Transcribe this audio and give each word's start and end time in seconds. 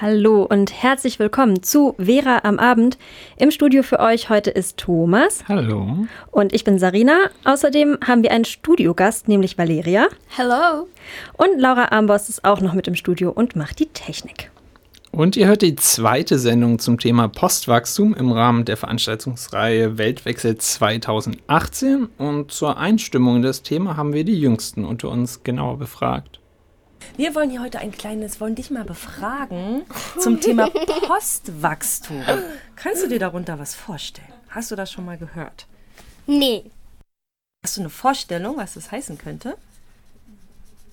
Hallo 0.00 0.42
und 0.42 0.72
herzlich 0.82 1.20
willkommen 1.20 1.62
zu 1.62 1.94
Vera 1.98 2.40
am 2.42 2.58
Abend. 2.58 2.98
Im 3.36 3.52
Studio 3.52 3.84
für 3.84 4.00
euch 4.00 4.28
heute 4.28 4.50
ist 4.50 4.76
Thomas 4.76 5.44
Hallo. 5.46 6.08
und 6.32 6.52
ich 6.52 6.64
bin 6.64 6.80
Sarina. 6.80 7.30
Außerdem 7.44 7.98
haben 8.04 8.24
wir 8.24 8.32
einen 8.32 8.44
Studiogast, 8.44 9.28
nämlich 9.28 9.56
Valeria. 9.56 10.08
Hello. 10.26 10.88
Und 11.34 11.60
Laura 11.60 11.92
Armboss 11.92 12.28
ist 12.28 12.44
auch 12.44 12.60
noch 12.60 12.74
mit 12.74 12.88
im 12.88 12.96
Studio 12.96 13.30
und 13.30 13.54
macht 13.54 13.78
die 13.78 13.86
Technik. 13.86 14.50
Und 15.12 15.36
ihr 15.36 15.46
hört 15.46 15.62
die 15.62 15.76
zweite 15.76 16.40
Sendung 16.40 16.80
zum 16.80 16.98
Thema 16.98 17.28
Postwachstum 17.28 18.14
im 18.14 18.32
Rahmen 18.32 18.64
der 18.64 18.76
Veranstaltungsreihe 18.76 19.96
Weltwechsel 19.96 20.58
2018. 20.58 22.08
Und 22.18 22.50
zur 22.50 22.78
Einstimmung 22.78 23.36
in 23.36 23.42
das 23.42 23.62
Thema 23.62 23.96
haben 23.96 24.12
wir 24.12 24.24
die 24.24 24.40
Jüngsten 24.40 24.84
unter 24.84 25.08
uns 25.08 25.44
genauer 25.44 25.78
befragt. 25.78 26.40
Wir 27.16 27.34
wollen 27.34 27.50
hier 27.50 27.62
heute 27.62 27.78
ein 27.78 27.92
kleines, 27.92 28.40
wollen 28.40 28.54
dich 28.54 28.70
mal 28.70 28.84
befragen 28.84 29.82
zum 30.18 30.40
Thema 30.40 30.68
Postwachstum. 31.06 32.24
Kannst 32.76 33.02
du 33.02 33.08
dir 33.08 33.18
darunter 33.18 33.58
was 33.58 33.74
vorstellen? 33.74 34.32
Hast 34.48 34.70
du 34.70 34.76
das 34.76 34.90
schon 34.90 35.04
mal 35.04 35.18
gehört? 35.18 35.66
Nee. 36.26 36.64
Hast 37.64 37.76
du 37.76 37.82
eine 37.82 37.90
Vorstellung, 37.90 38.56
was 38.56 38.74
das 38.74 38.92
heißen 38.92 39.18
könnte? 39.18 39.56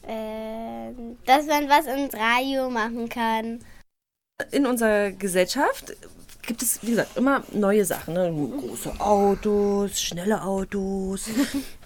Ähm, 0.07 1.17
dass 1.25 1.45
man 1.45 1.69
was 1.69 1.85
ins 1.85 2.13
Radio 2.13 2.69
machen 2.69 3.07
kann. 3.07 3.59
In 4.51 4.65
unserer 4.65 5.11
Gesellschaft 5.11 5.93
gibt 6.41 6.61
es, 6.63 6.81
wie 6.81 6.91
gesagt, 6.91 7.17
immer 7.17 7.43
neue 7.51 7.85
Sachen. 7.85 8.13
Ne? 8.15 8.31
Große 8.31 8.99
Autos, 8.99 10.01
schnelle 10.01 10.41
Autos, 10.43 11.29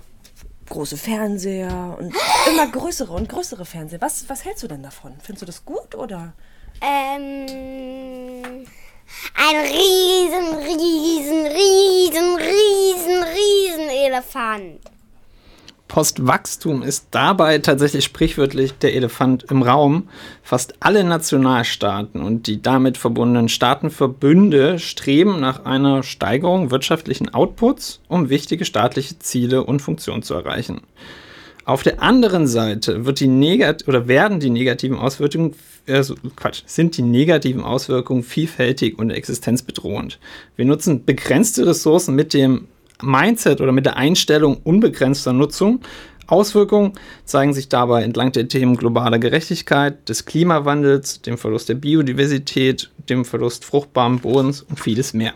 große 0.69 0.97
Fernseher 0.97 1.95
und 1.99 2.13
immer 2.49 2.67
größere 2.67 3.13
und 3.13 3.30
größere 3.30 3.66
Fernseher. 3.66 4.02
Was, 4.02 4.27
was 4.30 4.45
hältst 4.45 4.63
du 4.63 4.67
denn 4.67 4.83
davon? 4.83 5.13
Findest 5.22 5.41
du 5.41 5.45
das 5.45 5.66
gut 5.66 5.95
oder? 5.95 6.33
Ähm, 6.81 8.66
ein 9.35 9.55
riesen, 9.55 10.55
riesen, 10.55 11.45
riesen, 11.45 12.35
riesen, 12.35 13.23
riesen 13.23 13.89
Elefant. 13.89 14.94
Postwachstum 15.88 16.81
ist 16.81 17.08
dabei 17.11 17.59
tatsächlich 17.59 18.03
sprichwörtlich 18.03 18.73
der 18.73 18.95
Elefant 18.95 19.44
im 19.50 19.61
Raum. 19.61 20.09
Fast 20.41 20.73
alle 20.80 21.03
Nationalstaaten 21.03 22.22
und 22.22 22.47
die 22.47 22.61
damit 22.61 22.97
verbundenen 22.97 23.50
Staatenverbünde 23.50 24.80
streben 24.80 25.39
nach 25.39 25.66
einer 25.66 26.03
Steigerung 26.03 26.72
wirtschaftlichen 26.72 27.33
Outputs, 27.33 28.02
um 28.08 28.30
wichtige 28.30 28.66
staatliche 28.66 29.19
Ziele 29.19 29.63
und 29.63 29.81
Funktionen 29.81 30.23
zu 30.23 30.33
erreichen. 30.33 30.81
Auf 31.66 31.81
der 31.81 32.02
anderen 32.03 32.45
Seite 32.45 33.06
wird 33.06 33.19
die 33.19 33.28
oder 33.88 34.08
werden 34.08 34.39
die 34.39 34.52
negativen 34.52 34.97
Auswirkungen, 34.97 35.56
also 35.88 36.16
Quatsch, 36.36 36.61
sind 36.67 36.95
die 36.97 37.02
negativen 37.02 37.63
Auswirkungen 37.63 38.22
vielfältig 38.22 39.00
und 39.00 39.09
existenzbedrohend. 39.09 40.19
Wir 40.56 40.66
nutzen 40.66 41.06
begrenzte 41.06 41.66
Ressourcen 41.66 42.13
mit 42.16 42.36
dem 42.36 42.67
Mindset 43.01 43.61
oder 43.61 43.71
mit 43.71 43.85
der 43.85 43.97
Einstellung 43.97 44.57
unbegrenzter 44.63 45.33
Nutzung. 45.33 45.81
Auswirkungen 46.27 46.93
zeigen 47.25 47.53
sich 47.53 47.69
dabei 47.69 48.03
entlang 48.03 48.31
der 48.31 48.47
Themen 48.47 48.77
globaler 48.77 49.19
Gerechtigkeit, 49.19 50.09
des 50.09 50.25
Klimawandels, 50.25 51.21
dem 51.21 51.38
Verlust 51.38 51.69
der 51.69 51.75
Biodiversität, 51.75 52.89
dem 53.09 53.25
Verlust 53.25 53.63
fruchtbaren 53.63 54.19
Bodens 54.19 54.61
und 54.61 54.79
vieles 54.79 55.13
mehr. 55.13 55.34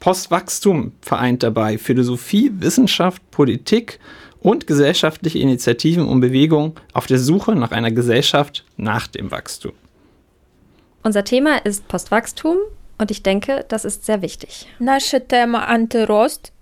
Postwachstum 0.00 0.92
vereint 1.00 1.42
dabei 1.42 1.78
Philosophie, 1.78 2.52
Wissenschaft, 2.58 3.22
Politik 3.30 3.98
und 4.40 4.66
gesellschaftliche 4.66 5.38
Initiativen 5.38 6.06
und 6.06 6.20
Bewegungen 6.20 6.74
auf 6.92 7.06
der 7.06 7.18
Suche 7.18 7.54
nach 7.54 7.72
einer 7.72 7.90
Gesellschaft 7.90 8.64
nach 8.76 9.06
dem 9.06 9.30
Wachstum. 9.30 9.72
Unser 11.02 11.24
Thema 11.24 11.56
ist 11.64 11.88
Postwachstum 11.88 12.58
und 12.98 13.10
ich 13.10 13.22
denke, 13.22 13.64
das 13.68 13.84
ist 13.84 14.04
sehr 14.04 14.22
wichtig. 14.22 14.66
Nasche 14.78 15.26
Thema 15.26 15.66
Antyrost 15.66 16.52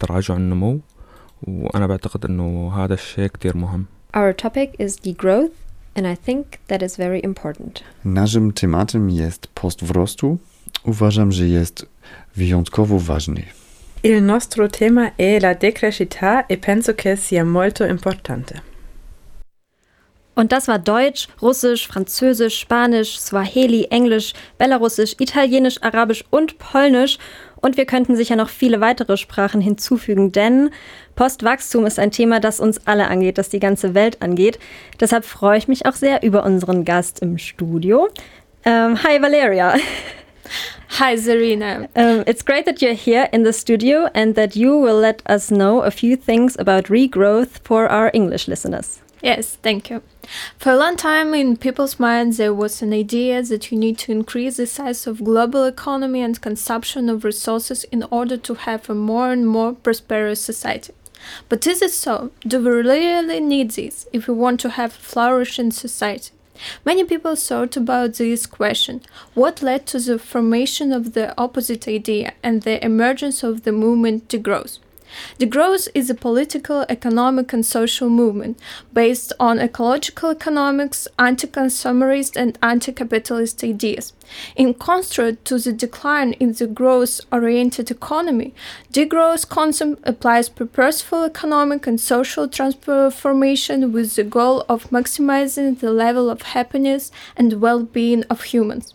تراجع 0.00 0.36
النمو 0.36 0.80
وأنا 1.42 1.86
بعتقد 1.86 2.24
أنه 2.24 2.72
هذا 2.74 2.94
الشيء 2.94 3.26
كتير 3.26 3.56
مهم 3.56 3.86
Our 4.16 4.32
topic 4.32 4.76
is 4.78 4.96
degrowth 4.96 5.54
and 5.96 6.06
I 6.06 6.14
think 6.26 6.44
that 6.68 6.82
is 6.82 6.96
very 6.96 7.20
important. 7.24 7.82
Naszym 8.04 8.52
tematem 8.52 9.10
jest 9.10 9.46
post 9.46 9.82
wzrostu. 9.82 10.38
Uważam, 10.84 11.32
że 11.32 11.48
jest 11.48 11.86
wyjątkowo 12.36 12.98
ważny. 12.98 13.42
Il 14.02 14.22
nostro 14.22 14.68
tema 14.68 15.10
è 15.18 15.40
la 15.40 15.54
decrescita 15.54 16.44
e 16.48 16.56
penso 16.56 16.94
che 16.94 17.16
sia 17.16 17.44
molto 17.44 17.86
importante. 17.86 18.60
Und 20.34 20.50
das 20.52 20.66
war 20.66 20.78
Deutsch, 20.78 21.28
Russisch, 21.40 21.86
Französisch, 21.86 22.60
Spanisch, 22.60 23.18
Swahili, 23.18 23.86
Englisch, 23.90 24.34
Belarussisch, 24.58 25.14
Italienisch, 25.20 25.80
Arabisch 25.82 26.24
und 26.30 26.58
Polnisch. 26.58 27.18
Und 27.61 27.77
wir 27.77 27.85
könnten 27.85 28.15
sicher 28.15 28.35
noch 28.35 28.49
viele 28.49 28.81
weitere 28.81 29.17
Sprachen 29.17 29.61
hinzufügen, 29.61 30.31
denn 30.31 30.69
Postwachstum 31.15 31.85
ist 31.85 31.99
ein 31.99 32.11
Thema, 32.11 32.39
das 32.39 32.59
uns 32.59 32.85
alle 32.87 33.07
angeht, 33.07 33.37
das 33.37 33.49
die 33.49 33.59
ganze 33.59 33.93
Welt 33.93 34.21
angeht. 34.21 34.59
Deshalb 34.99 35.25
freue 35.25 35.57
ich 35.57 35.67
mich 35.67 35.85
auch 35.85 35.95
sehr 35.95 36.23
über 36.23 36.43
unseren 36.43 36.85
Gast 36.85 37.21
im 37.21 37.37
Studio. 37.37 38.09
Ähm, 38.65 39.01
hi 39.03 39.21
Valeria. 39.21 39.75
Hi, 40.99 41.15
Zarina. 41.15 41.87
Um, 41.95 42.23
it's 42.25 42.43
great 42.43 42.65
that 42.65 42.81
you're 42.81 42.93
here 42.93 43.29
in 43.31 43.45
the 43.45 43.53
studio 43.53 44.09
and 44.13 44.35
that 44.35 44.55
you 44.55 44.71
will 44.71 44.99
let 44.99 45.21
us 45.29 45.49
know 45.49 45.81
a 45.81 45.91
few 45.91 46.17
things 46.17 46.57
about 46.57 46.89
regrowth 46.89 47.61
for 47.63 47.87
our 47.89 48.09
English 48.13 48.47
listeners. 48.47 48.99
Yes, 49.21 49.57
thank 49.61 49.89
you. 49.89 50.01
For 50.57 50.71
a 50.71 50.77
long 50.77 50.95
time 50.95 51.33
in 51.33 51.57
people's 51.57 51.99
minds, 51.99 52.37
there 52.37 52.53
was 52.53 52.81
an 52.81 52.93
idea 52.93 53.41
that 53.43 53.71
you 53.71 53.77
need 53.77 53.97
to 53.99 54.11
increase 54.11 54.57
the 54.57 54.67
size 54.67 55.07
of 55.07 55.23
global 55.23 55.65
economy 55.65 56.21
and 56.21 56.39
consumption 56.39 57.09
of 57.09 57.23
resources 57.23 57.83
in 57.85 58.03
order 58.11 58.37
to 58.37 58.53
have 58.53 58.89
a 58.89 58.95
more 58.95 59.31
and 59.31 59.47
more 59.47 59.73
prosperous 59.73 60.41
society. 60.41 60.93
But 61.49 61.65
is 61.67 61.81
it 61.81 61.91
so? 61.91 62.31
Do 62.47 62.59
we 62.59 62.71
really 62.71 63.39
need 63.39 63.71
this 63.71 64.07
if 64.13 64.27
we 64.27 64.33
want 64.33 64.59
to 64.61 64.69
have 64.69 64.91
a 64.91 64.99
flourishing 64.99 65.71
society? 65.71 66.31
Many 66.85 67.05
people 67.05 67.35
thought 67.35 67.77
about 67.77 68.15
this 68.15 68.45
question 68.45 69.01
what 69.33 69.61
led 69.61 69.85
to 69.87 69.99
the 69.99 70.19
formation 70.19 70.91
of 70.91 71.13
the 71.13 71.33
opposite 71.37 71.87
idea 71.87 72.33
and 72.43 72.63
the 72.63 72.83
emergence 72.83 73.43
of 73.43 73.63
the 73.63 73.71
movement 73.71 74.29
to 74.29 74.37
degrowth? 74.37 74.79
Degrowth 75.39 75.87
is 75.93 76.09
a 76.09 76.15
political, 76.15 76.85
economic, 76.89 77.53
and 77.53 77.65
social 77.65 78.09
movement 78.09 78.59
based 78.93 79.33
on 79.39 79.59
ecological 79.59 80.29
economics, 80.29 81.07
anti 81.17 81.47
consumerist, 81.47 82.35
and 82.35 82.57
anti 82.61 82.91
capitalist 82.91 83.63
ideas. 83.63 84.13
In 84.55 84.73
contrast 84.73 85.43
to 85.45 85.57
the 85.57 85.73
decline 85.73 86.33
in 86.33 86.53
the 86.53 86.67
growth 86.67 87.21
oriented 87.31 87.89
economy, 87.91 88.53
degrowth 88.93 89.49
concept 89.49 90.01
applies 90.03 90.49
purposeful 90.49 91.23
economic 91.23 91.87
and 91.87 91.99
social 91.99 92.47
transformation 92.47 93.91
with 93.91 94.15
the 94.15 94.23
goal 94.23 94.65
of 94.69 94.89
maximizing 94.89 95.79
the 95.79 95.91
level 95.91 96.29
of 96.29 96.41
happiness 96.41 97.11
and 97.35 97.61
well 97.61 97.83
being 97.83 98.23
of 98.25 98.43
humans. 98.43 98.93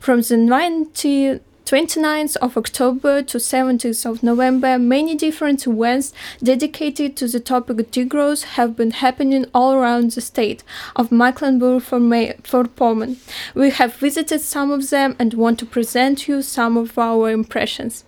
From 0.00 0.20
the 0.22 0.36
90 0.36 1.40
29th 1.64 2.36
of 2.38 2.56
October 2.56 3.22
to 3.22 3.38
17th 3.38 4.04
of 4.04 4.22
November, 4.22 4.78
many 4.78 5.14
different 5.14 5.66
events 5.66 6.12
dedicated 6.42 7.16
to 7.16 7.28
the 7.28 7.40
topic 7.40 7.76
degrowth 7.90 8.42
have 8.56 8.76
been 8.76 8.90
happening 8.90 9.46
all 9.54 9.72
around 9.72 10.10
the 10.10 10.20
state 10.20 10.62
of 10.96 11.10
Mecklenburg-Vorpommern. 11.10 13.16
We 13.54 13.70
have 13.70 13.96
visited 13.96 14.40
some 14.40 14.70
of 14.70 14.90
them 14.90 15.16
and 15.18 15.34
want 15.34 15.58
to 15.60 15.66
present 15.66 16.28
you 16.28 16.42
some 16.42 16.76
of 16.76 16.98
our 16.98 17.30
impressions. 17.30 18.04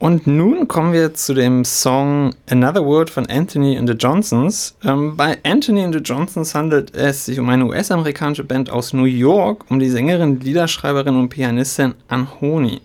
Und 0.00 0.28
nun 0.28 0.68
kommen 0.68 0.92
wir 0.92 1.12
zu 1.14 1.34
dem 1.34 1.64
Song 1.64 2.32
Another 2.48 2.84
World 2.84 3.10
von 3.10 3.26
Anthony 3.26 3.76
and 3.76 3.88
the 3.88 3.96
Johnsons. 3.96 4.76
Ähm, 4.84 5.16
bei 5.16 5.38
Anthony 5.42 5.82
and 5.82 5.92
the 5.92 6.00
Johnsons 6.00 6.54
handelt 6.54 6.94
es 6.94 7.24
sich 7.24 7.40
um 7.40 7.48
eine 7.48 7.66
US-amerikanische 7.66 8.44
Band 8.44 8.70
aus 8.70 8.92
New 8.92 9.04
York, 9.04 9.64
um 9.68 9.80
die 9.80 9.90
Sängerin, 9.90 10.38
Liederschreiberin 10.38 11.16
und 11.16 11.30
Pianistin 11.30 11.94
Anhoni. 12.06 12.80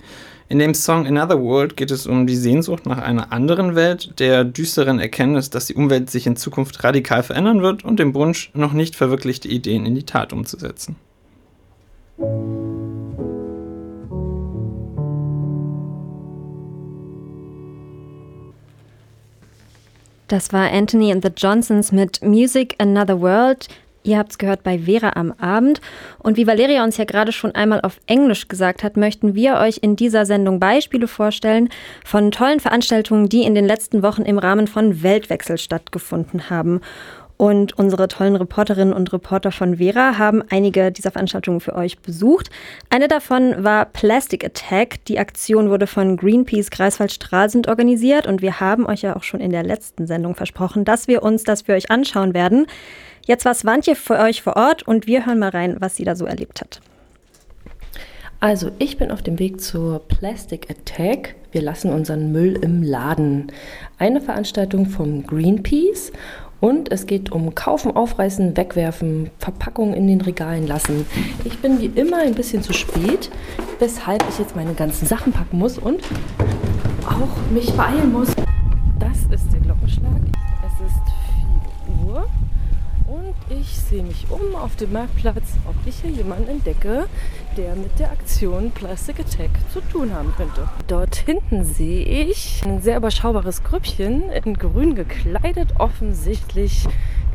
In 0.49 0.57
dem 0.57 0.73
Song 0.73 1.05
Another 1.05 1.39
World 1.39 1.77
geht 1.77 1.91
es 1.91 2.07
um 2.07 2.25
die 2.25 2.35
Sehnsucht 2.35 2.87
nach 2.87 2.97
einer 2.97 3.31
anderen 3.31 3.75
Welt, 3.75 4.19
der 4.19 4.43
düsteren 4.43 4.99
Erkenntnis, 4.99 5.51
dass 5.51 5.67
die 5.67 5.75
Umwelt 5.75 6.09
sich 6.09 6.25
in 6.25 6.35
Zukunft 6.35 6.83
radikal 6.83 7.21
verändern 7.21 7.61
wird 7.61 7.85
und 7.85 7.99
dem 7.99 8.15
Wunsch, 8.15 8.49
noch 8.55 8.73
nicht 8.73 8.95
verwirklichte 8.95 9.47
Ideen 9.47 9.85
in 9.85 9.93
die 9.93 10.03
Tat 10.05 10.33
umzusetzen. 10.33 10.95
Das 20.27 20.53
war 20.53 20.71
Anthony 20.71 21.11
and 21.11 21.23
the 21.23 21.31
Johnsons 21.35 21.91
mit 21.91 22.21
Music 22.21 22.75
Another 22.79 23.19
World. 23.19 23.67
Ihr 24.05 24.17
habt 24.17 24.31
es 24.31 24.37
gehört 24.37 24.63
bei 24.63 24.79
Vera 24.79 25.13
am 25.15 25.31
Abend. 25.33 25.79
Und 26.19 26.37
wie 26.37 26.45
Valeria 26.45 26.83
uns 26.83 26.97
ja 26.97 27.05
gerade 27.05 27.31
schon 27.31 27.55
einmal 27.55 27.81
auf 27.81 27.99
Englisch 28.05 28.47
gesagt 28.47 28.83
hat, 28.83 28.97
möchten 28.97 29.33
wir 29.33 29.55
euch 29.55 29.79
in 29.81 29.95
dieser 29.95 30.25
Sendung 30.25 30.59
Beispiele 30.59 31.07
vorstellen 31.07 31.69
von 32.03 32.31
tollen 32.31 32.59
Veranstaltungen, 32.59 33.29
die 33.29 33.43
in 33.43 33.55
den 33.55 33.65
letzten 33.65 34.03
Wochen 34.03 34.23
im 34.23 34.37
Rahmen 34.37 34.67
von 34.67 35.03
Weltwechsel 35.03 35.57
stattgefunden 35.57 36.49
haben. 36.49 36.81
Und 37.43 37.77
unsere 37.77 38.07
tollen 38.07 38.37
Reporterinnen 38.37 38.93
und 38.93 39.11
Reporter 39.11 39.51
von 39.51 39.75
Vera 39.75 40.17
haben 40.17 40.41
einige 40.49 40.93
dieser 40.93 41.11
Veranstaltungen 41.11 41.59
für 41.59 41.75
euch 41.75 41.99
besucht. 41.99 42.49
Eine 42.89 43.09
davon 43.09 43.65
war 43.65 43.83
Plastic 43.83 44.45
Attack. 44.45 45.03
Die 45.09 45.19
Aktion 45.19 45.69
wurde 45.69 45.85
von 45.85 46.15
Greenpeace 46.15 46.71
Greifswald-Stralsund 46.71 47.67
organisiert 47.67 48.27
und 48.27 48.41
wir 48.41 48.61
haben 48.61 48.85
euch 48.85 49.01
ja 49.01 49.17
auch 49.17 49.23
schon 49.23 49.41
in 49.41 49.51
der 49.51 49.63
letzten 49.63 50.07
Sendung 50.07 50.35
versprochen, 50.35 50.85
dass 50.85 51.09
wir 51.09 51.21
uns 51.21 51.43
das 51.43 51.63
für 51.63 51.73
euch 51.73 51.91
anschauen 51.91 52.33
werden. 52.33 52.65
Jetzt 53.25 53.43
war 53.43 53.53
Swantje 53.53 53.95
für 53.95 54.19
euch 54.19 54.41
vor 54.41 54.55
Ort 54.55 54.83
und 54.83 55.05
wir 55.05 55.25
hören 55.25 55.39
mal 55.39 55.49
rein, 55.49 55.75
was 55.79 55.97
sie 55.97 56.05
da 56.05 56.15
so 56.15 56.23
erlebt 56.23 56.61
hat. 56.61 56.79
Also, 58.39 58.71
ich 58.77 58.97
bin 58.97 59.09
auf 59.09 59.21
dem 59.21 59.39
Weg 59.39 59.61
zur 59.61 59.99
Plastic 59.99 60.69
Attack. 60.69 61.35
Wir 61.53 61.61
lassen 61.61 61.93
unseren 61.93 62.33
Müll 62.33 62.59
im 62.61 62.83
Laden. 62.83 63.53
Eine 63.97 64.19
Veranstaltung 64.19 64.85
vom 64.85 65.25
Greenpeace 65.25 66.11
und 66.63 66.93
es 66.93 67.07
geht 67.07 67.29
um 67.29 67.55
Kaufen, 67.55 67.93
Aufreißen, 67.93 68.55
Wegwerfen, 68.55 69.29
Verpackungen 69.37 69.93
in 69.93 70.07
den 70.07 70.21
Regalen 70.21 70.65
lassen. 70.65 71.05
Ich 71.43 71.59
bin 71.59 71.81
wie 71.81 71.87
immer 71.87 72.19
ein 72.19 72.35
bisschen 72.35 72.63
zu 72.63 72.71
spät, 72.71 73.29
weshalb 73.79 74.23
ich 74.29 74.39
jetzt 74.39 74.55
meine 74.55 74.73
ganzen 74.73 75.05
Sachen 75.05 75.33
packen 75.33 75.59
muss 75.59 75.77
und 75.77 75.99
auch 77.05 77.51
mich 77.51 77.69
beeilen 77.73 78.13
muss. 78.13 78.29
Das 78.97 79.17
ist 79.29 79.51
der 79.51 79.59
Glockenschlag. 79.59 80.21
Und 83.13 83.35
ich 83.49 83.67
sehe 83.67 84.03
mich 84.03 84.25
um 84.29 84.55
auf 84.55 84.75
dem 84.75 84.91
Marktplatz, 84.91 85.53
ob 85.67 85.75
ich 85.85 85.97
hier 86.01 86.09
jemanden 86.09 86.49
entdecke, 86.49 87.05
der 87.57 87.75
mit 87.75 87.99
der 87.99 88.11
Aktion 88.11 88.71
Plastic 88.71 89.19
Attack 89.19 89.51
zu 89.71 89.81
tun 89.81 90.13
haben 90.13 90.33
könnte. 90.35 90.67
Dort 90.87 91.15
hinten 91.15 91.63
sehe 91.63 92.03
ich 92.03 92.63
ein 92.65 92.81
sehr 92.81 92.97
überschaubares 92.97 93.63
Grüppchen, 93.63 94.31
in 94.31 94.55
grün 94.55 94.95
gekleidet, 94.95 95.69
offensichtlich 95.77 96.87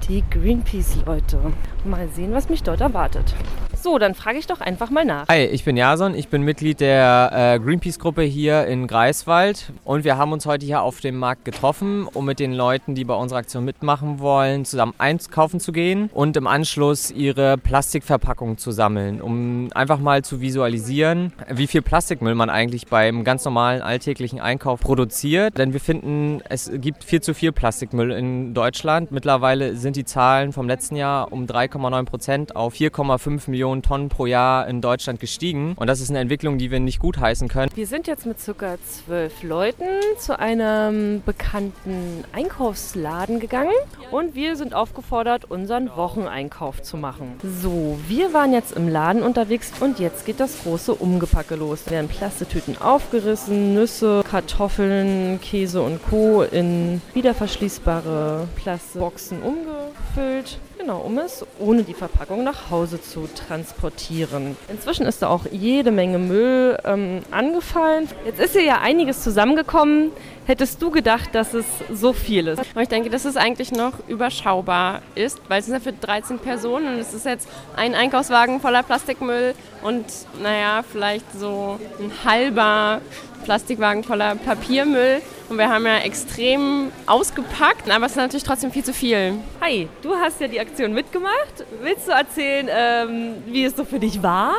die 0.09 0.25
Greenpeace-Leute. 0.31 1.53
Mal 1.85 2.09
sehen, 2.09 2.33
was 2.33 2.49
mich 2.49 2.63
dort 2.63 2.81
erwartet. 2.81 3.35
So, 3.81 3.99
dann 3.99 4.17
frage 4.17 4.39
ich 4.39 4.49
doch 4.49 4.61
einfach 4.61 4.91
mal 4.91 5.05
nach. 5.05 5.29
Hi, 5.29 5.45
ich 5.45 5.63
bin 5.63 5.77
Jason, 5.77 6.17
ich 6.17 6.27
bin 6.27 6.43
Mitglied 6.43 6.81
der 6.81 7.31
äh, 7.33 7.61
Greenpeace-Gruppe 7.61 8.23
hier 8.23 8.67
in 8.67 8.89
Greifswald 8.89 9.73
und 9.85 10.03
wir 10.03 10.19
haben 10.19 10.33
uns 10.33 10.47
heute 10.47 10.67
hier 10.67 10.83
auf 10.83 11.01
dem 11.01 11.17
Markt 11.17 11.45
getroffen, 11.45 12.09
um 12.13 12.25
mit 12.25 12.41
den 12.41 12.53
Leuten, 12.53 12.97
die 12.97 13.05
bei 13.05 13.15
unserer 13.15 13.39
Aktion 13.39 13.65
mitmachen 13.65 14.19
wollen, 14.19 14.65
zusammen 14.65 14.95
einkaufen 14.99 15.61
zu 15.61 15.71
gehen 15.71 16.11
und 16.13 16.37
im 16.37 16.49
Anschluss 16.49 17.13
ihre 17.13 17.57
Plastikverpackungen 17.57 18.59
zu 18.59 18.73
sammeln, 18.73 19.23
um 19.23 19.69
einfach 19.75 20.01
mal 20.01 20.25
zu 20.25 20.41
visualisieren, 20.41 21.33
wie 21.49 21.69
viel 21.69 21.83
Plastikmüll 21.83 22.35
man 22.35 22.51
eigentlich 22.51 22.89
beim 22.89 23.23
ganz 23.23 23.45
normalen 23.45 23.81
alltäglichen 23.81 24.41
Einkauf 24.41 24.81
produziert. 24.81 25.57
Denn 25.57 25.73
wir 25.73 25.81
finden, 25.81 26.43
es 26.49 26.69
gibt 26.75 27.05
viel 27.05 27.21
zu 27.21 27.33
viel 27.33 27.53
Plastikmüll 27.53 28.11
in 28.11 28.55
Deutschland. 28.55 29.13
Mittlerweile 29.13 29.77
sind 29.77 29.95
die 29.95 30.05
Zahlen 30.05 30.53
vom 30.53 30.67
letzten 30.67 30.97
Jahr 30.97 31.33
um 31.33 31.47
3,9 31.47 32.05
Prozent 32.07 32.57
auf 32.57 32.75
4,5 32.75 33.49
Millionen 33.49 33.68
Tonnen 33.83 34.09
pro 34.09 34.27
Jahr 34.27 34.67
in 34.67 34.81
Deutschland 34.81 35.21
gestiegen. 35.21 35.75
Und 35.77 35.87
das 35.87 36.01
ist 36.01 36.11
eine 36.11 36.19
Entwicklung, 36.19 36.59
die 36.59 36.71
wir 36.71 36.81
nicht 36.81 36.99
gutheißen 36.99 37.49
können. 37.49 37.71
Wir 37.75 37.87
sind 37.87 38.07
jetzt 38.07 38.27
mit 38.27 38.41
circa 38.41 38.77
zwölf 38.83 39.43
Leuten 39.43 39.85
zu 40.19 40.39
einem 40.39 41.23
bekannten 41.25 42.25
Einkaufsladen 42.33 43.41
gegangen 43.41 43.73
und 44.11 44.35
wir 44.35 44.57
sind 44.57 44.75
aufgefordert, 44.75 45.45
unseren 45.51 45.89
Wocheneinkauf 45.95 46.83
zu 46.83 46.97
machen. 46.97 47.35
So, 47.43 47.99
wir 48.09 48.33
waren 48.33 48.53
jetzt 48.53 48.73
im 48.73 48.89
Laden 48.89 49.23
unterwegs 49.23 49.73
und 49.81 49.99
jetzt 49.99 50.27
geht 50.27 50.41
das 50.41 50.63
große 50.63 50.95
Umgepacke 50.95 51.55
los. 51.55 51.85
Da 51.85 51.93
werden 51.93 52.09
Plastetüten 52.09 52.81
aufgerissen, 52.81 53.75
Nüsse, 53.75 54.23
Kartoffeln, 54.29 55.41
Käse 55.41 55.83
und 55.83 56.03
Co. 56.09 56.43
in 56.43 57.01
wiederverschließbare 57.15 58.49
Plastikboxen 58.57 59.43
umgefüllt. 59.43 60.59
Genau, 60.79 61.01
um 61.01 61.19
es 61.19 61.45
ohne 61.59 61.83
die 61.83 61.93
Verpackung 61.93 62.45
nach 62.45 62.71
Hause 62.71 63.03
zu 63.03 63.29
transportieren. 63.49 64.57
Inzwischen 64.69 65.07
ist 65.07 65.23
da 65.23 65.29
auch 65.29 65.45
jede 65.51 65.91
Menge 65.91 66.19
Müll 66.19 66.79
ähm, 66.85 67.23
angefallen. 67.33 68.09
Jetzt 68.25 68.39
ist 68.39 68.53
hier 68.53 68.63
ja 68.63 68.81
einiges 68.81 69.25
zusammengekommen. 69.25 70.13
Hättest 70.47 70.81
du 70.81 70.91
gedacht, 70.91 71.35
dass 71.35 71.53
es 71.53 71.67
so 71.93 72.13
viel 72.13 72.47
ist? 72.47 72.63
Ich 72.81 72.89
denke, 72.89 73.11
dass 73.11 73.25
es 73.25 73.37
eigentlich 73.37 73.73
noch 73.73 73.93
überschaubar 74.07 75.03
ist, 75.17 75.41
weil 75.49 75.61
es 75.61 75.67
ist 75.67 75.75
ja 75.75 75.81
für 75.81 75.93
13 75.93 76.39
Personen 76.39 76.95
und 76.95 77.01
es 77.01 77.13
ist 77.13 77.27
jetzt 77.27 77.49
ein 77.77 77.97
Einkaufswagen 77.97 78.61
voller 78.61 78.85
Plastikmüll 78.85 79.55
und 79.83 80.07
naja, 80.41 80.85
vielleicht 80.89 81.27
so 81.39 81.79
ein 81.99 82.13
halber 82.25 83.01
Plastikwagen 83.49 84.05
voller 84.05 84.35
Papiermüll. 84.35 85.23
Und 85.49 85.57
wir 85.57 85.71
haben 85.71 85.87
ja 85.87 86.01
extrem 86.01 86.93
ausgepackt, 87.07 87.91
aber 87.91 88.05
es 88.05 88.13
ist 88.13 88.19
natürlich 88.19 88.45
trotzdem 88.45 88.71
viel 88.71 88.85
zu 88.85 88.93
viel. 88.93 89.37
Hi, 89.63 89.89
du 90.03 90.15
hast 90.15 90.39
ja 90.43 90.49
die 90.49 90.61
Aktion 90.61 90.93
mitgemacht. 90.93 91.65
Willst 91.81 92.09
du 92.09 92.13
erzählen, 92.13 92.69
ähm, 92.71 93.37
wie 93.47 93.65
es 93.65 93.75
so 93.75 93.87
für 93.87 93.99
dich 93.99 94.23
war? 94.23 94.57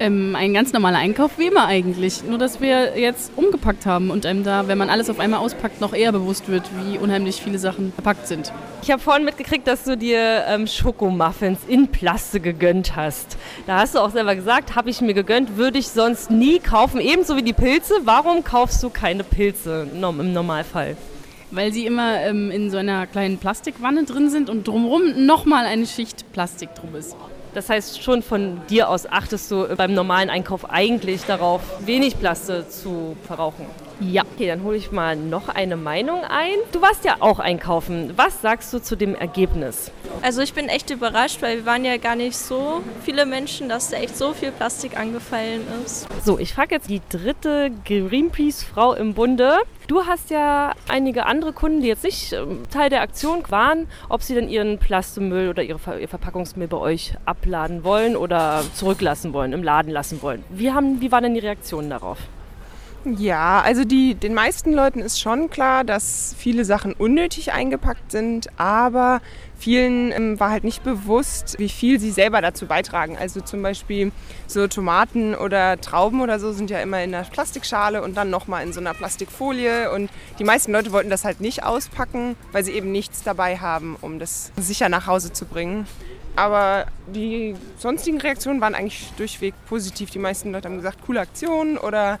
Ähm, 0.00 0.34
ein 0.34 0.54
ganz 0.54 0.72
normaler 0.72 0.96
Einkauf 0.96 1.32
wie 1.36 1.48
immer 1.48 1.66
eigentlich. 1.66 2.24
Nur, 2.24 2.38
dass 2.38 2.62
wir 2.62 2.98
jetzt 2.98 3.32
umgepackt 3.36 3.84
haben 3.84 4.10
und 4.10 4.24
einem 4.24 4.44
da, 4.44 4.66
wenn 4.66 4.78
man 4.78 4.88
alles 4.88 5.10
auf 5.10 5.20
einmal 5.20 5.40
auspackt, 5.40 5.82
noch 5.82 5.92
eher 5.92 6.10
bewusst 6.10 6.48
wird, 6.48 6.62
wie 6.82 6.96
unheimlich 6.96 7.42
viele 7.42 7.58
Sachen 7.58 7.92
verpackt 7.92 8.26
sind. 8.26 8.50
Ich 8.80 8.90
habe 8.90 9.02
vorhin 9.02 9.26
mitgekriegt, 9.26 9.66
dass 9.66 9.84
du 9.84 9.98
dir 9.98 10.46
ähm, 10.48 10.66
Schokomuffins 10.66 11.58
in 11.68 11.88
Plaste 11.88 12.40
gegönnt 12.40 12.96
hast. 12.96 13.36
Da 13.66 13.80
hast 13.80 13.94
du 13.94 13.98
auch 13.98 14.10
selber 14.10 14.34
gesagt, 14.34 14.74
habe 14.74 14.88
ich 14.88 15.02
mir 15.02 15.12
gegönnt, 15.12 15.58
würde 15.58 15.78
ich 15.78 15.88
sonst 15.88 16.30
nie 16.30 16.60
kaufen. 16.60 16.98
Ebenso 16.98 17.36
wie 17.36 17.42
die 17.42 17.52
Pilze. 17.52 17.92
Warum 18.04 18.42
kaufst 18.42 18.82
du 18.82 18.88
keine 18.88 19.22
Pilze 19.22 19.86
im 19.92 20.32
Normalfall? 20.32 20.96
Weil 21.50 21.74
sie 21.74 21.84
immer 21.84 22.22
ähm, 22.22 22.50
in 22.50 22.70
so 22.70 22.78
einer 22.78 23.06
kleinen 23.06 23.36
Plastikwanne 23.36 24.04
drin 24.04 24.30
sind 24.30 24.48
und 24.48 24.66
drumherum 24.66 25.26
nochmal 25.26 25.66
eine 25.66 25.86
Schicht 25.86 26.32
Plastik 26.32 26.74
drum 26.74 26.94
ist. 26.94 27.14
Das 27.52 27.68
heißt, 27.68 28.02
schon 28.02 28.22
von 28.22 28.60
dir 28.68 28.88
aus 28.88 29.06
achtest 29.06 29.50
du 29.50 29.66
beim 29.76 29.92
normalen 29.92 30.30
Einkauf 30.30 30.70
eigentlich 30.70 31.22
darauf, 31.22 31.60
wenig 31.84 32.18
Plaste 32.18 32.68
zu 32.68 33.16
verrauchen. 33.26 33.66
Ja. 34.00 34.22
Okay, 34.34 34.46
dann 34.46 34.62
hole 34.62 34.76
ich 34.76 34.92
mal 34.92 35.14
noch 35.14 35.48
eine 35.48 35.76
Meinung 35.76 36.24
ein. 36.24 36.54
Du 36.72 36.80
warst 36.80 37.04
ja 37.04 37.16
auch 37.20 37.38
einkaufen. 37.38 38.14
Was 38.16 38.40
sagst 38.40 38.72
du 38.72 38.80
zu 38.80 38.96
dem 38.96 39.14
Ergebnis? 39.14 39.92
Also 40.22 40.40
ich 40.40 40.54
bin 40.54 40.68
echt 40.68 40.90
überrascht, 40.90 41.42
weil 41.42 41.58
wir 41.58 41.66
waren 41.66 41.84
ja 41.84 41.96
gar 41.98 42.16
nicht 42.16 42.36
so 42.36 42.82
viele 43.02 43.26
Menschen, 43.26 43.68
dass 43.68 43.90
da 43.90 43.98
echt 43.98 44.16
so 44.16 44.32
viel 44.32 44.52
Plastik 44.52 44.98
angefallen 44.98 45.62
ist. 45.84 46.08
So, 46.24 46.38
ich 46.38 46.54
frage 46.54 46.74
jetzt 46.74 46.88
die 46.88 47.02
dritte 47.10 47.70
Greenpeace-Frau 47.84 48.94
im 48.94 49.14
Bunde. 49.14 49.58
Du 49.86 50.06
hast 50.06 50.30
ja 50.30 50.72
einige 50.88 51.26
andere 51.26 51.52
Kunden, 51.52 51.80
die 51.80 51.88
jetzt 51.88 52.04
nicht 52.04 52.32
ähm, 52.32 52.62
Teil 52.70 52.90
der 52.90 53.02
Aktion 53.02 53.42
waren, 53.48 53.88
ob 54.08 54.22
sie 54.22 54.34
denn 54.34 54.48
ihren 54.48 54.78
Plastemüll 54.78 55.48
oder 55.48 55.62
ihre 55.62 55.78
Ver 55.78 55.98
ihr 55.98 56.08
Verpackungsmüll 56.08 56.68
bei 56.68 56.76
euch 56.76 57.14
abladen 57.24 57.84
wollen 57.84 58.16
oder 58.16 58.62
zurücklassen 58.74 59.32
wollen, 59.32 59.52
im 59.52 59.62
Laden 59.62 59.90
lassen 59.90 60.22
wollen. 60.22 60.44
Wie, 60.48 60.70
haben, 60.70 61.00
wie 61.00 61.10
waren 61.10 61.24
denn 61.24 61.34
die 61.34 61.40
Reaktionen 61.40 61.90
darauf? 61.90 62.18
Ja, 63.04 63.62
also 63.62 63.84
die, 63.84 64.14
den 64.14 64.34
meisten 64.34 64.74
Leuten 64.74 65.00
ist 65.00 65.20
schon 65.20 65.48
klar, 65.48 65.84
dass 65.84 66.34
viele 66.36 66.66
Sachen 66.66 66.92
unnötig 66.92 67.50
eingepackt 67.50 68.12
sind, 68.12 68.48
aber 68.58 69.22
vielen 69.58 70.12
ähm, 70.12 70.38
war 70.38 70.50
halt 70.50 70.64
nicht 70.64 70.84
bewusst, 70.84 71.58
wie 71.58 71.70
viel 71.70 71.98
sie 71.98 72.10
selber 72.10 72.42
dazu 72.42 72.66
beitragen. 72.66 73.16
Also 73.16 73.40
zum 73.40 73.62
Beispiel 73.62 74.12
so 74.46 74.66
Tomaten 74.68 75.34
oder 75.34 75.80
Trauben 75.80 76.20
oder 76.20 76.38
so 76.38 76.52
sind 76.52 76.68
ja 76.68 76.80
immer 76.80 77.02
in 77.02 77.14
einer 77.14 77.24
Plastikschale 77.24 78.02
und 78.02 78.18
dann 78.18 78.28
nochmal 78.28 78.66
in 78.66 78.74
so 78.74 78.80
einer 78.80 78.92
Plastikfolie. 78.92 79.90
Und 79.92 80.10
die 80.38 80.44
meisten 80.44 80.70
Leute 80.70 80.92
wollten 80.92 81.08
das 81.08 81.24
halt 81.24 81.40
nicht 81.40 81.62
auspacken, 81.64 82.36
weil 82.52 82.64
sie 82.64 82.72
eben 82.72 82.92
nichts 82.92 83.22
dabei 83.22 83.56
haben, 83.56 83.96
um 84.02 84.18
das 84.18 84.52
sicher 84.58 84.90
nach 84.90 85.06
Hause 85.06 85.32
zu 85.32 85.46
bringen. 85.46 85.86
Aber 86.36 86.86
die 87.06 87.54
sonstigen 87.78 88.20
Reaktionen 88.20 88.60
waren 88.60 88.74
eigentlich 88.74 89.10
durchweg 89.16 89.54
positiv. 89.68 90.10
Die 90.10 90.18
meisten 90.18 90.52
Leute 90.52 90.68
haben 90.68 90.76
gesagt, 90.76 90.98
coole 91.06 91.20
Aktion 91.20 91.78
oder 91.78 92.18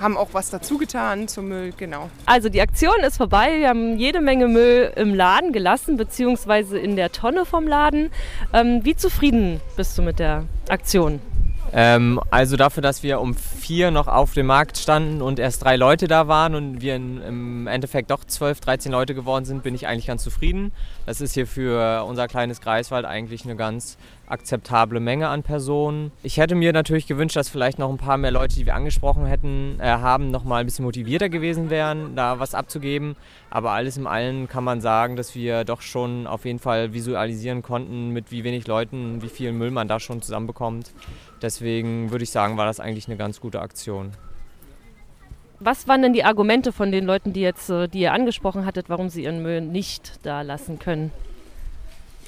haben 0.00 0.16
auch 0.16 0.28
was 0.32 0.50
dazu 0.50 0.78
getan 0.78 1.28
zum 1.28 1.48
Müll, 1.48 1.72
genau. 1.76 2.10
Also 2.26 2.48
die 2.48 2.60
Aktion 2.60 3.00
ist 3.06 3.16
vorbei. 3.16 3.60
Wir 3.60 3.68
haben 3.68 3.98
jede 3.98 4.20
Menge 4.20 4.48
Müll 4.48 4.92
im 4.96 5.14
Laden 5.14 5.52
gelassen, 5.52 5.96
beziehungsweise 5.96 6.78
in 6.78 6.96
der 6.96 7.12
Tonne 7.12 7.44
vom 7.44 7.66
Laden. 7.66 8.10
Ähm, 8.52 8.84
wie 8.84 8.96
zufrieden 8.96 9.60
bist 9.76 9.96
du 9.98 10.02
mit 10.02 10.18
der 10.18 10.44
Aktion? 10.68 11.20
Ähm, 11.76 12.20
also 12.30 12.56
dafür, 12.56 12.82
dass 12.82 13.02
wir 13.02 13.20
um 13.20 13.34
vier 13.34 13.90
noch 13.90 14.06
auf 14.06 14.32
dem 14.32 14.46
Markt 14.46 14.78
standen 14.78 15.20
und 15.20 15.40
erst 15.40 15.64
drei 15.64 15.74
Leute 15.74 16.06
da 16.06 16.28
waren 16.28 16.54
und 16.54 16.80
wir 16.80 16.94
in, 16.94 17.20
im 17.20 17.66
Endeffekt 17.66 18.12
doch 18.12 18.24
12, 18.24 18.60
13 18.60 18.92
Leute 18.92 19.12
geworden 19.12 19.44
sind, 19.44 19.64
bin 19.64 19.74
ich 19.74 19.88
eigentlich 19.88 20.06
ganz 20.06 20.22
zufrieden. 20.22 20.70
Das 21.04 21.20
ist 21.20 21.34
hier 21.34 21.48
für 21.48 22.04
unser 22.04 22.28
kleines 22.28 22.60
Greifswald 22.60 23.04
eigentlich 23.04 23.44
eine 23.44 23.56
ganz 23.56 23.98
akzeptable 24.26 25.00
Menge 25.00 25.28
an 25.28 25.42
Personen. 25.42 26.12
Ich 26.22 26.38
hätte 26.38 26.54
mir 26.54 26.72
natürlich 26.72 27.06
gewünscht, 27.06 27.36
dass 27.36 27.48
vielleicht 27.48 27.78
noch 27.78 27.90
ein 27.90 27.98
paar 27.98 28.16
mehr 28.16 28.30
Leute, 28.30 28.54
die 28.56 28.66
wir 28.66 28.74
angesprochen 28.74 29.26
hätten, 29.26 29.78
äh, 29.80 29.84
haben, 29.84 30.30
noch 30.30 30.44
mal 30.44 30.58
ein 30.58 30.66
bisschen 30.66 30.84
motivierter 30.84 31.28
gewesen 31.28 31.70
wären, 31.70 32.16
da 32.16 32.38
was 32.38 32.54
abzugeben. 32.54 33.16
Aber 33.50 33.72
alles 33.72 33.96
im 33.96 34.06
Allen 34.06 34.48
kann 34.48 34.64
man 34.64 34.80
sagen, 34.80 35.16
dass 35.16 35.34
wir 35.34 35.64
doch 35.64 35.80
schon 35.80 36.26
auf 36.26 36.44
jeden 36.44 36.58
Fall 36.58 36.92
visualisieren 36.92 37.62
konnten, 37.62 38.10
mit 38.10 38.30
wie 38.30 38.44
wenig 38.44 38.66
Leuten, 38.66 39.22
wie 39.22 39.28
viel 39.28 39.52
Müll 39.52 39.70
man 39.70 39.88
da 39.88 40.00
schon 40.00 40.22
zusammenbekommt. 40.22 40.92
Deswegen 41.42 42.10
würde 42.10 42.24
ich 42.24 42.30
sagen, 42.30 42.56
war 42.56 42.66
das 42.66 42.80
eigentlich 42.80 43.08
eine 43.08 43.16
ganz 43.16 43.40
gute 43.40 43.60
Aktion. 43.60 44.12
Was 45.60 45.86
waren 45.86 46.02
denn 46.02 46.12
die 46.12 46.24
Argumente 46.24 46.72
von 46.72 46.90
den 46.90 47.04
Leuten, 47.04 47.32
die, 47.32 47.40
jetzt, 47.40 47.70
äh, 47.70 47.88
die 47.88 48.00
ihr 48.00 48.12
angesprochen 48.12 48.66
hattet, 48.66 48.88
warum 48.88 49.08
sie 49.08 49.24
ihren 49.24 49.42
Müll 49.42 49.60
nicht 49.60 50.18
da 50.22 50.42
lassen 50.42 50.78
können? 50.78 51.10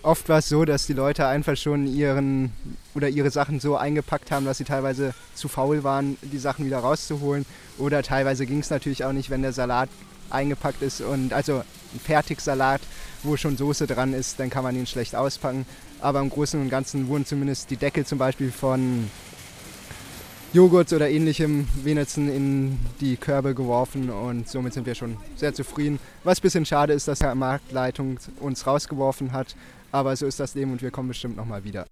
Oft 0.02 0.28
war 0.28 0.38
es 0.38 0.48
so, 0.48 0.64
dass 0.64 0.86
die 0.86 0.92
Leute 0.92 1.26
einfach 1.26 1.56
schon 1.56 1.86
ihren 1.86 2.52
oder 2.94 3.08
ihre 3.08 3.30
Sachen 3.30 3.60
so 3.60 3.76
eingepackt 3.76 4.30
haben, 4.30 4.46
dass 4.46 4.58
sie 4.58 4.64
teilweise 4.64 5.14
zu 5.34 5.48
faul 5.48 5.82
waren, 5.84 6.16
die 6.22 6.38
Sachen 6.38 6.64
wieder 6.64 6.78
rauszuholen. 6.78 7.44
Oder 7.78 8.02
teilweise 8.02 8.46
ging 8.46 8.60
es 8.60 8.70
natürlich 8.70 9.04
auch 9.04 9.12
nicht, 9.12 9.30
wenn 9.30 9.42
der 9.42 9.52
Salat 9.52 9.88
eingepackt 10.30 10.82
ist 10.82 11.00
und 11.00 11.32
also 11.32 11.62
ein 11.94 12.00
Fertigsalat, 12.00 12.80
wo 13.22 13.36
schon 13.36 13.56
Soße 13.56 13.86
dran 13.86 14.12
ist, 14.12 14.38
dann 14.40 14.50
kann 14.50 14.64
man 14.64 14.76
ihn 14.76 14.86
schlecht 14.86 15.14
auspacken. 15.14 15.66
Aber 16.00 16.20
im 16.20 16.30
Großen 16.30 16.60
und 16.60 16.68
Ganzen 16.70 17.08
wurden 17.08 17.26
zumindest 17.26 17.70
die 17.70 17.76
Deckel 17.76 18.04
zum 18.04 18.18
Beispiel 18.18 18.50
von 18.50 19.10
Joghurt 20.52 20.92
oder 20.92 21.10
ähnlichem 21.10 21.68
wenigstens 21.82 22.30
in 22.30 22.78
die 23.00 23.16
Körbe 23.16 23.54
geworfen 23.54 24.08
und 24.08 24.48
somit 24.48 24.72
sind 24.72 24.86
wir 24.86 24.94
schon 24.94 25.16
sehr 25.36 25.52
zufrieden. 25.52 25.98
Was 26.24 26.38
ein 26.38 26.42
bisschen 26.42 26.64
schade 26.64 26.92
ist, 26.92 27.08
dass 27.08 27.18
die 27.18 27.34
Marktleitung 27.34 28.18
uns 28.40 28.66
rausgeworfen 28.66 29.32
hat, 29.32 29.54
aber 29.96 30.14
so 30.16 30.26
ist 30.26 30.40
das 30.40 30.54
Leben 30.54 30.72
und 30.72 30.82
wir 30.82 30.90
kommen 30.90 31.08
bestimmt 31.08 31.36
nochmal 31.36 31.64
wieder. 31.64 31.86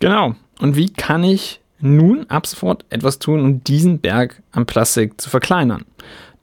Genau. 0.00 0.34
Und 0.60 0.76
wie 0.76 0.92
kann 0.92 1.24
ich 1.24 1.60
nun 1.78 2.28
ab 2.28 2.46
sofort 2.46 2.84
etwas 2.90 3.18
tun, 3.18 3.40
um 3.40 3.64
diesen 3.64 4.00
Berg 4.00 4.42
an 4.52 4.66
Plastik 4.66 5.20
zu 5.20 5.30
verkleinern? 5.30 5.84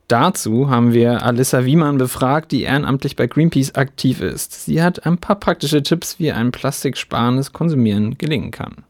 Dazu 0.07 0.69
haben 0.69 0.93
wir 0.93 1.23
Alissa 1.23 1.65
Wiemann 1.65 1.97
befragt, 1.97 2.53
die 2.53 2.63
ehrenamtlich 2.63 3.17
bei 3.17 3.27
Greenpeace 3.27 3.75
aktiv 3.75 4.21
ist. 4.21 4.65
Sie 4.65 4.81
hat 4.81 5.05
ein 5.05 5.17
paar 5.17 5.35
praktische 5.35 5.83
Tipps, 5.83 6.17
wie 6.17 6.31
ein 6.31 6.51
plastiksparendes 6.51 7.51
Konsumieren 7.51 8.17
gelingen 8.17 8.51
kann. 8.51 8.85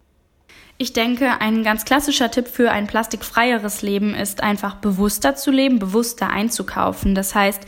Ich 0.78 0.94
denke, 0.94 1.42
ein 1.42 1.64
ganz 1.64 1.86
klassischer 1.86 2.30
Tipp 2.30 2.48
für 2.48 2.70
ein 2.70 2.86
plastikfreieres 2.86 3.82
Leben 3.82 4.14
ist 4.14 4.44
einfach 4.44 4.76
bewusster 4.76 5.36
zu 5.36 5.50
leben, 5.50 5.80
bewusster 5.80 6.30
einzukaufen. 6.30 7.16
Das 7.16 7.34
heißt, 7.34 7.64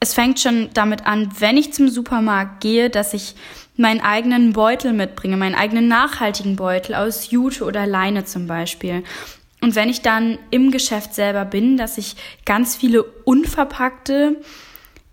es 0.00 0.14
fängt 0.14 0.40
schon 0.40 0.68
damit 0.74 1.06
an, 1.06 1.30
wenn 1.38 1.56
ich 1.56 1.72
zum 1.72 1.88
Supermarkt 1.88 2.60
gehe, 2.60 2.90
dass 2.90 3.14
ich 3.14 3.34
meinen 3.76 4.00
eigenen 4.00 4.52
Beutel 4.52 4.92
mitbringe, 4.92 5.36
meinen 5.36 5.54
eigenen 5.54 5.88
nachhaltigen 5.88 6.56
Beutel 6.56 6.94
aus 6.94 7.30
Jute 7.30 7.64
oder 7.64 7.86
Leine 7.86 8.24
zum 8.24 8.46
Beispiel. 8.46 9.04
Und 9.60 9.74
wenn 9.74 9.88
ich 9.88 10.02
dann 10.02 10.38
im 10.50 10.70
Geschäft 10.70 11.14
selber 11.14 11.44
bin, 11.44 11.76
dass 11.76 11.98
ich 11.98 12.16
ganz 12.44 12.76
viele 12.76 13.02
unverpackte 13.02 14.36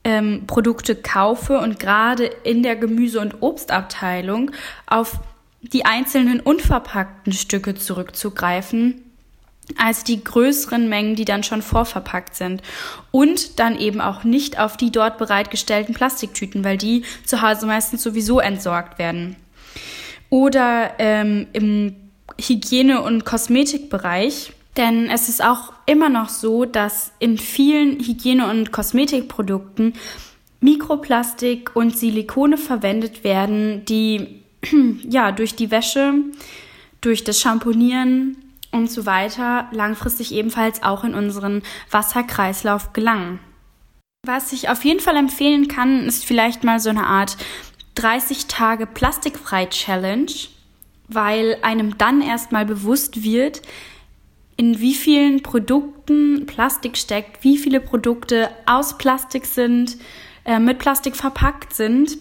ähm, 0.03 0.43
Produkte 0.47 0.95
kaufe 0.95 1.59
und 1.59 1.79
gerade 1.79 2.25
in 2.25 2.61
der 2.61 2.75
Gemüse- 2.75 3.21
und 3.21 3.41
Obstabteilung 3.41 4.51
auf 4.85 5.19
die 5.61 5.85
einzelnen 5.85 6.41
unverpackten 6.41 7.31
Stücke 7.31 7.75
zurückzugreifen, 7.75 9.02
als 9.77 10.03
die 10.03 10.23
größeren 10.23 10.89
Mengen, 10.89 11.15
die 11.15 11.25
dann 11.25 11.43
schon 11.43 11.61
vorverpackt 11.61 12.35
sind. 12.35 12.61
Und 13.11 13.59
dann 13.59 13.77
eben 13.77 14.01
auch 14.01 14.23
nicht 14.23 14.59
auf 14.59 14.77
die 14.77 14.91
dort 14.91 15.17
bereitgestellten 15.17 15.93
Plastiktüten, 15.93 16.63
weil 16.63 16.77
die 16.77 17.03
zu 17.25 17.41
Hause 17.41 17.65
meistens 17.65 18.03
sowieso 18.03 18.39
entsorgt 18.39 18.99
werden. 18.99 19.35
Oder 20.29 20.93
ähm, 20.99 21.47
im 21.53 21.95
Hygiene- 22.39 23.01
und 23.01 23.25
Kosmetikbereich. 23.25 24.53
Denn 24.75 25.09
es 25.09 25.29
ist 25.29 25.43
auch 25.43 25.71
immer 25.85 26.09
noch 26.09 26.29
so, 26.29 26.65
dass 26.65 27.11
in 27.19 27.37
vielen 27.37 27.99
Hygiene- 27.99 28.49
und 28.49 28.71
Kosmetikprodukten 28.71 29.93
Mikroplastik 30.61 31.75
und 31.75 31.95
Silikone 31.95 32.57
verwendet 32.57 33.23
werden, 33.23 33.85
die 33.85 34.41
ja, 35.09 35.31
durch 35.31 35.55
die 35.55 35.71
Wäsche, 35.71 36.13
durch 37.01 37.23
das 37.23 37.39
Shampoonieren 37.41 38.37
und 38.73 38.91
so 38.91 39.05
weiter 39.05 39.67
langfristig 39.71 40.33
ebenfalls 40.33 40.83
auch 40.83 41.03
in 41.03 41.13
unseren 41.13 41.61
Wasserkreislauf 41.91 42.93
gelangen. 42.93 43.39
Was 44.25 44.53
ich 44.53 44.69
auf 44.69 44.83
jeden 44.83 44.99
Fall 44.99 45.17
empfehlen 45.17 45.67
kann, 45.67 46.05
ist 46.05 46.25
vielleicht 46.25 46.63
mal 46.63 46.79
so 46.79 46.89
eine 46.89 47.05
Art 47.05 47.37
30 47.95 48.47
Tage 48.47 48.85
Plastikfrei 48.85 49.67
Challenge, 49.67 50.31
weil 51.07 51.57
einem 51.61 51.97
dann 51.97 52.21
erstmal 52.21 52.65
bewusst 52.65 53.23
wird, 53.23 53.61
in 54.55 54.79
wie 54.79 54.93
vielen 54.93 55.43
Produkten 55.43 56.45
Plastik 56.45 56.97
steckt, 56.97 57.43
wie 57.43 57.57
viele 57.57 57.79
Produkte 57.79 58.49
aus 58.65 58.97
Plastik 58.97 59.45
sind, 59.45 59.97
äh, 60.45 60.59
mit 60.59 60.79
Plastik 60.79 61.15
verpackt 61.15 61.73
sind 61.73 62.17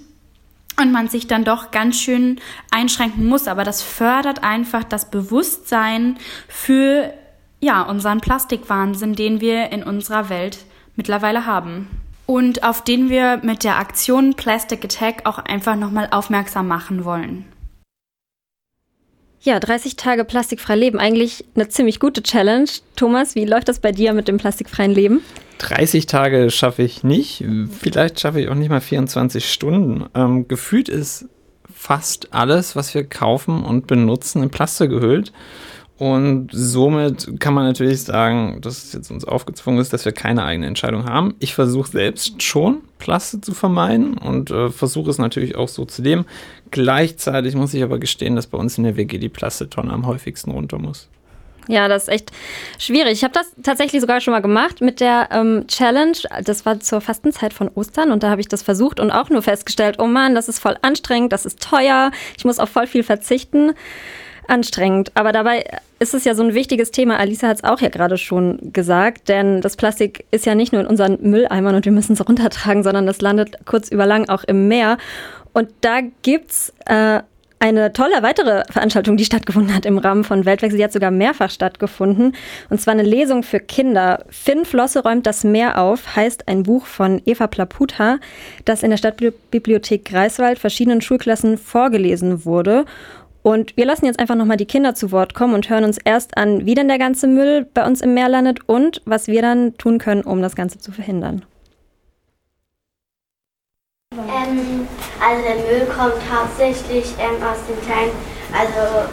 und 0.81 0.93
man 0.93 1.09
sich 1.09 1.27
dann 1.27 1.45
doch 1.45 1.71
ganz 1.71 2.01
schön 2.01 2.41
einschränken 2.71 3.27
muss. 3.27 3.49
Aber 3.49 3.65
das 3.65 3.83
fördert 3.83 4.43
einfach 4.43 4.85
das 4.85 5.11
Bewusstsein 5.11 6.19
für 6.49 7.13
ja, 7.61 7.83
unseren 7.83 8.21
Plastikwahnsinn, 8.21 9.15
den 9.15 9.41
wir 9.41 9.71
in 9.71 9.83
unserer 9.83 10.29
Welt 10.29 10.59
mittlerweile 10.97 11.47
haben. 11.47 11.89
Und 12.27 12.65
auf 12.65 12.83
den 12.83 13.09
wir 13.09 13.41
mit 13.43 13.65
der 13.65 13.79
Aktion 13.79 14.35
Plastic 14.35 14.85
Attack 14.85 15.27
auch 15.27 15.39
einfach 15.39 15.77
nochmal 15.77 16.09
aufmerksam 16.11 16.69
machen 16.69 17.05
wollen. 17.05 17.45
Ja, 19.41 19.59
30 19.59 19.97
Tage 19.97 20.25
plastikfrei 20.25 20.77
leben. 20.77 21.01
Eigentlich 21.01 21.45
eine 21.57 21.69
ziemlich 21.69 21.99
gute 21.99 22.23
Challenge. 22.23 22.71
Thomas, 22.95 23.35
wie 23.35 23.45
läuft 23.45 23.69
das 23.69 23.81
bei 23.81 23.91
dir 23.91 24.13
mit 24.13 24.29
dem 24.29 24.39
plastikfreien 24.39 24.93
Leben? 24.93 25.25
30 25.63 26.07
Tage 26.07 26.51
schaffe 26.51 26.83
ich 26.83 27.05
nicht. 27.05 27.45
Vielleicht 27.81 28.19
schaffe 28.19 28.41
ich 28.41 28.49
auch 28.49 28.55
nicht 28.55 28.69
mal 28.69 28.81
24 28.81 29.51
Stunden. 29.51 30.07
Ähm, 30.15 30.49
gefühlt 30.49 30.89
ist 30.89 31.27
fast 31.73 32.35
alles, 32.35 32.75
was 32.75 32.95
wir 32.95 33.05
kaufen 33.05 33.63
und 33.63 33.87
benutzen, 33.87 34.43
in 34.43 34.51
Plastik 34.51 34.91
gehüllt. 34.91 35.33
Und 35.99 36.49
somit 36.51 37.39
kann 37.39 37.55
man 37.55 37.65
natürlich 37.65 38.03
sagen, 38.03 38.61
dass 38.61 38.83
es 38.83 38.93
jetzt 38.93 39.13
uns 39.13 39.25
aufgezwungen 39.25 39.81
ist, 39.81 39.93
dass 39.93 40.05
wir 40.05 40.11
keine 40.11 40.43
eigene 40.45 40.67
Entscheidung 40.67 41.05
haben. 41.05 41.35
Ich 41.39 41.55
versuche 41.55 41.93
selbst 41.93 42.43
schon, 42.43 42.81
Plastik 42.99 43.45
zu 43.45 43.55
vermeiden 43.55 44.19
und 44.19 44.51
äh, 44.51 44.69
versuche 44.71 45.11
es 45.11 45.19
natürlich 45.19 45.55
auch 45.55 45.69
so 45.69 45.85
zu 45.85 46.03
leben. 46.03 46.25
Gleichzeitig 46.73 47.55
muss 47.55 47.73
ich 47.73 47.85
aber 47.85 48.01
gestehen, 48.01 48.35
dass 48.35 48.49
bei 48.49 48.59
uns 48.59 48.79
in 48.79 48.85
der 48.85 48.97
WG 48.97 49.19
die 49.19 49.29
Plastiktonne 49.29 49.93
am 49.93 50.07
häufigsten 50.07 50.51
runter 50.51 50.79
muss. 50.79 51.09
Ja, 51.69 51.89
das 51.89 52.05
ist 52.05 52.09
echt 52.09 52.33
schwierig. 52.79 53.13
Ich 53.13 53.25
habe 53.25 53.35
das 53.35 53.53
tatsächlich 53.63 54.01
sogar 54.01 54.21
schon 54.21 54.33
mal 54.33 54.43
gemacht 54.43 54.81
mit 54.81 55.01
der 55.01 55.29
ähm, 55.31 55.67
Challenge. 55.69 56.17
Das 56.45 56.67
war 56.67 56.81
zur 56.81 57.01
Fastenzeit 57.01 57.53
von 57.53 57.71
Ostern 57.75 58.11
und 58.11 58.23
da 58.23 58.31
habe 58.31 58.41
ich 58.41 58.49
das 58.49 58.63
versucht 58.63 58.99
und 58.99 59.11
auch 59.11 59.31
nur 59.31 59.43
festgestellt, 59.43 59.97
oh 59.99 60.07
Mann, 60.07 60.35
das 60.35 60.49
ist 60.49 60.59
voll 60.59 60.77
anstrengend, 60.83 61.33
das 61.33 61.47
ist 61.47 61.61
teuer, 61.61 62.11
ich 62.37 62.45
muss 62.45 62.59
auf 62.59 62.69
voll 62.69 62.87
viel 62.87 63.03
verzichten. 63.03 63.73
Anstrengend. 64.49 65.13
Aber 65.15 65.31
dabei 65.31 65.65
ist 66.01 66.15
es 66.15 66.25
ja 66.25 66.35
so 66.35 66.43
ein 66.43 66.53
wichtiges 66.53 66.91
Thema. 66.91 67.17
Alisa 67.17 67.47
hat 67.47 67.59
es 67.59 67.65
auch 67.65 67.81
ja 67.81 67.91
gerade 67.91 68.19
schon 68.19 68.73
gesagt, 68.73 69.29
denn 69.29 69.61
das 69.61 69.77
Plastik 69.77 70.25
ist 70.33 70.47
ja 70.47 70.57
nicht 70.57 70.73
nur 70.73 70.83
in 70.83 70.89
unseren 70.89 71.19
Mülleimern 71.23 71.77
und 71.77 71.85
wir 71.85 71.93
müssen 71.93 72.15
es 72.15 72.29
runtertragen, 72.29 72.83
sondern 72.83 73.07
das 73.07 73.21
landet 73.21 73.65
kurz 73.67 73.89
über 73.89 74.05
lang 74.05 74.29
auch 74.29 74.43
im 74.43 74.67
Meer. 74.67 74.99
Und 75.53 75.69
da 75.83 76.01
gibt's 76.23 76.73
äh, 76.87 77.21
eine 77.63 77.93
tolle 77.93 78.25
weitere 78.25 78.65
Veranstaltung, 78.71 79.17
die 79.17 79.25
stattgefunden 79.25 79.73
hat 79.73 79.87
im 79.87 79.97
Rahmen 79.97 80.25
von 80.25 80.45
Weltwechsel. 80.45 80.79
Die 80.79 80.85
hat 80.85 80.93
sogar 80.93 81.13
mehrfach 81.13 81.49
stattgefunden. 81.49 82.35
Und 82.71 82.81
zwar 82.81 82.93
eine 82.93 83.05
Lesung 83.05 83.45
für 83.45 83.61
Kinder. 83.61 84.25
Finn 84.31 84.65
Flosse 84.65 85.05
räumt 85.05 85.27
das 85.27 85.45
Meer 85.45 85.81
auf, 85.81 86.17
heißt 86.17 86.49
ein 86.49 86.65
Buch 86.65 86.87
von 86.87 87.23
Eva 87.25 87.47
Plaputa, 87.47 88.19
das 88.65 88.83
in 88.83 88.91
der 88.91 88.97
Stadtbibliothek 88.97 90.05
Greifswald 90.05 90.59
verschiedenen 90.59 91.03
Schulklassen 91.03 91.57
vorgelesen 91.57 92.45
wurde. 92.45 92.85
Und 93.43 93.77
wir 93.77 93.87
lassen 93.87 94.07
jetzt 94.07 94.19
einfach 94.19 94.35
nochmal 94.35 94.57
die 94.57 94.67
Kinder 94.67 94.97
zu 94.97 95.13
Wort 95.13 95.35
kommen 95.35 95.55
und 95.55 95.71
hören 95.71 95.85
uns 95.85 95.99
erst 95.99 96.37
an, 96.37 96.67
wie 96.67 96.75
denn 96.75 96.89
der 96.89 96.99
ganze 96.99 97.29
Müll 97.29 97.65
bei 97.73 97.87
uns 97.87 98.01
im 98.01 98.15
Meer 98.15 98.29
landet 98.29 98.69
und 98.69 99.03
was 99.05 99.29
wir 99.29 99.41
dann 99.41 99.79
tun 99.79 99.99
können, 99.99 100.23
um 100.23 100.43
das 100.43 100.57
Ganze 100.57 100.81
zu 100.81 100.91
verhindern. 100.91 101.45
Ähm, 104.13 104.82
also 105.23 105.43
der 105.43 105.55
Müll 105.57 105.87
kommt 105.87 106.21
hauptsächlich 106.33 107.15
ähm, 107.19 107.41
aus 107.43 107.59
den 107.69 107.81
kleinen, 107.87 108.11
also 108.53 109.07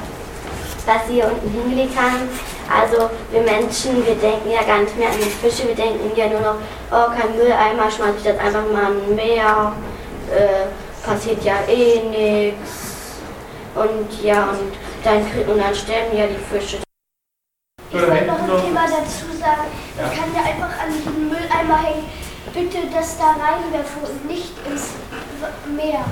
was 0.86 1.08
sie 1.08 1.16
hier 1.16 1.26
unten 1.26 1.50
hingelegt 1.50 1.96
haben. 1.96 2.28
Also 2.70 3.10
wir 3.32 3.42
Menschen, 3.42 4.06
wir 4.06 4.16
denken 4.16 4.50
ja 4.50 4.64
gar 4.64 4.80
nicht 4.80 4.98
mehr 4.98 5.10
an 5.10 5.18
die 5.18 5.24
Fische, 5.24 5.68
wir 5.68 5.76
denken 5.76 6.12
ja 6.16 6.28
nur 6.28 6.42
noch, 6.42 6.56
oh 6.92 7.10
kein 7.16 7.36
Mülleimer, 7.36 7.90
schmeiß 7.92 8.16
ich 8.18 8.24
das 8.24 8.40
einfach 8.40 8.64
mal 8.72 8.92
in 9.08 9.16
Meer, 9.16 9.74
äh, 10.32 11.08
passiert 11.08 11.44
ja 11.44 11.56
eh 11.68 12.02
nichts. 12.10 13.22
Und 13.76 14.24
ja, 14.24 14.50
und 14.50 14.74
dann, 15.04 15.22
und 15.48 15.60
dann 15.60 15.76
sterben 15.76 16.18
ja 16.18 16.26
die 16.28 16.36
Fische. 16.36 16.78
Ich 17.92 17.96
wollte 18.02 18.26
noch 18.26 18.40
ein 18.40 18.66
Thema 18.66 18.86
dazu 18.86 19.26
sagen. 19.40 19.70
Ich 19.96 20.20
kann 20.20 20.30
ja 20.36 20.42
einfach 20.42 20.84
an 20.84 20.94
diesen 20.94 21.30
Mülleimer 21.30 21.78
hängen. 21.78 22.06
Bitte 22.54 22.78
das 22.92 23.18
da 23.18 23.32
reinwerfen 23.32 24.02
und 24.04 24.26
nicht 24.26 24.54
ins 24.68 24.90
Meer. 25.76 26.04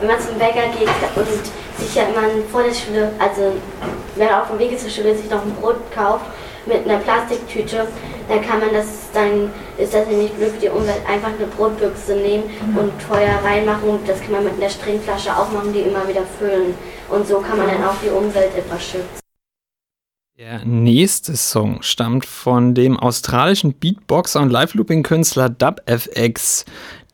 Wenn 0.00 0.08
man 0.08 0.20
zum 0.20 0.36
Bäcker 0.36 0.68
geht 0.78 0.88
und 1.14 1.78
sich 1.78 1.94
ja 1.94 2.04
immer 2.04 2.22
vor 2.50 2.64
der 2.64 2.74
Schule, 2.74 3.12
also 3.18 3.52
wenn 4.16 4.28
er 4.28 4.42
auf 4.42 4.48
dem 4.48 4.58
Weg 4.58 4.78
zur 4.78 4.90
Schule 4.90 5.16
sich 5.16 5.30
noch 5.30 5.42
ein 5.42 5.54
Brot 5.54 5.76
kauft 5.94 6.24
mit 6.66 6.84
einer 6.88 6.98
Plastiktüte, 6.98 7.86
dann 8.28 8.42
kann 8.42 8.60
man 8.60 8.72
das, 8.72 8.86
dann 9.14 9.52
ist 9.78 9.94
das 9.94 10.06
nämlich 10.08 10.32
blöd 10.32 10.50
für 10.52 10.60
die 10.60 10.68
Umwelt, 10.70 11.00
einfach 11.08 11.28
eine 11.28 11.46
Brotbüchse 11.46 12.16
nehmen 12.16 12.44
und 12.76 13.00
Feuer 13.02 13.38
reinmachen. 13.44 14.00
Das 14.06 14.20
kann 14.20 14.32
man 14.32 14.44
mit 14.44 14.54
einer 14.54 14.70
Stringflasche 14.70 15.30
auch 15.30 15.50
machen, 15.52 15.72
die 15.72 15.80
immer 15.80 16.06
wieder 16.08 16.22
füllen. 16.38 16.74
Und 17.08 17.28
so 17.28 17.38
kann 17.38 17.58
man 17.58 17.68
dann 17.68 17.84
auch 17.84 17.94
die 18.02 18.10
Umwelt 18.10 18.56
etwas 18.56 18.82
schützen. 18.82 19.25
Der 20.38 20.66
nächste 20.66 21.34
Song 21.34 21.80
stammt 21.80 22.26
von 22.26 22.74
dem 22.74 22.98
australischen 22.98 23.72
Beatboxer 23.72 24.42
und 24.42 24.50
Live-Looping-Künstler 24.50 25.48
DubFX, 25.48 26.66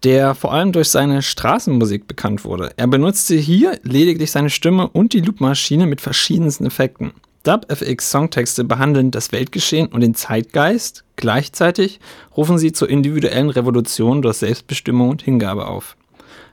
der 0.03 0.35
vor 0.35 0.53
allem 0.53 0.73
durch 0.73 0.89
seine 0.89 1.23
Straßenmusik 1.23 2.09
bekannt 2.09 2.45
wurde. 2.45 2.73
Er 2.77 2.89
benutzte 2.89 3.37
hier 3.37 3.79
lediglich 3.85 4.33
seine 4.33 4.51
Stimme 4.51 4.89
und 4.89 5.13
die 5.13 5.21
Loopmaschine 5.21 5.87
mit 5.87 6.01
verschiedensten 6.01 6.67
Effekten. 6.67 7.13
DubFX 7.45 8.11
Songtexte 8.11 8.65
behandeln 8.65 9.13
das 9.13 9.31
Weltgeschehen 9.31 9.87
und 9.87 10.01
den 10.01 10.17
Zeitgeist, 10.17 11.05
gleichzeitig 11.15 12.01
rufen 12.37 12.59
sie 12.59 12.73
zur 12.73 12.91
individuellen 12.91 13.51
Revolution 13.51 14.23
durch 14.23 14.39
Selbstbestimmung 14.39 15.11
und 15.11 15.23
Hingabe 15.23 15.69
auf. 15.69 15.97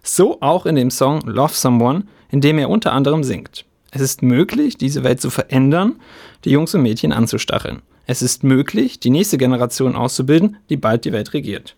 So 0.04 0.40
auch 0.42 0.68
in 0.68 0.76
dem 0.76 0.92
Song 0.92 1.22
Love 1.22 1.56
Someone, 1.56 2.04
in 2.30 2.42
dem 2.42 2.60
er 2.60 2.70
unter 2.70 2.94
anderem 2.94 3.24
singt. 3.24 3.66
Es 3.92 4.02
ist 4.02 4.22
möglich, 4.22 4.78
diese 4.78 5.04
Welt 5.04 5.22
zu 5.22 5.30
verändern, 5.30 5.96
die 6.46 6.52
Jungs 6.52 6.76
und 6.76 6.84
Mädchen 6.84 7.12
anzustacheln. 7.12 7.82
Es 8.06 8.22
ist 8.22 8.44
möglich, 8.44 9.00
die 9.00 9.10
nächste 9.10 9.38
Generation 9.38 9.96
auszubilden, 9.96 10.58
die 10.70 10.78
bald 10.78 11.06
die 11.06 11.12
Welt 11.12 11.34
regiert. 11.34 11.76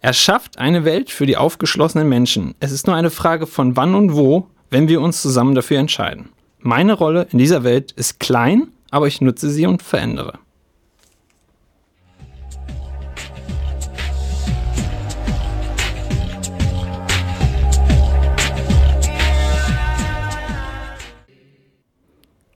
Er 0.00 0.12
schafft 0.12 0.58
eine 0.58 0.84
Welt 0.84 1.10
für 1.10 1.24
die 1.24 1.38
aufgeschlossenen 1.38 2.08
Menschen. 2.08 2.54
Es 2.60 2.72
ist 2.72 2.86
nur 2.86 2.96
eine 2.96 3.10
Frage 3.10 3.46
von 3.46 3.74
wann 3.76 3.94
und 3.94 4.14
wo, 4.14 4.48
wenn 4.68 4.88
wir 4.88 5.00
uns 5.00 5.22
zusammen 5.22 5.54
dafür 5.54 5.78
entscheiden. 5.78 6.28
Meine 6.60 6.92
Rolle 6.92 7.26
in 7.30 7.38
dieser 7.38 7.64
Welt 7.64 7.92
ist 7.92 8.20
klein, 8.20 8.68
aber 8.90 9.06
ich 9.06 9.20
nutze 9.20 9.50
sie 9.50 9.66
und 9.66 9.82
verändere. 9.82 10.38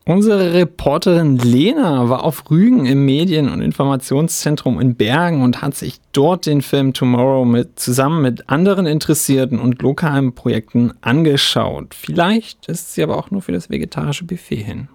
Unsere 0.09 0.55
Reporterin 0.55 1.37
Lena 1.37 2.09
war 2.09 2.25
auf 2.25 2.51
Rügen 2.51 2.87
im 2.87 3.05
Medien- 3.05 3.51
und 3.51 3.61
Informationszentrum 3.61 4.81
in 4.81 4.95
Bergen 4.95 5.43
und 5.43 5.61
hat 5.61 5.75
sich 5.75 6.01
dort 6.13 6.47
den 6.47 6.63
Film 6.63 6.95
Tomorrow 6.95 7.45
mit, 7.45 7.79
zusammen 7.79 8.23
mit 8.23 8.49
anderen 8.49 8.87
Interessierten 8.87 9.61
und 9.61 9.83
lokalen 9.83 10.35
Projekten 10.35 10.95
angeschaut. 11.03 11.93
Vielleicht 11.93 12.69
ist 12.69 12.95
sie 12.95 13.03
aber 13.03 13.19
auch 13.19 13.31
nur 13.31 13.43
für 13.43 13.53
das 13.53 13.69
vegetarische 13.69 14.25
Buffet 14.25 14.63
hin. 14.63 14.89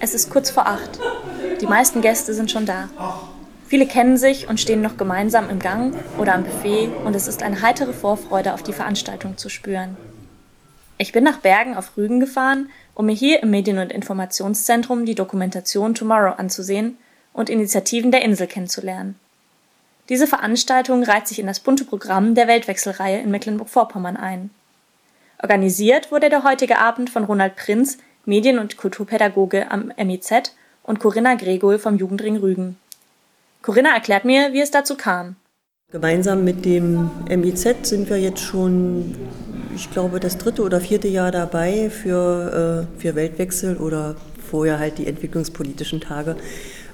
Es 0.00 0.12
ist 0.12 0.28
kurz 0.28 0.50
vor 0.50 0.66
acht. 0.66 1.00
Die 1.62 1.66
meisten 1.66 2.02
Gäste 2.02 2.34
sind 2.34 2.50
schon 2.50 2.66
da. 2.66 2.90
Viele 3.72 3.86
kennen 3.86 4.18
sich 4.18 4.50
und 4.50 4.60
stehen 4.60 4.82
noch 4.82 4.98
gemeinsam 4.98 5.48
im 5.48 5.58
Gang 5.58 5.94
oder 6.18 6.34
am 6.34 6.44
Buffet 6.44 6.90
und 7.06 7.16
es 7.16 7.26
ist 7.26 7.42
eine 7.42 7.62
heitere 7.62 7.94
Vorfreude 7.94 8.52
auf 8.52 8.62
die 8.62 8.74
Veranstaltung 8.74 9.38
zu 9.38 9.48
spüren. 9.48 9.96
Ich 10.98 11.12
bin 11.12 11.24
nach 11.24 11.38
Bergen 11.38 11.74
auf 11.74 11.96
Rügen 11.96 12.20
gefahren, 12.20 12.68
um 12.94 13.06
mir 13.06 13.14
hier 13.14 13.42
im 13.42 13.48
Medien- 13.48 13.78
und 13.78 13.90
Informationszentrum 13.90 15.06
die 15.06 15.14
Dokumentation 15.14 15.94
Tomorrow 15.94 16.34
anzusehen 16.36 16.98
und 17.32 17.48
Initiativen 17.48 18.10
der 18.10 18.20
Insel 18.20 18.46
kennenzulernen. 18.46 19.18
Diese 20.10 20.26
Veranstaltung 20.26 21.02
reiht 21.02 21.26
sich 21.26 21.38
in 21.38 21.46
das 21.46 21.60
bunte 21.60 21.86
Programm 21.86 22.34
der 22.34 22.48
Weltwechselreihe 22.48 23.20
in 23.20 23.30
Mecklenburg-Vorpommern 23.30 24.18
ein. 24.18 24.50
Organisiert 25.42 26.12
wurde 26.12 26.28
der 26.28 26.44
heutige 26.44 26.76
Abend 26.78 27.08
von 27.08 27.24
Ronald 27.24 27.56
Prinz, 27.56 27.96
Medien- 28.26 28.58
und 28.58 28.76
Kulturpädagoge 28.76 29.70
am 29.70 29.94
MIZ, 29.96 30.54
und 30.82 31.00
Corinna 31.00 31.36
Gregol 31.36 31.78
vom 31.78 31.96
Jugendring 31.96 32.36
Rügen. 32.36 32.76
Corinna 33.62 33.94
erklärt 33.94 34.24
mir, 34.24 34.52
wie 34.52 34.60
es 34.60 34.72
dazu 34.72 34.96
kam. 34.96 35.36
Gemeinsam 35.92 36.42
mit 36.42 36.64
dem 36.64 37.10
MIZ 37.28 37.86
sind 37.86 38.10
wir 38.10 38.18
jetzt 38.18 38.40
schon, 38.40 39.14
ich 39.76 39.90
glaube, 39.90 40.18
das 40.20 40.36
dritte 40.36 40.62
oder 40.62 40.80
vierte 40.80 41.06
Jahr 41.06 41.30
dabei 41.30 41.90
für, 41.90 42.88
äh, 42.96 43.00
für 43.00 43.14
Weltwechsel 43.14 43.76
oder 43.76 44.16
vorher 44.50 44.78
halt 44.78 44.98
die 44.98 45.06
entwicklungspolitischen 45.06 46.00
Tage, 46.00 46.36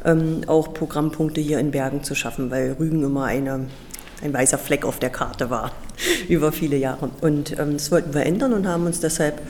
ähm, 0.04 0.42
auch 0.46 0.74
Programmpunkte 0.74 1.40
hier 1.40 1.58
in 1.58 1.70
Bergen 1.70 2.04
zu 2.04 2.14
schaffen, 2.14 2.50
weil 2.50 2.76
Rügen 2.78 3.02
immer 3.02 3.24
eine, 3.24 3.66
ein 4.22 4.32
weißer 4.34 4.58
Fleck 4.58 4.84
auf 4.84 4.98
der 4.98 5.10
Karte 5.10 5.48
war 5.48 5.72
über 6.28 6.52
viele 6.52 6.76
Jahre. 6.76 7.10
Und 7.20 7.58
ähm, 7.58 7.74
das 7.74 7.90
wollten 7.90 8.12
wir 8.12 8.26
ändern 8.26 8.52
und 8.52 8.66
haben 8.66 8.84
uns 8.84 9.00
deshalb 9.00 9.40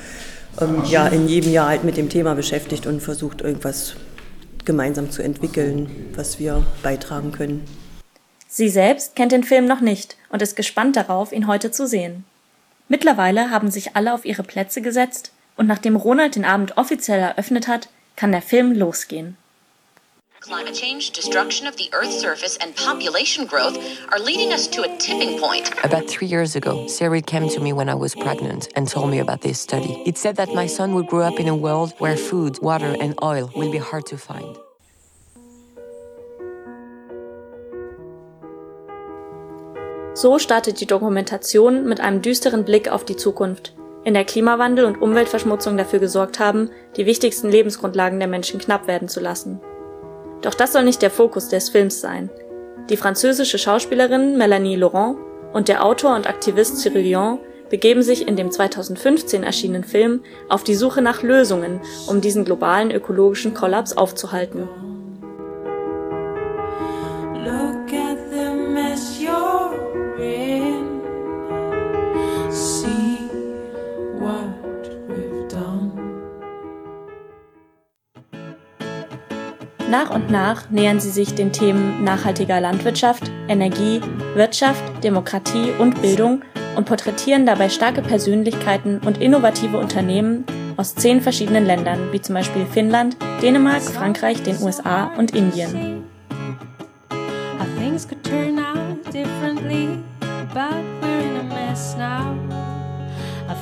ähm, 0.60 0.82
ja, 0.88 1.08
in 1.08 1.26
jedem 1.26 1.52
Jahr 1.52 1.68
halt 1.68 1.84
mit 1.84 1.96
dem 1.96 2.10
Thema 2.10 2.34
beschäftigt 2.34 2.86
und 2.86 3.00
versucht, 3.02 3.40
irgendwas 3.40 3.96
gemeinsam 4.68 5.10
zu 5.10 5.22
entwickeln, 5.22 6.12
was 6.14 6.38
wir 6.38 6.62
beitragen 6.82 7.32
können. 7.32 7.64
Sie 8.46 8.68
selbst 8.68 9.16
kennt 9.16 9.32
den 9.32 9.42
Film 9.42 9.64
noch 9.64 9.80
nicht 9.80 10.18
und 10.28 10.42
ist 10.42 10.56
gespannt 10.56 10.94
darauf, 10.94 11.32
ihn 11.32 11.46
heute 11.46 11.70
zu 11.70 11.86
sehen. 11.86 12.24
Mittlerweile 12.86 13.50
haben 13.50 13.70
sich 13.70 13.96
alle 13.96 14.12
auf 14.12 14.26
ihre 14.26 14.42
Plätze 14.42 14.82
gesetzt 14.82 15.32
und 15.56 15.66
nachdem 15.66 15.96
Ronald 15.96 16.36
den 16.36 16.44
Abend 16.44 16.76
offiziell 16.76 17.18
eröffnet 17.18 17.66
hat, 17.66 17.88
kann 18.14 18.30
der 18.30 18.42
Film 18.42 18.72
losgehen. 18.72 19.38
Climate 20.40 20.72
change, 20.72 21.10
destruction 21.10 21.66
of 21.66 21.76
the 21.76 21.90
Earth's 21.92 22.20
surface, 22.20 22.56
and 22.58 22.74
population 22.76 23.44
growth 23.44 23.76
are 24.12 24.20
leading 24.20 24.52
us 24.52 24.68
to 24.68 24.82
a 24.82 24.96
tipping 24.96 25.36
point. 25.40 25.68
About 25.82 26.08
three 26.08 26.28
years 26.28 26.54
ago, 26.54 26.86
Siri 26.86 27.20
came 27.20 27.48
to 27.48 27.60
me 27.60 27.72
when 27.72 27.88
I 27.88 27.96
was 27.96 28.14
pregnant 28.14 28.68
and 28.76 28.86
told 28.86 29.10
me 29.10 29.18
about 29.18 29.40
this 29.40 29.58
study. 29.58 30.00
It 30.06 30.16
said 30.16 30.36
that 30.36 30.54
my 30.54 30.66
son 30.66 30.94
would 30.94 31.08
grow 31.08 31.22
up 31.22 31.40
in 31.40 31.48
a 31.48 31.56
world 31.56 31.92
where 31.98 32.16
food, 32.16 32.60
water, 32.62 32.94
and 33.00 33.18
oil 33.20 33.50
will 33.56 33.72
be 33.72 33.78
hard 33.78 34.06
to 34.06 34.16
find. 34.16 34.56
So 40.14 40.38
startet 40.38 40.80
die 40.80 40.86
Dokumentation 40.86 41.84
mit 41.84 41.98
einem 41.98 42.22
düsteren 42.22 42.64
Blick 42.64 42.88
auf 42.88 43.04
die 43.04 43.16
Zukunft, 43.16 43.74
in 44.04 44.14
der 44.14 44.24
Klimawandel 44.24 44.84
und 44.84 45.02
Umweltverschmutzung 45.02 45.76
dafür 45.76 45.98
gesorgt 45.98 46.38
haben, 46.38 46.70
die 46.96 47.06
wichtigsten 47.06 47.50
Lebensgrundlagen 47.50 48.20
der 48.20 48.28
Menschen 48.28 48.60
knapp 48.60 48.86
werden 48.86 49.08
zu 49.08 49.18
lassen. 49.18 49.60
Doch 50.42 50.54
das 50.54 50.72
soll 50.72 50.84
nicht 50.84 51.02
der 51.02 51.10
Fokus 51.10 51.48
des 51.48 51.68
Films 51.68 52.00
sein. 52.00 52.30
Die 52.90 52.96
französische 52.96 53.58
Schauspielerin 53.58 54.38
Melanie 54.38 54.76
Laurent 54.76 55.18
und 55.52 55.68
der 55.68 55.84
Autor 55.84 56.14
und 56.14 56.28
Aktivist 56.28 56.78
Cyril 56.78 57.02
Lyon 57.02 57.38
begeben 57.70 58.02
sich 58.02 58.26
in 58.26 58.36
dem 58.36 58.50
2015 58.50 59.42
erschienenen 59.42 59.84
Film 59.84 60.22
auf 60.48 60.64
die 60.64 60.74
Suche 60.74 61.02
nach 61.02 61.22
Lösungen, 61.22 61.80
um 62.06 62.20
diesen 62.20 62.44
globalen 62.44 62.90
ökologischen 62.90 63.54
Kollaps 63.54 63.96
aufzuhalten. 63.96 64.68
Nach 79.90 80.10
und 80.10 80.30
nach 80.30 80.68
nähern 80.68 81.00
sie 81.00 81.08
sich 81.08 81.34
den 81.34 81.50
Themen 81.50 82.04
nachhaltiger 82.04 82.60
Landwirtschaft, 82.60 83.30
Energie, 83.48 84.02
Wirtschaft, 84.34 84.82
Demokratie 85.02 85.70
und 85.78 86.02
Bildung 86.02 86.42
und 86.76 86.84
porträtieren 86.84 87.46
dabei 87.46 87.70
starke 87.70 88.02
Persönlichkeiten 88.02 88.98
und 88.98 89.18
innovative 89.22 89.78
Unternehmen 89.78 90.44
aus 90.76 90.94
zehn 90.94 91.22
verschiedenen 91.22 91.64
Ländern, 91.64 92.12
wie 92.12 92.20
zum 92.20 92.34
Beispiel 92.34 92.66
Finnland, 92.66 93.16
Dänemark, 93.40 93.82
Frankreich, 93.82 94.42
den 94.42 94.60
USA 94.60 95.10
und 95.16 95.34
Indien. 95.34 96.04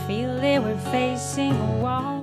Feel 0.07 0.39
they 0.39 0.61
were 0.61 0.79
facing 0.93 1.51
a 1.51 1.83
wall. 1.83 2.15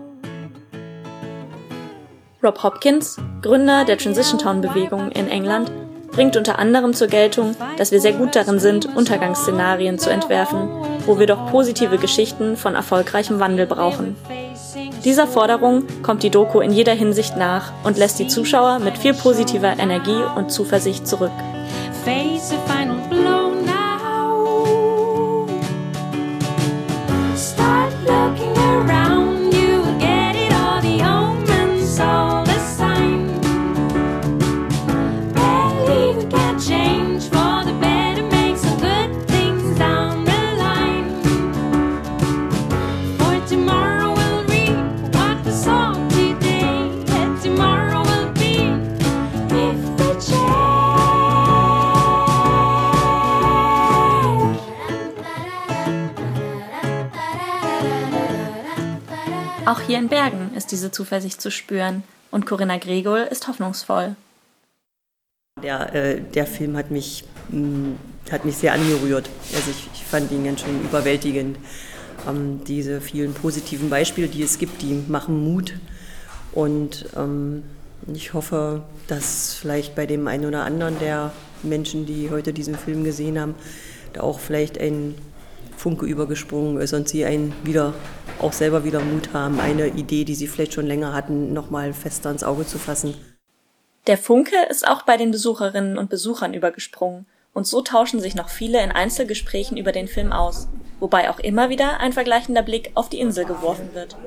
Rob 2.44 2.62
Hopkins, 2.62 3.16
Gründer 3.42 3.86
der 3.86 3.98
Transition 3.98 4.38
Town 4.38 4.60
Bewegung 4.60 5.12
in 5.12 5.30
England, 5.30 5.72
bringt 6.12 6.36
unter 6.36 6.60
anderem 6.60 6.94
zur 6.94 7.08
Geltung, 7.08 7.56
dass 7.78 7.94
wir 7.94 8.02
sehr 8.02 8.12
gut 8.12 8.36
darin 8.36 8.60
sind, 8.60 8.86
Untergangsszenarien 8.98 9.98
zu 9.98 10.10
entwerfen, 10.10 10.68
wo 11.06 11.18
wir 11.20 11.26
doch 11.26 11.50
positive 11.52 11.98
Geschichten 11.98 12.58
von 12.58 12.76
erfolgreichem 12.76 13.40
Wandel 13.40 13.66
brauchen. 13.66 14.18
Dieser 15.06 15.26
Forderung 15.26 15.84
kommt 16.02 16.22
die 16.22 16.32
Doku 16.32 16.60
in 16.60 16.72
jeder 16.72 16.94
Hinsicht 16.94 17.38
nach 17.38 17.72
und 17.86 17.98
lässt 17.98 18.20
die 18.20 18.28
Zuschauer 18.28 18.80
mit 18.80 18.98
viel 18.98 19.14
positiver 19.14 19.80
Energie 19.80 20.22
und 20.36 20.52
Zuversicht 20.52 21.08
zurück. 21.08 21.32
Zuversicht 60.94 61.42
zu 61.42 61.52
spüren 61.52 62.04
und 62.32 62.46
Corinna 62.46 62.78
Gregol 62.78 63.28
ist 63.30 63.48
hoffnungsvoll. 63.48 64.16
Der, 65.62 65.94
äh, 65.94 66.22
der 66.22 66.48
Film 66.48 66.76
hat 66.78 66.90
mich, 66.90 67.26
mh, 67.50 67.96
hat 68.32 68.46
mich 68.46 68.58
sehr 68.58 68.74
angerührt. 68.74 69.30
Also 69.54 69.72
ich, 69.72 69.90
ich 69.94 70.04
fand 70.04 70.32
ihn 70.32 70.46
ganz 70.46 70.62
schön 70.62 70.82
überwältigend. 70.82 71.58
Ähm, 72.28 72.62
diese 72.66 73.02
vielen 73.02 73.34
positiven 73.34 73.90
Beispiele, 73.90 74.28
die 74.28 74.44
es 74.44 74.58
gibt, 74.58 74.82
die 74.82 75.04
machen 75.08 75.44
Mut. 75.44 75.74
Und 76.54 77.06
ähm, 77.16 77.64
ich 78.14 78.34
hoffe, 78.34 78.84
dass 79.08 79.54
vielleicht 79.54 79.96
bei 79.96 80.06
dem 80.06 80.28
einen 80.28 80.46
oder 80.46 80.64
anderen 80.64 80.98
der 81.00 81.32
Menschen, 81.62 82.06
die 82.06 82.30
heute 82.30 82.54
diesen 82.54 82.76
Film 82.76 83.04
gesehen 83.04 83.40
haben, 83.40 83.56
da 84.14 84.22
auch 84.22 84.40
vielleicht 84.40 84.78
ein 84.80 85.16
Funke 85.78 86.06
übergesprungen 86.06 86.80
ist 86.82 86.94
und 86.94 87.10
sie 87.10 87.26
einen 87.26 87.54
wieder 87.64 87.94
auch 88.40 88.54
selber 88.54 88.84
wieder 88.84 89.00
Mut 89.00 89.34
haben, 89.34 89.60
eine 89.60 89.88
Idee, 89.88 90.24
die 90.24 90.36
sie 90.36 90.48
vielleicht 90.48 90.74
schon 90.74 90.88
länger 90.88 91.14
hatten, 91.14 91.54
nochmal 91.54 91.94
fester 91.94 92.32
ins 92.32 92.44
Auge 92.44 92.66
zu 92.66 92.78
fassen. 92.78 93.16
Der 94.08 94.18
Funke 94.18 94.56
ist 94.70 94.88
auch 94.88 95.04
bei 95.04 95.18
den 95.18 95.32
Besucherinnen 95.32 95.98
und 95.98 96.10
Besuchern 96.10 96.54
übergesprungen 96.54 97.26
und 97.54 97.68
so 97.68 97.82
tauschen 97.82 98.20
sich 98.20 98.36
noch 98.36 98.50
viele 98.50 98.84
in 98.84 98.92
Einzelgesprächen 98.92 99.78
über 99.78 99.92
den 99.92 100.08
Film 100.08 100.32
aus, 100.32 100.68
wobei 101.00 101.30
auch 101.30 101.40
immer 101.40 101.70
wieder 101.70 102.00
ein 102.00 102.14
vergleichender 102.14 102.64
Blick 102.64 102.92
auf 102.96 103.10
die 103.10 103.20
Insel 103.20 103.46
geworfen 103.46 103.90
wird. 103.94 104.18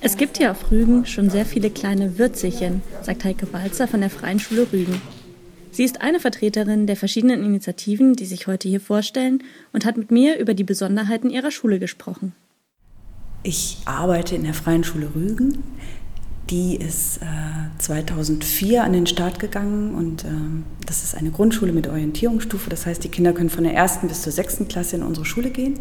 Es 0.00 0.16
gibt 0.16 0.38
hier 0.38 0.50
auf 0.50 0.70
Rügen 0.70 1.06
schon 1.06 1.30
sehr 1.30 1.46
viele 1.46 1.70
kleine 1.70 2.18
Würzelchen, 2.18 2.82
sagt 3.02 3.24
Heike 3.24 3.46
Balzer 3.46 3.88
von 3.88 4.00
der 4.00 4.10
Freien 4.10 4.38
Schule 4.38 4.66
Rügen. 4.72 5.00
Sie 5.76 5.84
ist 5.84 6.00
eine 6.00 6.20
Vertreterin 6.20 6.86
der 6.86 6.96
verschiedenen 6.96 7.44
Initiativen, 7.44 8.14
die 8.14 8.24
sich 8.24 8.46
heute 8.46 8.66
hier 8.66 8.80
vorstellen 8.80 9.42
und 9.74 9.84
hat 9.84 9.98
mit 9.98 10.10
mir 10.10 10.38
über 10.38 10.54
die 10.54 10.64
Besonderheiten 10.64 11.28
ihrer 11.28 11.50
Schule 11.50 11.78
gesprochen. 11.78 12.32
Ich 13.42 13.76
arbeite 13.84 14.36
in 14.36 14.44
der 14.44 14.54
Freien 14.54 14.84
Schule 14.84 15.10
Rügen. 15.14 15.62
Die 16.48 16.76
ist 16.76 17.18
äh, 17.18 17.24
2004 17.76 18.84
an 18.84 18.94
den 18.94 19.06
Start 19.06 19.38
gegangen 19.38 19.94
und 19.94 20.24
ähm, 20.24 20.64
das 20.86 21.04
ist 21.04 21.14
eine 21.14 21.30
Grundschule 21.30 21.72
mit 21.72 21.88
Orientierungsstufe. 21.88 22.70
Das 22.70 22.86
heißt, 22.86 23.04
die 23.04 23.10
Kinder 23.10 23.34
können 23.34 23.50
von 23.50 23.64
der 23.64 23.74
ersten 23.74 24.08
bis 24.08 24.22
zur 24.22 24.32
sechsten 24.32 24.68
Klasse 24.68 24.96
in 24.96 25.02
unsere 25.02 25.26
Schule 25.26 25.50
gehen. 25.50 25.80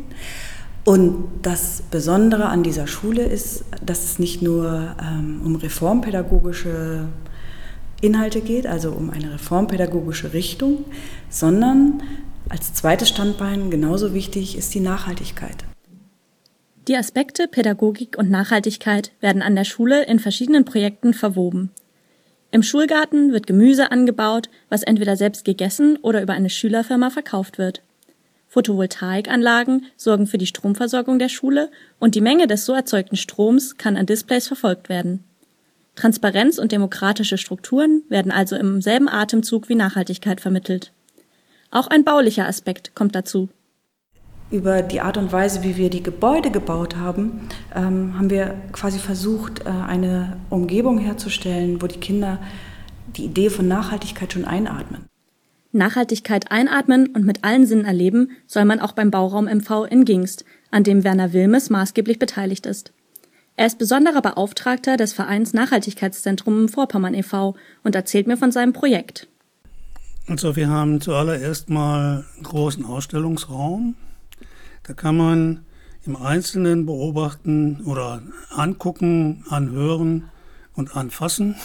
Und 0.83 1.29
das 1.41 1.83
Besondere 1.89 2.47
an 2.47 2.63
dieser 2.63 2.87
Schule 2.87 3.23
ist, 3.23 3.63
dass 3.81 4.03
es 4.03 4.19
nicht 4.19 4.41
nur 4.41 4.93
ähm, 5.01 5.39
um 5.41 5.55
reformpädagogische 5.55 7.07
Inhalte 8.05 8.41
geht, 8.41 8.67
also 8.67 8.91
um 8.91 9.09
eine 9.09 9.33
reformpädagogische 9.33 10.33
Richtung, 10.33 10.85
sondern 11.29 12.03
als 12.49 12.73
zweites 12.73 13.09
Standbein 13.09 13.71
genauso 13.71 14.13
wichtig 14.13 14.57
ist 14.57 14.73
die 14.73 14.79
Nachhaltigkeit. 14.79 15.65
Die 16.87 16.95
Aspekte 16.95 17.47
Pädagogik 17.47 18.15
und 18.17 18.29
Nachhaltigkeit 18.29 19.11
werden 19.19 19.41
an 19.41 19.55
der 19.55 19.63
Schule 19.63 20.05
in 20.05 20.19
verschiedenen 20.19 20.65
Projekten 20.65 21.15
verwoben. 21.15 21.71
Im 22.51 22.61
Schulgarten 22.61 23.33
wird 23.33 23.47
Gemüse 23.47 23.91
angebaut, 23.91 24.49
was 24.69 24.83
entweder 24.83 25.17
selbst 25.17 25.43
gegessen 25.43 25.97
oder 25.97 26.21
über 26.21 26.33
eine 26.33 26.51
Schülerfirma 26.51 27.09
verkauft 27.09 27.57
wird. 27.57 27.81
Photovoltaikanlagen 28.47 29.87
sorgen 29.97 30.27
für 30.27 30.37
die 30.37 30.45
Stromversorgung 30.45 31.19
der 31.19 31.27
Schule 31.29 31.71
und 31.99 32.15
die 32.15 32.21
Menge 32.21 32.47
des 32.47 32.65
so 32.65 32.73
erzeugten 32.73 33.17
Stroms 33.17 33.77
kann 33.77 33.97
an 33.97 34.05
Displays 34.05 34.47
verfolgt 34.47 34.87
werden. 34.87 35.23
Transparenz 35.95 36.57
und 36.57 36.71
demokratische 36.71 37.37
Strukturen 37.37 38.03
werden 38.09 38.31
also 38.31 38.55
im 38.55 38.81
selben 38.81 39.07
Atemzug 39.07 39.69
wie 39.69 39.75
Nachhaltigkeit 39.75 40.41
vermittelt. 40.41 40.91
Auch 41.71 41.87
ein 41.87 42.03
baulicher 42.03 42.47
Aspekt 42.47 42.95
kommt 42.95 43.15
dazu. 43.15 43.49
Über 44.51 44.81
die 44.81 45.01
Art 45.01 45.17
und 45.17 45.31
Weise, 45.31 45.63
wie 45.63 45.75
wir 45.75 45.89
die 45.89 46.03
Gebäude 46.03 46.51
gebaut 46.51 46.95
haben, 46.95 47.49
ähm, 47.75 48.17
haben 48.17 48.29
wir 48.29 48.55
quasi 48.71 48.99
versucht, 48.99 49.61
äh, 49.61 49.69
eine 49.69 50.37
Umgebung 50.49 50.99
herzustellen, 50.99 51.81
wo 51.81 51.87
die 51.87 51.99
Kinder 51.99 52.39
die 53.17 53.25
Idee 53.25 53.49
von 53.49 53.67
Nachhaltigkeit 53.67 54.33
schon 54.33 54.45
einatmen. 54.45 55.05
Nachhaltigkeit 55.71 56.51
einatmen 56.51 57.07
und 57.07 57.25
mit 57.25 57.43
allen 57.43 57.65
Sinnen 57.65 57.85
erleben 57.85 58.31
soll 58.47 58.65
man 58.65 58.79
auch 58.79 58.93
beim 58.93 59.11
Bauraum 59.11 59.45
MV 59.45 59.85
in 59.89 60.05
Gingst, 60.05 60.45
an 60.71 60.83
dem 60.83 61.03
Werner 61.03 61.33
Wilmes 61.33 61.69
maßgeblich 61.69 62.19
beteiligt 62.19 62.65
ist. 62.65 62.93
Er 63.57 63.67
ist 63.67 63.77
besonderer 63.77 64.21
Beauftragter 64.21 64.97
des 64.97 65.13
Vereins 65.13 65.53
Nachhaltigkeitszentrum 65.53 66.67
Vorpommern 66.67 67.13
e.V. 67.13 67.55
und 67.83 67.95
erzählt 67.95 68.27
mir 68.27 68.35
von 68.35 68.51
seinem 68.51 68.73
Projekt. 68.73 69.29
Also 70.27 70.57
wir 70.57 70.67
haben 70.67 70.99
zuallererst 70.99 71.69
mal 71.69 72.25
einen 72.35 72.43
großen 72.43 72.83
Ausstellungsraum. 72.83 73.95
Da 74.83 74.93
kann 74.93 75.15
man 75.15 75.65
im 76.05 76.17
Einzelnen 76.17 76.85
beobachten 76.85 77.81
oder 77.85 78.21
angucken, 78.49 79.45
anhören 79.49 80.29
und 80.73 80.97
anfassen, 80.97 81.55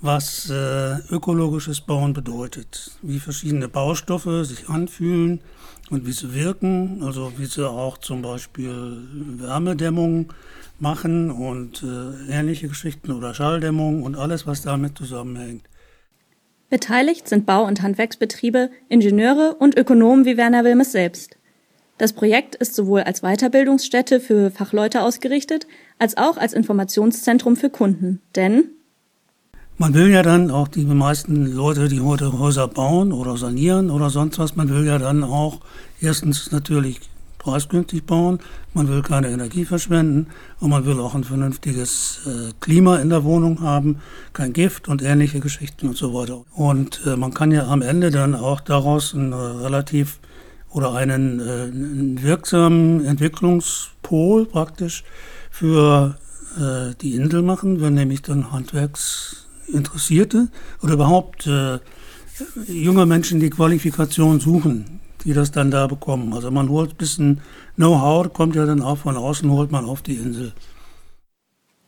was 0.00 0.50
äh, 0.50 0.96
ökologisches 1.08 1.82
Bauen 1.82 2.14
bedeutet, 2.14 2.98
wie 3.02 3.20
verschiedene 3.20 3.68
Baustoffe 3.68 4.44
sich 4.44 4.68
anfühlen 4.68 5.40
und 5.90 6.04
wie 6.04 6.12
sie 6.12 6.34
wirken, 6.34 7.02
also 7.04 7.32
wie 7.36 7.46
sie 7.46 7.68
auch 7.68 7.98
zum 7.98 8.22
Beispiel 8.22 9.06
Wärmedämmung 9.38 10.32
machen 10.82 11.30
und 11.30 11.82
äh, 11.82 12.30
ähnliche 12.30 12.68
Geschichten 12.68 13.12
oder 13.12 13.32
Schalldämmung 13.32 14.02
und 14.02 14.16
alles, 14.16 14.46
was 14.46 14.62
damit 14.62 14.98
zusammenhängt. 14.98 15.64
Beteiligt 16.68 17.28
sind 17.28 17.46
Bau- 17.46 17.66
und 17.66 17.82
Handwerksbetriebe, 17.82 18.70
Ingenieure 18.88 19.54
und 19.54 19.78
Ökonomen 19.78 20.24
wie 20.24 20.36
Werner 20.36 20.64
Wilmes 20.64 20.92
selbst. 20.92 21.36
Das 21.98 22.12
Projekt 22.12 22.54
ist 22.56 22.74
sowohl 22.74 23.02
als 23.02 23.20
Weiterbildungsstätte 23.20 24.18
für 24.18 24.50
Fachleute 24.50 25.02
ausgerichtet, 25.02 25.66
als 25.98 26.16
auch 26.16 26.36
als 26.36 26.52
Informationszentrum 26.52 27.56
für 27.56 27.70
Kunden. 27.70 28.20
Denn 28.34 28.64
man 29.78 29.94
will 29.94 30.10
ja 30.10 30.22
dann 30.22 30.50
auch 30.50 30.68
die 30.68 30.84
meisten 30.84 31.46
Leute, 31.46 31.88
die 31.88 32.00
heute 32.00 32.38
Häuser 32.38 32.68
bauen 32.68 33.12
oder 33.12 33.36
sanieren 33.36 33.90
oder 33.90 34.10
sonst 34.10 34.38
was, 34.38 34.56
man 34.56 34.68
will 34.68 34.86
ja 34.86 34.98
dann 34.98 35.22
auch 35.24 35.60
erstens 36.00 36.50
natürlich 36.52 37.00
preisgünstig 37.42 38.04
bauen, 38.04 38.38
man 38.72 38.88
will 38.88 39.02
keine 39.02 39.28
Energie 39.28 39.64
verschwenden 39.64 40.28
und 40.60 40.70
man 40.70 40.86
will 40.86 41.00
auch 41.00 41.14
ein 41.14 41.24
vernünftiges 41.24 42.20
äh, 42.26 42.52
Klima 42.60 42.96
in 42.96 43.10
der 43.10 43.24
Wohnung 43.24 43.60
haben, 43.60 44.00
kein 44.32 44.52
Gift 44.52 44.88
und 44.88 45.02
ähnliche 45.02 45.40
Geschichten 45.40 45.88
und 45.88 45.96
so 45.96 46.14
weiter. 46.14 46.44
Und 46.52 47.02
äh, 47.04 47.16
man 47.16 47.34
kann 47.34 47.50
ja 47.50 47.66
am 47.66 47.82
Ende 47.82 48.12
dann 48.12 48.36
auch 48.36 48.60
daraus 48.60 49.12
ein 49.12 49.32
äh, 49.32 49.34
relativ 49.34 50.20
oder 50.70 50.94
einen, 50.94 51.40
einen 51.40 52.22
wirksamen 52.22 53.04
Entwicklungspol 53.04 54.46
praktisch 54.46 55.04
für 55.50 56.16
die 57.00 57.14
Insel 57.14 57.40
machen, 57.40 57.80
wenn 57.80 57.94
nämlich 57.94 58.20
dann 58.20 58.52
Handwerksinteressierte 58.52 60.48
oder 60.82 60.92
überhaupt 60.92 61.48
junge 62.66 63.06
Menschen 63.06 63.40
die 63.40 63.48
Qualifikation 63.48 64.38
suchen, 64.38 65.00
die 65.24 65.32
das 65.32 65.52
dann 65.52 65.70
da 65.70 65.86
bekommen. 65.86 66.32
Also 66.32 66.50
man 66.50 66.68
holt 66.68 66.90
ein 66.92 66.96
bisschen 66.96 67.40
Know-how, 67.76 68.32
kommt 68.32 68.56
ja 68.56 68.66
dann 68.66 68.82
auch 68.82 68.98
von 68.98 69.16
außen, 69.16 69.50
holt 69.50 69.70
man 69.70 69.84
auf 69.84 70.02
die 70.02 70.14
Insel. 70.14 70.52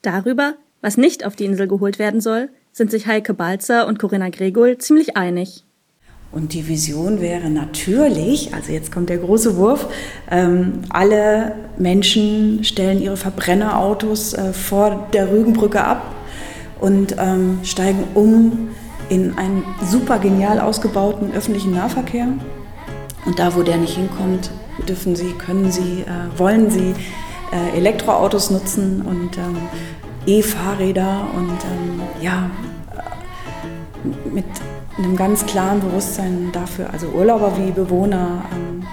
darüber, 0.03 0.55
was 0.83 0.97
nicht 0.97 1.25
auf 1.25 1.35
die 1.35 1.47
Insel 1.47 1.67
geholt 1.67 1.99
werden 1.99 2.21
soll, 2.21 2.51
sind 2.73 2.91
sich 2.91 3.07
Heike 3.07 3.35
Balzer 3.35 3.87
und 3.87 3.99
Corinna 3.99 4.29
Gregol 4.29 4.79
ziemlich 4.79 5.17
einig. 5.17 5.65
Und 6.33 6.53
die 6.53 6.67
Vision 6.67 7.21
wäre 7.21 7.49
natürlich, 7.49 8.53
also 8.53 8.73
jetzt 8.73 8.91
kommt 8.91 9.09
der 9.09 9.19
große 9.19 9.57
Wurf, 9.57 9.87
ähm, 10.31 10.81
alle 10.91 11.55
Menschen 11.79 12.65
stellen 12.65 13.01
ihre 13.01 13.17
Verbrennerautos 13.17 14.35
äh, 14.35 14.53
vor 14.53 15.09
der 15.13 15.31
Rügenbrücke 15.31 15.85
ab 15.85 16.13
und 16.81 17.15
ähm, 17.19 17.61
steigen 17.63 18.03
um 18.15 18.71
in 19.09 19.39
einen 19.39 19.65
super 19.89 20.19
genial 20.19 20.59
ausgebauten 20.59 21.33
öffentlichen 21.33 21.73
Nahverkehr. 21.73 22.27
Und 23.27 23.39
da, 23.39 23.55
wo 23.55 23.63
der 23.63 23.77
nicht 23.77 23.97
hinkommt, 23.97 24.51
dürfen 24.87 25.17
Sie, 25.17 25.33
können 25.33 25.71
Sie, 25.71 26.03
äh, 26.03 26.39
wollen 26.39 26.71
Sie 26.71 26.95
äh, 27.53 27.77
Elektroautos 27.77 28.51
nutzen 28.51 29.03
und 29.03 29.39
ähm, 29.39 29.57
E-Fahrräder 30.27 31.27
und 31.35 31.51
ähm, 31.51 32.03
ja, 32.21 32.51
mit 34.33 34.45
einem 34.99 35.17
ganz 35.17 35.45
klaren 35.47 35.81
Bewusstsein 35.81 36.51
dafür, 36.53 36.91
also 36.93 37.09
Urlauber 37.09 37.57
wie 37.59 37.71
Bewohner, 37.71 38.45
ähm, 38.53 38.87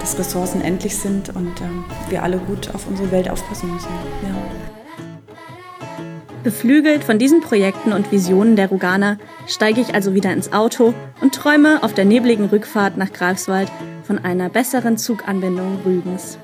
dass 0.00 0.18
Ressourcen 0.18 0.60
endlich 0.60 0.96
sind 0.96 1.34
und 1.34 1.60
ähm, 1.60 1.84
wir 2.08 2.22
alle 2.22 2.38
gut 2.38 2.74
auf 2.74 2.86
unsere 2.88 3.10
Welt 3.10 3.30
aufpassen 3.30 3.72
müssen. 3.72 3.88
Ja. 4.22 4.85
Beflügelt 6.46 7.02
von 7.02 7.18
diesen 7.18 7.40
Projekten 7.40 7.92
und 7.92 8.12
Visionen 8.12 8.54
der 8.54 8.68
Ruganer 8.68 9.18
steige 9.48 9.80
ich 9.80 9.96
also 9.96 10.14
wieder 10.14 10.32
ins 10.32 10.52
Auto 10.52 10.94
und 11.20 11.34
träume 11.34 11.82
auf 11.82 11.92
der 11.92 12.04
nebligen 12.04 12.44
Rückfahrt 12.44 12.96
nach 12.96 13.12
Greifswald 13.12 13.68
von 14.04 14.20
einer 14.24 14.48
besseren 14.48 14.96
Zuganbindung 14.96 15.80
Rügens. 15.84 16.38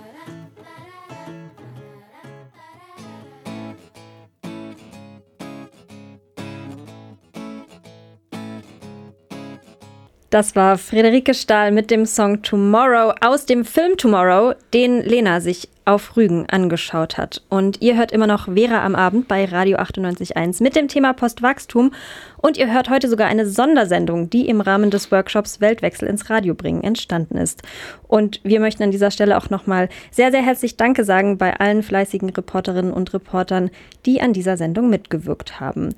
Das 10.33 10.57
war 10.57 10.79
Friederike 10.79 11.35
Stahl 11.35 11.73
mit 11.73 11.90
dem 11.90 12.07
Song 12.07 12.40
Tomorrow 12.40 13.12
aus 13.21 13.45
dem 13.45 13.66
Film 13.66 13.99
Tomorrow, 13.99 14.55
den 14.73 15.03
Lena 15.03 15.42
sich 15.42 15.68
auf 15.85 16.16
Rügen 16.16 16.47
angeschaut 16.49 17.18
hat. 17.18 17.42
Und 17.51 17.83
ihr 17.83 17.99
hört 17.99 18.12
immer 18.12 18.27
noch 18.27 18.47
Vera 18.47 18.83
am 18.83 18.95
Abend 18.95 19.29
bei 19.29 19.45
Radio 19.45 19.77
98.1 19.77 20.62
mit 20.62 20.75
dem 20.75 20.88
Thema 20.88 21.12
Postwachstum. 21.12 21.92
Und 22.38 22.57
ihr 22.57 22.73
hört 22.73 22.88
heute 22.88 23.11
sogar 23.11 23.29
eine 23.29 23.45
Sondersendung, 23.45 24.31
die 24.31 24.49
im 24.49 24.62
Rahmen 24.62 24.90
des 24.90 25.12
Workshops 25.12 25.61
Weltwechsel 25.61 26.09
ins 26.09 26.31
Radio 26.31 26.55
bringen 26.55 26.83
entstanden 26.83 27.37
ist. 27.37 27.61
Und 28.09 28.40
wir 28.42 28.59
möchten 28.59 28.85
an 28.85 28.90
dieser 28.90 29.11
Stelle 29.11 29.37
auch 29.37 29.51
nochmal 29.51 29.90
sehr, 30.11 30.31
sehr 30.31 30.42
herzlich 30.42 30.79
Danke 30.79 31.05
sagen 31.05 31.37
bei 31.37 31.61
allen 31.61 31.83
fleißigen 31.83 32.31
Reporterinnen 32.31 32.95
und 32.95 33.12
Reportern, 33.12 33.71
die 34.07 34.23
an 34.23 34.33
dieser 34.33 34.57
Sendung 34.57 34.88
mitgewirkt 34.88 35.61
haben. 35.61 35.90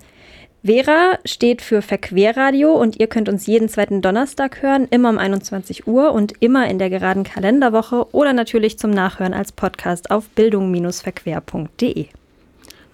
Vera 0.67 1.19
steht 1.27 1.61
für 1.61 1.83
Verquerradio 1.83 2.73
und 2.73 2.99
ihr 2.99 3.07
könnt 3.07 3.29
uns 3.29 3.47
jeden 3.47 3.69
zweiten 3.69 4.01
Donnerstag 4.01 4.63
hören, 4.63 4.89
immer 4.91 5.11
um 5.11 5.19
21 5.19 5.87
Uhr 5.87 6.13
und 6.13 6.33
immer 6.41 6.71
in 6.71 6.79
der 6.79 6.89
geraden 6.89 7.23
Kalenderwoche 7.23 8.07
oder 8.13 8.33
natürlich 8.33 8.79
zum 8.79 8.91
Nachhören 8.91 9.35
als 9.35 9.53
Podcast 9.53 10.11
auf 10.11 10.27
bildung-verquer.de. 10.31 12.07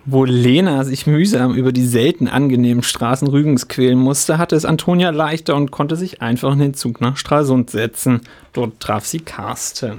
Wo 0.04 0.24
Lena 0.24 0.82
sich 0.82 1.06
mühsam 1.06 1.54
über 1.54 1.70
die 1.70 1.86
selten 1.86 2.26
angenehmen 2.26 2.82
Straßen 2.82 3.28
Rügens 3.28 3.68
quälen 3.68 4.00
musste, 4.00 4.38
hatte 4.38 4.56
es 4.56 4.64
Antonia 4.64 5.10
leichter 5.10 5.54
und 5.54 5.70
konnte 5.70 5.94
sich 5.94 6.20
einfach 6.20 6.52
in 6.54 6.58
den 6.58 6.74
Zug 6.74 7.00
nach 7.00 7.16
Stralsund 7.16 7.70
setzen. 7.70 8.22
Dort 8.52 8.80
traf 8.80 9.06
sie 9.06 9.20
Carsten. 9.20 9.98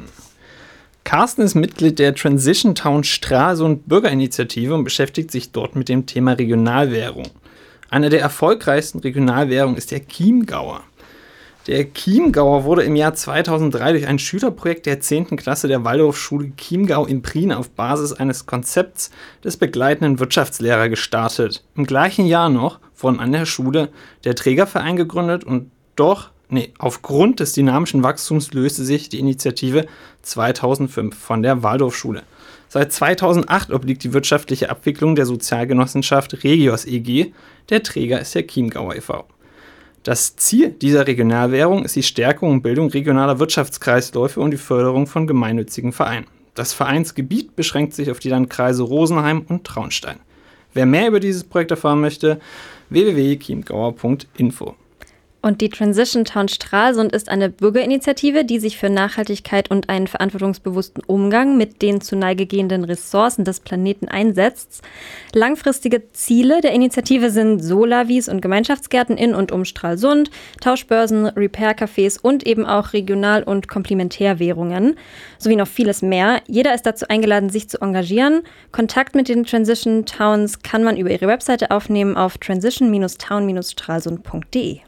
Carsten 1.06 1.42
ist 1.42 1.56
Mitglied 1.56 2.00
der 2.00 2.16
Transition 2.16 2.76
Town 2.76 3.06
Stralsund 3.06 3.88
Bürgerinitiative 3.88 4.74
und 4.74 4.84
beschäftigt 4.84 5.32
sich 5.32 5.54
dort 5.54 5.78
mit 5.78 5.88
dem 5.88 6.06
Thema 6.06 6.34
Regionalwährung. 6.34 7.28
Eine 7.92 8.10
der 8.10 8.22
erfolgreichsten 8.22 9.00
Regionalwährungen 9.00 9.76
ist 9.76 9.92
der 9.92 10.08
Chiemgauer. 10.08 10.80
Der 11.68 11.94
Chiemgauer 11.94 12.64
wurde 12.64 12.84
im 12.84 12.96
Jahr 12.96 13.16
2003 13.16 13.92
durch 13.92 14.08
ein 14.08 14.18
Schülerprojekt 14.18 14.86
der 14.86 15.02
10. 15.02 15.36
Klasse 15.36 15.68
der 15.68 15.84
Waldorfschule 15.84 16.54
Chiemgau 16.56 17.06
in 17.06 17.22
Prien 17.22 17.52
auf 17.52 17.70
Basis 17.72 18.14
eines 18.14 18.46
Konzepts 18.46 19.12
des 19.44 19.58
begleitenden 19.58 20.20
Wirtschaftslehrer 20.20 20.88
gestartet. 20.88 21.66
Im 21.76 21.86
gleichen 21.86 22.26
Jahr 22.26 22.48
noch 22.48 22.80
wurden 22.98 23.20
an 23.20 23.34
der 23.34 23.46
Schule 23.46 23.90
der 24.24 24.36
Trägerverein 24.36 24.96
gegründet 24.96 25.44
und 25.44 25.70
doch, 25.98 26.30
nee, 26.48 26.72
aufgrund 26.80 27.42
des 27.42 27.52
dynamischen 27.52 28.04
Wachstums 28.04 28.54
löste 28.54 28.86
sich 28.86 29.10
die 29.10 29.20
Initiative 29.20 29.86
2005 30.22 31.14
von 31.14 31.44
der 31.44 31.62
Waldorfschule. 31.62 32.24
Seit 32.74 32.94
2008 32.94 33.74
obliegt 33.74 34.02
die 34.06 34.14
wirtschaftliche 34.14 34.70
Abwicklung 34.70 35.18
der 35.18 35.26
Sozialgenossenschaft 35.26 36.46
Regios 36.46 36.86
EG. 36.86 37.34
Der 37.70 37.84
Träger 37.84 38.22
ist 38.22 38.34
der 38.34 38.48
Chiemgauer 38.48 38.96
e.V. 38.96 39.26
Das 40.04 40.38
Ziel 40.38 40.70
dieser 40.70 41.06
Regionalwährung 41.06 41.84
ist 41.84 41.98
die 41.98 42.02
Stärkung 42.04 42.50
und 42.50 42.62
Bildung 42.62 42.90
regionaler 42.90 43.40
Wirtschaftskreisläufe 43.40 44.40
und 44.40 44.52
die 44.52 44.58
Förderung 44.58 45.06
von 45.06 45.28
gemeinnützigen 45.28 45.92
Vereinen. 45.92 46.28
Das 46.56 46.72
Vereinsgebiet 46.72 47.58
beschränkt 47.58 47.94
sich 47.94 48.10
auf 48.10 48.20
die 48.20 48.30
Landkreise 48.30 48.84
Rosenheim 48.84 49.42
und 49.50 49.66
Traunstein. 49.66 50.22
Wer 50.74 50.86
mehr 50.86 51.10
über 51.10 51.20
dieses 51.20 51.44
Projekt 51.44 51.72
erfahren 51.72 52.00
möchte, 52.00 52.40
www.chiemgauer.info. 52.88 54.76
Und 55.44 55.62
die 55.62 55.70
Transition 55.70 56.24
Town 56.24 56.48
Stralsund 56.48 57.14
ist 57.14 57.28
eine 57.28 57.50
Bürgerinitiative, 57.50 58.46
die 58.46 58.60
sich 58.60 58.78
für 58.78 58.92
Nachhaltigkeit 58.92 59.72
und 59.72 59.90
einen 59.90 60.06
verantwortungsbewussten 60.06 61.04
Umgang 61.08 61.58
mit 61.58 61.82
den 61.82 62.00
zu 62.00 62.16
Neige 62.16 62.46
gehenden 62.46 62.84
Ressourcen 62.84 63.44
des 63.44 63.60
Planeten 63.60 64.08
einsetzt. 64.08 64.84
Langfristige 65.34 66.12
Ziele 66.12 66.62
der 66.62 66.74
Initiative 66.74 67.32
sind 67.32 67.60
Solavis 67.60 68.30
und 68.30 68.42
Gemeinschaftsgärten 68.42 69.18
in 69.18 69.34
und 69.34 69.52
um 69.52 69.66
Stralsund, 69.66 70.30
Tauschbörsen, 70.60 71.26
Repair-Cafés 71.26 72.20
und 72.22 72.46
eben 72.46 72.68
auch 72.68 72.94
Regional- 72.94 73.44
und 73.44 73.68
Komplementärwährungen, 73.68 74.96
sowie 75.40 75.56
noch 75.56 75.68
vieles 75.68 76.04
mehr. 76.04 76.42
Jeder 76.46 76.76
ist 76.76 76.86
dazu 76.86 77.08
eingeladen, 77.10 77.50
sich 77.50 77.68
zu 77.68 77.82
engagieren. 77.82 78.44
Kontakt 78.72 79.16
mit 79.16 79.28
den 79.28 79.44
Transition 79.44 80.06
Towns 80.06 80.60
kann 80.60 80.84
man 80.84 80.98
über 80.98 81.10
ihre 81.10 81.26
Webseite 81.26 81.72
aufnehmen 81.72 82.16
auf 82.16 82.38
transition-town-stralsund.de. 82.38 84.82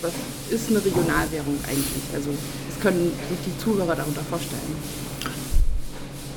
Was 0.00 0.12
ist 0.48 0.70
eine 0.70 0.78
Regionalwährung 0.78 1.58
eigentlich? 1.66 2.04
Also, 2.14 2.30
was 2.30 2.80
können 2.80 3.10
sich 3.28 3.38
die 3.44 3.58
Zuhörer 3.58 3.96
darunter 3.96 4.20
vorstellen? 4.20 4.76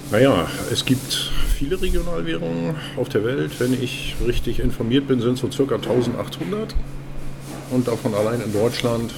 Naja, 0.10 0.47
es 0.71 0.84
gibt 0.84 1.32
viele 1.60 1.80
Regionalwährungen 1.80 2.74
auf 2.97 3.10
der 3.10 3.24
Welt. 3.24 3.52
Wenn 3.60 3.80
ich 3.80 4.15
richtig 4.26 4.62
informiert 4.62 5.08
bin, 5.08 5.21
sind 5.21 5.34
es 5.34 5.41
so 5.41 5.52
circa 5.52 5.76
1800. 5.76 6.74
Und 7.69 7.88
davon 7.88 8.15
allein 8.15 8.41
in 8.41 8.52
Deutschland 8.52 9.13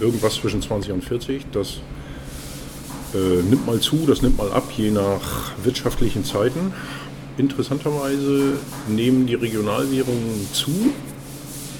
irgendwas 0.00 0.34
zwischen 0.34 0.60
20 0.60 0.90
und 0.90 1.04
40. 1.04 1.46
Das 1.52 1.82
äh, 3.14 3.42
nimmt 3.48 3.64
mal 3.64 3.78
zu, 3.78 4.06
das 4.08 4.22
nimmt 4.22 4.38
mal 4.38 4.50
ab, 4.50 4.72
je 4.76 4.90
nach 4.90 5.52
wirtschaftlichen 5.62 6.24
Zeiten. 6.24 6.74
Interessanterweise 7.38 8.54
nehmen 8.88 9.28
die 9.28 9.36
Regionalwährungen 9.36 10.48
zu, 10.52 10.92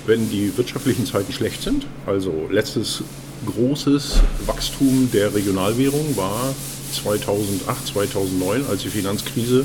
wenn 0.07 0.31
die 0.31 0.57
wirtschaftlichen 0.57 1.07
Zeiten 1.07 1.33
schlecht 1.33 1.63
sind. 1.63 1.87
Also 2.07 2.49
letztes 2.51 3.03
großes 3.47 4.21
Wachstum 4.47 5.11
der 5.13 5.35
Regionalwährung 5.35 6.17
war 6.17 6.55
2008, 6.93 7.87
2009, 7.87 8.67
als 8.69 8.83
die 8.83 8.89
Finanzkrise 8.89 9.65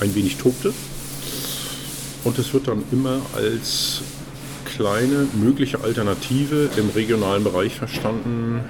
ein 0.00 0.14
wenig 0.14 0.36
tobte. 0.36 0.72
Und 2.24 2.38
es 2.38 2.52
wird 2.52 2.68
dann 2.68 2.82
immer 2.90 3.20
als 3.34 4.00
kleine 4.64 5.26
mögliche 5.34 5.80
Alternative 5.82 6.70
im 6.76 6.88
regionalen 6.90 7.44
Bereich 7.44 7.74
verstanden, 7.74 8.60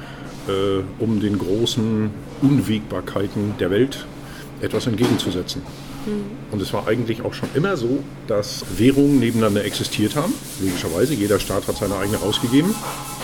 äh, 0.49 0.83
um 0.99 1.21
den 1.21 1.39
großen 1.39 2.11
Unwägbarkeiten 2.43 3.55
der 3.59 3.71
Welt 3.71 4.07
etwas 4.61 4.87
entgegenzusetzen. 4.87 5.63
Und 6.51 6.61
es 6.61 6.73
war 6.73 6.87
eigentlich 6.87 7.23
auch 7.23 7.35
schon 7.35 7.49
immer 7.55 7.77
so, 7.77 8.03
dass 8.27 8.65
Währungen 8.77 9.19
nebeneinander 9.19 9.65
existiert 9.65 10.17
haben. 10.17 10.35
Logischerweise, 10.61 11.15
jeder 11.15 11.41
Staat 11.41 11.67
hat 11.67 11.77
seine 11.77 11.97
eigene 11.97 12.19
rausgegeben. 12.19 12.75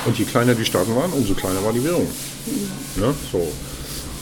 Und 0.06 0.18
je 0.18 0.24
kleiner 0.24 0.54
die 0.54 0.64
Staaten 0.64 0.94
waren, 0.96 1.12
umso 1.12 1.34
kleiner 1.34 1.62
war 1.64 1.72
die 1.72 1.84
Währung. 1.84 2.08
Ne? 2.96 3.14
So. 3.30 3.46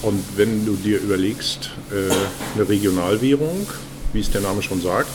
Und 0.02 0.22
wenn 0.36 0.64
du 0.64 0.74
dir 0.74 1.00
überlegst, 1.00 1.70
äh, 1.90 2.12
eine 2.54 2.68
Regionalwährung, 2.68 3.66
wie 4.12 4.20
es 4.20 4.30
der 4.30 4.40
Name 4.40 4.62
schon 4.62 4.80
sagt, 4.80 5.10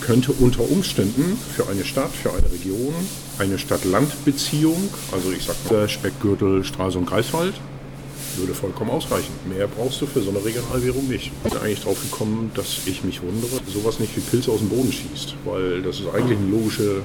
könnte 0.00 0.32
unter 0.32 0.62
Umständen 0.62 1.38
für 1.54 1.68
eine 1.68 1.84
Stadt, 1.84 2.10
für 2.10 2.30
eine 2.30 2.50
Region, 2.50 2.94
eine 3.38 3.58
Stadt-Land-Beziehung, 3.58 4.88
also 5.12 5.30
ich 5.32 5.44
sag 5.44 5.56
mal 5.70 5.88
Speckgürtel, 5.88 6.64
Straße 6.64 6.98
und 6.98 7.06
Greifswald, 7.06 7.54
würde 8.38 8.54
vollkommen 8.54 8.90
ausreichen. 8.90 9.32
Mehr 9.48 9.66
brauchst 9.66 10.00
du 10.00 10.06
für 10.06 10.20
so 10.20 10.30
eine 10.30 10.44
Regionalwährung 10.44 11.08
nicht. 11.08 11.32
Ich 11.44 11.50
bin 11.50 11.60
eigentlich 11.60 11.80
drauf 11.80 12.00
gekommen, 12.00 12.50
dass 12.54 12.80
ich 12.86 13.04
mich 13.04 13.22
wundere, 13.22 13.60
sowas 13.66 14.00
nicht 14.00 14.16
wie 14.16 14.20
Pilze 14.20 14.50
aus 14.50 14.60
dem 14.60 14.68
Boden 14.68 14.92
schießt, 14.92 15.34
weil 15.44 15.82
das 15.82 16.00
ist 16.00 16.06
eigentlich 16.14 16.38
eine 16.38 16.50
logische 16.50 17.02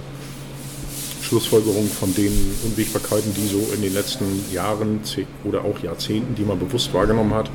Schlussfolgerung 1.22 1.88
von 1.88 2.13
den 2.13 2.32
Unwägbarkeiten, 2.63 3.34
die 3.34 3.48
so 3.48 3.74
in 3.74 3.82
den 3.82 3.93
letzten 3.93 4.26
Jahren 4.52 5.00
oder 5.43 5.63
auch 5.65 5.80
Jahrzehnten, 5.82 6.36
die 6.36 6.43
man 6.43 6.60
bewusst 6.60 6.93
wahrgenommen 6.93 7.34
hat, 7.34 7.50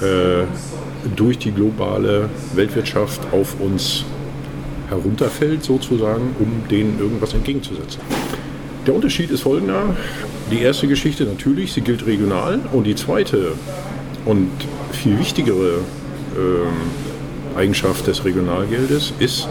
äh, 0.00 0.44
durch 1.16 1.38
die 1.38 1.50
globale 1.50 2.28
Weltwirtschaft 2.54 3.20
auf 3.32 3.60
uns 3.60 4.04
herunterfällt, 4.88 5.64
sozusagen, 5.64 6.36
um 6.38 6.68
denen 6.68 6.98
irgendwas 6.98 7.34
entgegenzusetzen. 7.34 8.00
Der 8.86 8.94
Unterschied 8.94 9.30
ist 9.30 9.40
folgender. 9.40 9.96
Die 10.50 10.60
erste 10.60 10.86
Geschichte 10.88 11.24
natürlich, 11.24 11.72
sie 11.72 11.80
gilt 11.80 12.06
regional. 12.06 12.60
Und 12.72 12.84
die 12.84 12.94
zweite 12.94 13.52
und 14.24 14.50
viel 14.92 15.18
wichtigere 15.18 15.78
äh, 16.36 17.58
Eigenschaft 17.58 18.06
des 18.06 18.24
Regionalgeldes 18.24 19.12
ist, 19.18 19.48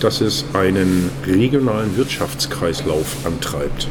dass 0.00 0.20
es 0.20 0.44
einen 0.52 1.10
regionalen 1.26 1.96
Wirtschaftskreislauf 1.96 3.16
antreibt. 3.24 3.88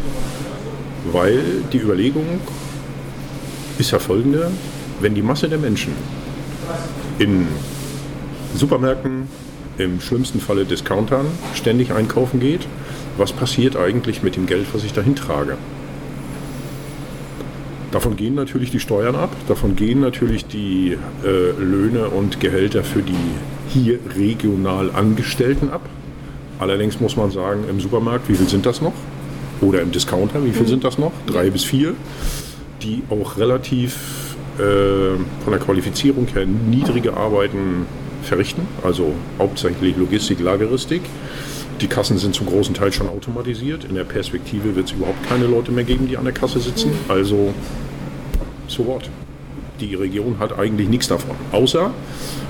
Weil 1.12 1.42
die 1.74 1.80
Überlegung 1.80 2.40
ist 3.78 3.92
ja 3.92 4.00
folgende, 4.00 4.50
wenn 5.02 5.16
die 5.16 5.22
Masse 5.22 5.50
der 5.50 5.58
Menschen 5.58 5.94
in 7.20 7.48
Supermärkten, 8.56 9.28
im 9.78 10.02
schlimmsten 10.02 10.40
Falle 10.40 10.66
Discountern, 10.66 11.28
ständig 11.54 11.92
einkaufen 11.92 12.40
geht, 12.40 12.68
was 13.18 13.32
passiert 13.32 13.76
eigentlich 13.76 14.24
mit 14.24 14.36
dem 14.36 14.48
Geld, 14.48 14.66
was 14.74 14.84
ich 14.84 14.94
dahin 14.94 15.16
trage? 15.16 15.58
Davon 17.98 18.16
gehen 18.16 18.36
natürlich 18.36 18.70
die 18.70 18.80
Steuern 18.80 19.16
ab, 19.16 19.36
davon 19.48 19.76
gehen 19.76 20.02
natürlich 20.02 20.46
die 20.46 20.96
äh, 21.26 21.60
Löhne 21.60 22.10
und 22.10 22.40
Gehälter 22.40 22.84
für 22.84 23.02
die 23.02 23.16
hier 23.70 23.98
regional 24.16 24.92
Angestellten 24.92 25.72
ab. 25.72 25.82
Allerdings 26.60 27.00
muss 27.00 27.16
man 27.18 27.32
sagen, 27.32 27.64
im 27.68 27.80
Supermarkt, 27.80 28.30
wie 28.30 28.36
viel 28.36 28.48
sind 28.48 28.68
das 28.68 28.82
noch? 28.84 28.94
Oder 29.62 29.82
im 29.82 29.92
Discounter, 29.92 30.46
wie 30.46 30.52
viel 30.52 30.62
Mhm. 30.62 30.68
sind 30.68 30.84
das 30.84 31.00
noch? 31.00 31.12
Drei 31.26 31.50
bis 31.50 31.64
vier, 31.64 31.96
die 32.84 33.02
auch 33.10 33.36
relativ 33.40 34.36
äh, 34.60 35.18
von 35.44 35.50
der 35.54 35.60
Qualifizierung 35.60 36.28
her 36.28 36.46
niedrige 36.46 37.18
Arbeiten 37.18 37.88
verrichten, 38.22 38.62
also 38.84 39.14
hauptsächlich 39.40 39.98
Logistik, 39.98 40.40
Lageristik. 40.40 41.02
Die 41.82 41.88
Kassen 41.88 42.20
sind 42.20 42.36
zum 42.36 42.46
großen 42.46 42.76
Teil 42.76 42.92
schon 42.92 43.08
automatisiert. 43.10 43.86
In 43.86 43.96
der 43.96 44.04
Perspektive 44.04 44.76
wird 44.76 44.86
es 44.88 44.92
überhaupt 44.92 45.28
keine 45.28 45.46
Leute 45.48 45.72
mehr 45.72 45.84
geben, 45.84 46.08
die 46.08 46.18
an 46.18 46.26
der 46.26 46.34
Kasse 46.34 46.60
sitzen. 46.60 46.92
Also, 47.08 47.54
so 48.68 48.86
what? 48.86 49.10
Die 49.80 49.96
Region 49.96 50.40
hat 50.40 50.58
eigentlich 50.58 50.90
nichts 50.90 51.08
davon. 51.08 51.36
Außer 51.52 51.92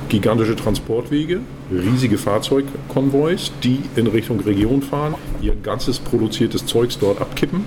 gigantische 0.10 0.56
Transportwege, 0.56 1.41
riesige 1.71 2.17
Fahrzeugkonvois, 2.17 3.51
die 3.63 3.82
in 3.95 4.08
Richtung 4.08 4.39
Region 4.39 4.82
fahren, 4.82 5.15
ihr 5.41 5.56
ganzes 5.56 5.99
produziertes 5.99 6.65
Zeugs 6.65 6.97
dort 6.97 7.19
abkippen 7.19 7.65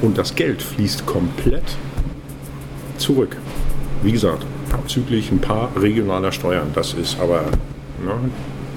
und 0.00 0.16
das 0.16 0.34
Geld 0.34 0.62
fließt 0.62 1.04
komplett 1.06 1.76
zurück. 2.96 3.36
Wie 4.02 4.12
gesagt, 4.12 4.46
abzüglich 4.72 5.30
ein 5.30 5.40
paar 5.40 5.70
regionaler 5.76 6.32
Steuern. 6.32 6.68
Das 6.74 6.94
ist 6.94 7.18
aber 7.20 7.42
ne, 8.04 8.14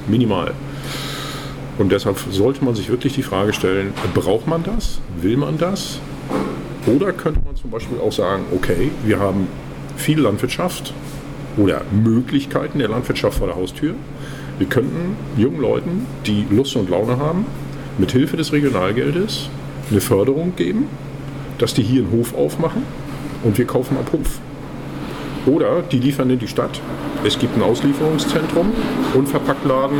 minimal. 0.07 0.53
Und 1.77 1.91
deshalb 1.91 2.17
sollte 2.31 2.63
man 2.63 2.75
sich 2.75 2.89
wirklich 2.89 3.13
die 3.13 3.23
Frage 3.23 3.53
stellen, 3.53 3.93
braucht 4.13 4.47
man 4.47 4.63
das? 4.63 4.99
Will 5.21 5.37
man 5.37 5.57
das? 5.57 5.99
Oder 6.87 7.11
könnte 7.11 7.41
man 7.43 7.55
zum 7.55 7.69
Beispiel 7.69 7.97
auch 7.99 8.13
sagen, 8.13 8.43
okay, 8.55 8.91
wir 9.05 9.19
haben 9.19 9.47
viel 9.97 10.19
Landwirtschaft 10.19 10.93
oder 11.57 11.81
Möglichkeiten 11.91 12.79
der 12.79 12.87
Landwirtschaft 12.87 13.39
vor 13.39 13.47
der 13.47 13.57
Haustür. 13.57 13.93
Wir 14.57 14.67
könnten 14.67 15.17
jungen 15.35 15.59
Leuten, 15.59 16.05
die 16.25 16.45
Lust 16.49 16.75
und 16.77 16.89
Laune 16.89 17.17
haben, 17.17 17.45
mit 17.97 18.11
Hilfe 18.11 18.37
des 18.37 18.53
Regionalgeldes 18.53 19.49
eine 19.91 20.01
Förderung 20.01 20.55
geben, 20.55 20.87
dass 21.57 21.73
die 21.73 21.83
hier 21.83 22.03
einen 22.03 22.11
Hof 22.11 22.35
aufmachen 22.35 22.83
und 23.43 23.57
wir 23.57 23.65
kaufen 23.65 23.97
ab 23.97 24.11
Hof. 24.13 24.39
Oder 25.45 25.81
die 25.81 25.99
liefern 25.99 26.29
in 26.29 26.39
die 26.39 26.47
Stadt. 26.47 26.79
Es 27.23 27.39
gibt 27.39 27.55
ein 27.55 27.63
Auslieferungszentrum, 27.63 28.71
Unverpacktladen, 29.13 29.97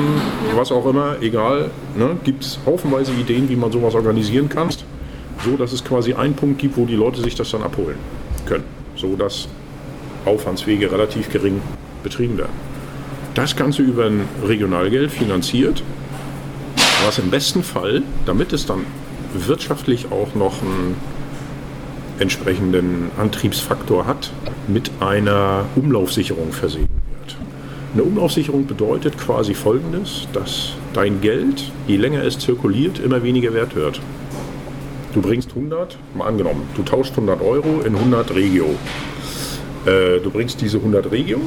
was 0.56 0.72
auch 0.72 0.86
immer, 0.86 1.16
egal. 1.22 1.72
Ne, 1.98 2.18
gibt 2.24 2.44
es 2.44 2.60
haufenweise 2.66 3.12
Ideen, 3.14 3.50
wie 3.50 3.56
man 3.56 3.72
sowas 3.72 3.96
organisieren 3.96 4.50
kann. 4.50 4.70
So, 5.44 5.56
dass 5.56 5.72
es 5.72 5.84
quasi 5.84 6.14
einen 6.14 6.36
Punkt 6.36 6.60
gibt, 6.60 6.78
wo 6.78 6.86
die 6.86 6.96
Leute 6.96 7.22
sich 7.22 7.36
das 7.36 7.52
dann 7.52 7.64
abholen 7.64 7.98
können. 8.46 8.64
So, 8.96 9.16
dass 9.16 9.48
Aufwandswege 10.26 10.92
relativ 10.92 11.32
gering 11.32 11.62
betrieben 12.04 12.38
werden. 12.38 12.54
Das 13.34 13.56
Ganze 13.56 13.84
über 13.84 14.06
ein 14.06 14.28
Regionalgeld 14.46 15.12
finanziert, 15.12 15.84
was 17.06 17.20
im 17.20 17.30
besten 17.30 17.64
Fall, 17.64 18.02
damit 18.26 18.52
es 18.52 18.66
dann 18.66 18.86
wirtschaftlich 19.34 20.12
auch 20.12 20.34
noch 20.34 20.62
einen 20.62 20.96
entsprechenden 22.20 23.12
Antriebsfaktor 23.18 24.08
hat, 24.08 24.32
mit 24.68 24.90
einer 25.00 25.66
Umlaufsicherung 25.76 26.52
versehen 26.52 26.88
wird. 27.20 27.38
Eine 27.94 28.04
Umlaufsicherung 28.04 28.66
bedeutet 28.66 29.18
quasi 29.18 29.54
folgendes, 29.54 30.28
dass 30.34 30.74
dein 30.94 31.22
Geld, 31.22 31.72
je 31.88 31.98
länger 31.98 32.24
es 32.24 32.40
zirkuliert, 32.40 33.00
immer 33.00 33.22
weniger 33.24 33.54
wert 33.54 33.76
wird. 33.76 34.02
Du 35.18 35.24
bringst 35.24 35.50
100, 35.56 35.98
mal 36.14 36.28
angenommen, 36.28 36.70
du 36.76 36.84
tauscht 36.84 37.14
100 37.14 37.42
Euro 37.42 37.82
in 37.82 37.96
100 37.96 38.36
Regio. 38.36 38.68
Äh, 39.84 40.20
du 40.20 40.30
bringst 40.30 40.62
diese 40.62 40.78
100 40.78 41.10
Regio 41.10 41.42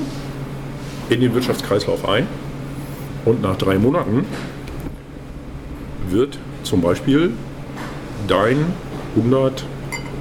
in 1.09 1.20
den 1.20 1.33
Wirtschaftskreislauf 1.35 2.04
ein 2.09 2.26
und 3.24 3.42
nach 3.42 3.56
drei 3.56 3.78
Monaten 3.78 4.24
wird 6.09 6.37
zum 6.64 6.80
Beispiel 6.80 7.30
dein 8.26 8.56
100 9.14 9.64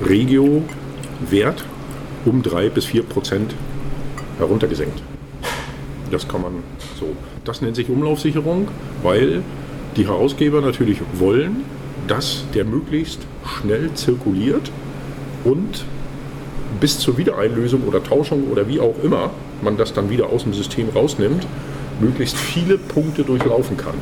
Regio 0.07 0.61
Wert 1.27 1.65
um 2.25 2.43
3 2.43 2.69
bis 2.69 2.85
4 2.85 3.01
Prozent 3.01 3.55
heruntergesenkt. 4.37 5.01
Das 6.11 6.27
kann 6.27 6.43
man 6.43 6.51
so. 6.99 7.15
Das 7.45 7.63
nennt 7.63 7.77
sich 7.77 7.89
Umlaufsicherung, 7.89 8.67
weil 9.01 9.41
die 9.95 10.05
Herausgeber 10.05 10.61
natürlich 10.61 10.99
wollen, 11.15 11.63
dass 12.09 12.43
der 12.53 12.65
möglichst 12.65 13.21
schnell 13.45 13.93
zirkuliert 13.93 14.71
und 15.43 15.85
bis 16.79 16.99
zur 16.99 17.17
Wiedereinlösung 17.17 17.83
oder 17.87 18.03
Tauschung 18.03 18.45
oder 18.51 18.67
wie 18.67 18.79
auch 18.79 18.95
immer 19.03 19.29
man 19.61 19.77
das 19.77 19.93
dann 19.93 20.09
wieder 20.09 20.29
aus 20.29 20.43
dem 20.43 20.53
System 20.53 20.89
rausnimmt, 20.89 21.45
möglichst 21.99 22.35
viele 22.35 22.77
Punkte 22.77 23.23
durchlaufen 23.23 23.77
kann. 23.77 23.95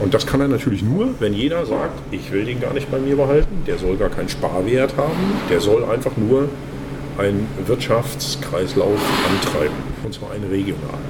Und 0.00 0.12
das 0.12 0.26
kann 0.26 0.40
er 0.40 0.48
natürlich 0.48 0.82
nur, 0.82 1.14
wenn 1.20 1.32
jeder 1.32 1.64
sagt, 1.66 2.00
ich 2.10 2.32
will 2.32 2.44
den 2.44 2.60
gar 2.60 2.74
nicht 2.74 2.90
bei 2.90 2.98
mir 2.98 3.16
behalten, 3.16 3.62
der 3.66 3.78
soll 3.78 3.96
gar 3.96 4.10
keinen 4.10 4.28
Sparwert 4.28 4.96
haben, 4.96 5.34
der 5.48 5.60
soll 5.60 5.84
einfach 5.84 6.16
nur 6.16 6.48
einen 7.16 7.46
Wirtschaftskreislauf 7.66 8.98
antreiben. 9.30 9.76
Und 10.02 10.14
zwar 10.14 10.32
einen 10.32 10.50
regionalen 10.50 11.04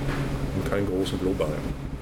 und 0.56 0.70
keinen 0.70 0.87
großen 0.87 1.18
globalen. 1.18 1.93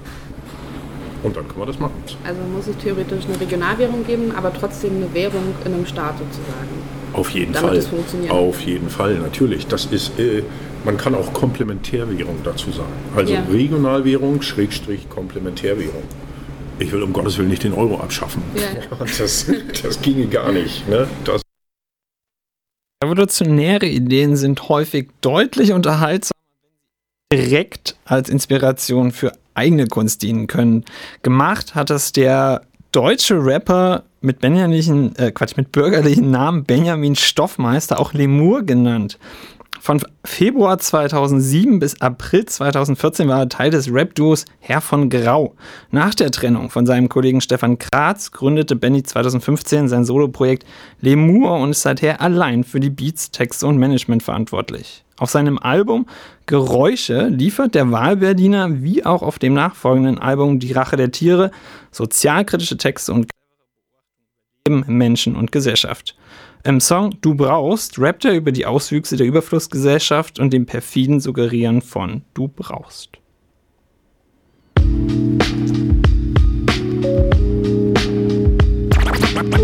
Und 1.23 1.37
dann 1.37 1.47
kann 1.47 1.57
man 1.57 1.67
das 1.67 1.79
machen. 1.79 1.93
Also 2.25 2.41
muss 2.53 2.67
es 2.67 2.77
theoretisch 2.77 3.25
eine 3.25 3.39
Regionalwährung 3.39 4.05
geben, 4.05 4.33
aber 4.35 4.51
trotzdem 4.53 4.97
eine 4.97 5.13
Währung 5.13 5.55
in 5.65 5.73
einem 5.73 5.85
Staat 5.85 6.15
sozusagen. 6.17 6.67
Auf 7.13 7.29
jeden 7.29 7.53
Damit 7.53 7.69
Fall. 7.69 7.77
es 7.77 7.87
funktioniert. 7.87 8.31
Auf 8.31 8.59
jeden 8.61 8.89
Fall, 8.89 9.15
natürlich. 9.15 9.67
Das 9.67 9.85
ist, 9.85 10.19
äh, 10.19 10.43
man 10.83 10.97
kann 10.97 11.15
auch 11.15 11.31
Komplementärwährung 11.33 12.37
dazu 12.43 12.71
sagen. 12.71 12.91
Also 13.15 13.33
Ja. 13.33 13.43
Regionalwährung, 13.49 14.41
Schrägstrich, 14.41 15.09
Komplementärwährung. 15.09 16.03
Ich 16.79 16.91
will 16.91 17.03
um 17.03 17.13
Gottes 17.13 17.37
Willen 17.37 17.49
nicht 17.49 17.63
den 17.63 17.73
Euro 17.73 17.99
abschaffen. 17.99 18.41
Ja. 18.55 18.97
Das, 19.17 19.45
das 19.81 20.01
ginge 20.01 20.27
gar 20.27 20.51
nicht. 20.51 20.87
Ne? 20.89 21.07
Das 21.23 21.41
Revolutionäre 23.03 23.85
Ideen 23.85 24.35
sind 24.35 24.69
häufig 24.69 25.09
deutlich 25.21 25.73
unterhaltsam, 25.73 26.31
direkt 27.31 27.95
als 28.05 28.29
Inspiration 28.29 29.11
für 29.11 29.33
eigene 29.53 29.87
Kunst 29.87 30.21
dienen 30.21 30.47
können. 30.47 30.85
Gemacht 31.21 31.75
hat 31.75 31.89
es 31.89 32.11
der 32.11 32.61
deutsche 32.91 33.35
Rapper 33.35 34.03
mit 34.21 34.39
bäuerlichen, 34.39 35.15
äh, 35.17 35.31
Quatsch, 35.31 35.57
mit 35.57 35.71
bürgerlichen 35.71 36.31
Namen 36.31 36.63
Benjamin 36.63 37.15
Stoffmeister, 37.15 37.99
auch 37.99 38.13
Lemur 38.13 38.63
genannt. 38.63 39.19
Von 39.83 40.01
Februar 40.23 40.79
2007 40.79 41.79
bis 41.79 41.99
April 41.99 42.45
2014 42.45 43.27
war 43.27 43.39
er 43.39 43.49
Teil 43.49 43.69
des 43.69 43.91
Rap-Duos 43.91 44.45
Herr 44.59 44.79
von 44.79 45.09
Grau. 45.09 45.55
Nach 45.91 46.15
der 46.15 46.31
Trennung 46.31 46.69
von 46.69 46.85
seinem 46.85 47.09
Kollegen 47.09 47.41
Stefan 47.41 47.77
Kratz 47.77 48.31
gründete 48.31 48.77
Benny 48.77 49.03
2015 49.03 49.89
sein 49.89 50.05
Soloprojekt 50.05 50.65
Lemur 51.01 51.59
und 51.59 51.71
ist 51.71 51.81
seither 51.81 52.21
allein 52.21 52.63
für 52.63 52.79
die 52.79 52.91
Beats, 52.91 53.31
Texte 53.31 53.67
und 53.67 53.77
Management 53.77 54.23
verantwortlich. 54.23 55.03
Auf 55.23 55.29
seinem 55.29 55.57
Album 55.57 56.05
Geräusche 56.47 57.27
liefert 57.29 57.75
der 57.75 57.89
Wahlberliner 57.89 58.83
wie 58.83 59.05
auch 59.05 59.21
auf 59.21 59.39
dem 59.39 59.53
nachfolgenden 59.53 60.19
Album 60.19 60.59
Die 60.59 60.73
Rache 60.73 60.97
der 60.97 61.11
Tiere 61.11 61.49
sozialkritische 61.91 62.75
Texte 62.75 63.13
und 63.13 63.31
Leben, 64.67 64.83
Menschen 64.85 65.37
und 65.37 65.53
Gesellschaft. 65.53 66.17
Im 66.65 66.81
Song 66.81 67.15
Du 67.21 67.35
brauchst 67.35 67.99
rappt 67.99 68.25
er 68.25 68.33
über 68.33 68.51
die 68.51 68.65
Auswüchse 68.65 69.15
der 69.15 69.25
Überflussgesellschaft 69.25 70.39
und 70.39 70.51
dem 70.51 70.65
perfiden 70.65 71.21
Suggerieren 71.21 71.81
von 71.81 72.23
Du 72.33 72.49
brauchst. 72.49 73.11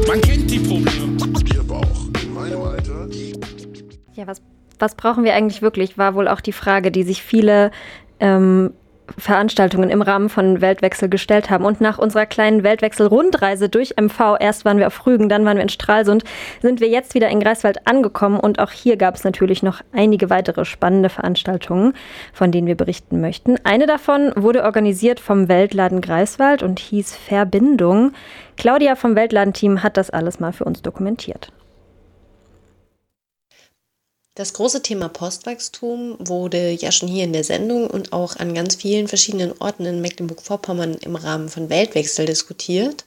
Man 0.07 0.21
kennt 0.21 0.49
die 0.49 0.59
Probleme. 0.59 1.17
Wir 1.43 1.59
aber 1.59 1.79
auch. 1.79 2.07
In 2.23 2.33
meinem 2.33 2.61
Alter. 2.61 3.09
Ja, 4.15 4.25
was, 4.25 4.41
was 4.79 4.95
brauchen 4.95 5.23
wir 5.23 5.33
eigentlich 5.33 5.61
wirklich, 5.61 5.97
war 5.97 6.15
wohl 6.15 6.27
auch 6.27 6.41
die 6.41 6.53
Frage, 6.53 6.91
die 6.91 7.03
sich 7.03 7.21
viele 7.21 7.71
ähm, 8.19 8.73
Veranstaltungen 9.17 9.89
im 9.89 10.01
Rahmen 10.01 10.29
von 10.29 10.61
Weltwechsel 10.61 11.09
gestellt 11.09 11.49
haben. 11.49 11.65
Und 11.65 11.81
nach 11.81 11.97
unserer 11.97 12.25
kleinen 12.25 12.63
Weltwechsel-Rundreise 12.63 13.69
durch 13.69 13.95
MV, 13.99 14.37
erst 14.39 14.65
waren 14.65 14.77
wir 14.77 14.87
auf 14.87 15.05
Rügen, 15.05 15.29
dann 15.29 15.45
waren 15.45 15.57
wir 15.57 15.63
in 15.63 15.69
Stralsund, 15.69 16.23
sind 16.61 16.79
wir 16.79 16.89
jetzt 16.89 17.13
wieder 17.15 17.29
in 17.29 17.39
Greifswald 17.39 17.87
angekommen. 17.87 18.39
Und 18.39 18.59
auch 18.59 18.71
hier 18.71 18.97
gab 18.97 19.15
es 19.15 19.23
natürlich 19.23 19.63
noch 19.63 19.81
einige 19.91 20.29
weitere 20.29 20.65
spannende 20.65 21.09
Veranstaltungen, 21.09 21.93
von 22.33 22.51
denen 22.51 22.67
wir 22.67 22.75
berichten 22.75 23.21
möchten. 23.21 23.57
Eine 23.63 23.87
davon 23.87 24.31
wurde 24.35 24.63
organisiert 24.63 25.19
vom 25.19 25.47
Weltladen 25.47 26.01
Greifswald 26.01 26.63
und 26.63 26.79
hieß 26.79 27.15
Verbindung. 27.15 28.13
Claudia 28.57 28.95
vom 28.95 29.15
Weltladenteam 29.15 29.83
hat 29.83 29.97
das 29.97 30.09
alles 30.09 30.39
mal 30.39 30.53
für 30.53 30.65
uns 30.65 30.81
dokumentiert. 30.81 31.51
Das 34.39 34.53
große 34.53 34.81
Thema 34.81 35.09
Postwachstum 35.09 36.15
wurde 36.17 36.71
ja 36.71 36.93
schon 36.93 37.09
hier 37.09 37.25
in 37.25 37.33
der 37.33 37.43
Sendung 37.43 37.87
und 37.87 38.13
auch 38.13 38.37
an 38.37 38.53
ganz 38.53 38.75
vielen 38.75 39.09
verschiedenen 39.09 39.51
Orten 39.59 39.85
in 39.85 39.99
Mecklenburg-Vorpommern 39.99 40.93
im 40.93 41.17
Rahmen 41.17 41.49
von 41.49 41.69
Weltwechsel 41.69 42.25
diskutiert. 42.25 43.03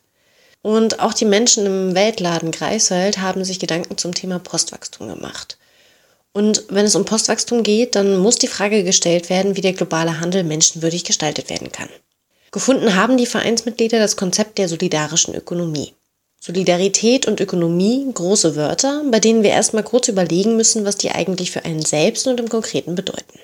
Und 0.61 1.01
auch 1.01 1.14
die 1.14 1.24
Menschen 1.24 1.64
im 1.64 1.95
Weltladen 1.95 2.51
Greifswald 2.51 3.16
haben 3.16 3.47
sich 3.47 3.59
Gedanken 3.59 3.97
zum 3.97 4.12
Thema 4.12 4.41
Postwachstum 4.41 5.09
gemacht. 5.09 5.57
Und 6.35 6.64
wenn 6.68 6.85
es 6.85 6.97
um 6.97 7.07
Postwachstum 7.07 7.62
geht, 7.62 7.95
dann 7.95 8.18
muss 8.18 8.37
die 8.37 8.47
Frage 8.47 8.85
gestellt 8.85 9.30
werden, 9.30 9.57
wie 9.57 9.62
der 9.62 9.72
globale 9.72 10.20
Handel 10.20 10.45
menschenwürdig 10.45 11.03
gestaltet 11.03 11.49
werden 11.49 11.72
kann. 11.72 11.89
Gefunden 12.51 12.95
haben 12.95 13.16
die 13.16 13.24
Vereinsmitglieder 13.24 13.99
das 13.99 14.16
Konzept 14.16 14.59
der 14.59 14.68
solidarischen 14.68 15.35
Ökonomie. 15.35 15.95
Solidarität 16.45 17.28
und 17.28 17.38
Ökonomie, 17.38 18.05
große 18.12 18.57
Wörter, 18.57 19.05
bei 19.09 19.20
denen 19.20 19.45
wir 19.45 19.51
erstmal 19.51 19.84
kurz 19.84 20.09
überlegen 20.09 20.57
müssen, 20.57 20.84
was 20.84 20.97
die 20.97 21.12
eigentlich 21.12 21.53
für 21.53 21.64
einen 21.64 21.84
selbst 21.84 22.26
und 22.26 22.40
im 22.40 22.49
Konkreten 22.49 22.97
bedeuten. 22.97 23.38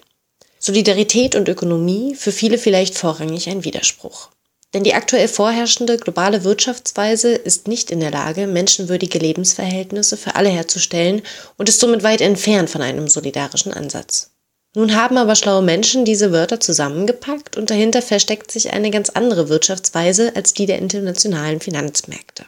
Solidarität 0.58 1.36
und 1.36 1.48
Ökonomie, 1.48 2.16
für 2.16 2.32
viele 2.32 2.58
vielleicht 2.58 2.96
vorrangig 2.96 3.48
ein 3.48 3.62
Widerspruch. 3.62 4.30
Denn 4.74 4.82
die 4.82 4.94
aktuell 4.94 5.28
vorherrschende 5.28 5.96
globale 5.96 6.42
Wirtschaftsweise 6.42 7.36
ist 7.36 7.68
nicht 7.68 7.92
in 7.92 8.00
der 8.00 8.10
Lage, 8.10 8.48
menschenwürdige 8.48 9.20
Lebensverhältnisse 9.20 10.16
für 10.16 10.34
alle 10.34 10.48
herzustellen 10.48 11.22
und 11.56 11.68
ist 11.68 11.78
somit 11.78 12.02
weit 12.02 12.20
entfernt 12.20 12.68
von 12.68 12.82
einem 12.82 13.06
solidarischen 13.06 13.72
Ansatz. 13.72 14.32
Nun 14.74 14.96
haben 14.96 15.18
aber 15.18 15.36
schlaue 15.36 15.62
Menschen 15.62 16.04
diese 16.04 16.32
Wörter 16.32 16.58
zusammengepackt 16.58 17.56
und 17.56 17.70
dahinter 17.70 18.02
versteckt 18.02 18.50
sich 18.50 18.72
eine 18.72 18.90
ganz 18.90 19.08
andere 19.10 19.48
Wirtschaftsweise 19.48 20.34
als 20.34 20.52
die 20.52 20.66
der 20.66 20.80
internationalen 20.80 21.60
Finanzmärkte. 21.60 22.44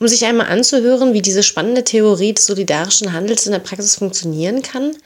Um 0.00 0.08
sich 0.08 0.24
einmal 0.24 0.48
anzuhören, 0.48 1.12
wie 1.14 1.22
diese 1.22 1.44
spannende 1.44 1.84
Theorie 1.84 2.32
des 2.32 2.46
solidarischen 2.46 3.12
Handels 3.12 3.46
in 3.46 3.52
der 3.52 3.60
Praxis 3.60 3.94
funktionieren 3.94 4.60
kann, 4.62 4.96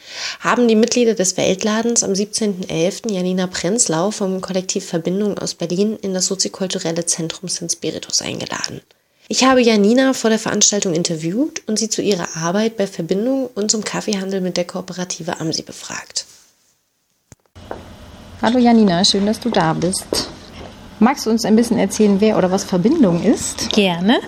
haben 0.41 0.67
die 0.67 0.77
Mitglieder 0.77 1.15
des 1.15 1.37
Weltladens 1.37 2.03
am 2.03 2.13
17.11. 2.13 3.13
Janina 3.13 3.47
Prenzlau 3.47 4.11
vom 4.11 4.41
Kollektiv 4.41 4.87
Verbindung 4.87 5.37
aus 5.39 5.55
Berlin 5.55 5.99
in 6.01 6.15
das 6.15 6.27
soziokulturelle 6.27 7.05
Zentrum 7.05 7.49
St. 7.49 7.71
Spiritus 7.71 8.23
eingeladen. 8.23 8.81
Ich 9.29 9.45
habe 9.45 9.61
Janina 9.61 10.15
vor 10.15 10.31
der 10.31 10.39
Veranstaltung 10.39 10.95
interviewt 10.95 11.61
und 11.67 11.79
sie 11.79 11.91
zu 11.91 12.01
ihrer 12.01 12.35
Arbeit 12.37 12.79
bei 12.79 12.87
Verbindung 12.87 13.51
und 13.55 13.71
zum 13.71 13.85
Kaffeehandel 13.85 14.41
mit 14.41 14.57
der 14.57 14.65
Kooperative 14.65 15.39
AMSI 15.39 15.63
befragt. 15.63 16.25
Hallo 18.41 18.59
Janina, 18.59 19.05
schön, 19.05 19.27
dass 19.27 19.39
du 19.39 19.51
da 19.51 19.75
bist. 19.75 20.31
Magst 20.99 21.27
du 21.27 21.31
uns 21.31 21.45
ein 21.45 21.57
bisschen 21.57 21.79
erzählen, 21.79 22.21
wer 22.21 22.39
oder 22.39 22.51
was 22.51 22.65
Verbindung 22.65 23.23
ist? 23.23 23.71
Gerne. 23.73 24.21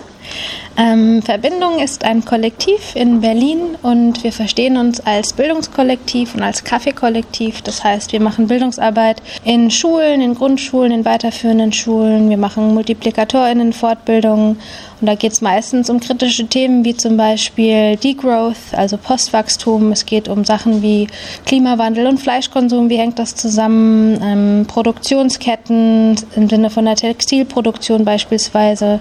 Ähm, 0.77 1.21
Verbindung 1.21 1.79
ist 1.79 2.05
ein 2.05 2.23
Kollektiv 2.23 2.95
in 2.95 3.21
Berlin 3.21 3.75
und 3.81 4.23
wir 4.23 4.31
verstehen 4.31 4.77
uns 4.77 4.99
als 5.01 5.33
Bildungskollektiv 5.33 6.33
und 6.35 6.43
als 6.43 6.63
Kaffeekollektiv. 6.63 7.61
Das 7.61 7.83
heißt, 7.83 8.13
wir 8.13 8.21
machen 8.21 8.47
Bildungsarbeit 8.47 9.21
in 9.43 9.69
Schulen, 9.69 10.21
in 10.21 10.33
Grundschulen, 10.33 10.91
in 10.91 11.05
weiterführenden 11.05 11.73
Schulen. 11.73 12.29
Wir 12.29 12.37
machen 12.37 12.73
MultiplikatorInnen 12.73 13.73
Fortbildungen 13.73 14.57
und 15.01 15.07
da 15.07 15.15
geht 15.15 15.33
es 15.33 15.41
meistens 15.41 15.89
um 15.89 15.99
kritische 15.99 16.45
Themen 16.45 16.85
wie 16.85 16.95
zum 16.95 17.17
Beispiel 17.17 17.97
Degrowth, 17.97 18.73
also 18.73 18.97
Postwachstum. 18.97 19.91
Es 19.91 20.05
geht 20.05 20.29
um 20.29 20.45
Sachen 20.45 20.81
wie 20.81 21.07
Klimawandel 21.45 22.07
und 22.07 22.19
Fleischkonsum. 22.19 22.89
Wie 22.89 22.97
hängt 22.97 23.19
das 23.19 23.35
zusammen? 23.35 24.19
Ähm, 24.23 24.65
Produktionsketten 24.67 26.15
im 26.35 26.49
Sinne 26.49 26.69
von 26.69 26.85
der 26.85 26.95
Textilproduktion 26.95 28.05
beispielsweise. 28.05 28.99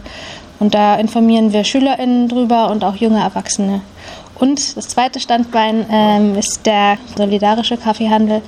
Und 0.60 0.74
da 0.74 0.96
informieren 0.96 1.52
wir 1.52 1.64
SchülerInnen 1.64 2.28
drüber 2.28 2.70
und 2.70 2.84
auch 2.84 2.94
junge 2.94 3.20
Erwachsene. 3.20 3.80
Und 4.38 4.76
das 4.76 4.88
zweite 4.88 5.20
Standbein 5.20 5.84
ähm, 5.90 6.34
ist 6.34 6.64
der 6.64 6.96
solidarische 7.16 7.76
Kaffeehandel, 7.76 8.40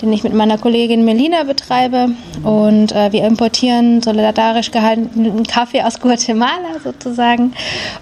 den 0.00 0.12
ich 0.12 0.24
mit 0.24 0.32
meiner 0.32 0.56
Kollegin 0.56 1.04
Melina 1.04 1.44
betreibe. 1.44 2.10
Und 2.42 2.92
äh, 2.92 3.12
wir 3.12 3.26
importieren 3.26 4.00
solidarisch 4.00 4.70
gehaltenen 4.70 5.42
Kaffee 5.44 5.82
aus 5.82 6.00
Guatemala 6.00 6.80
sozusagen 6.82 7.52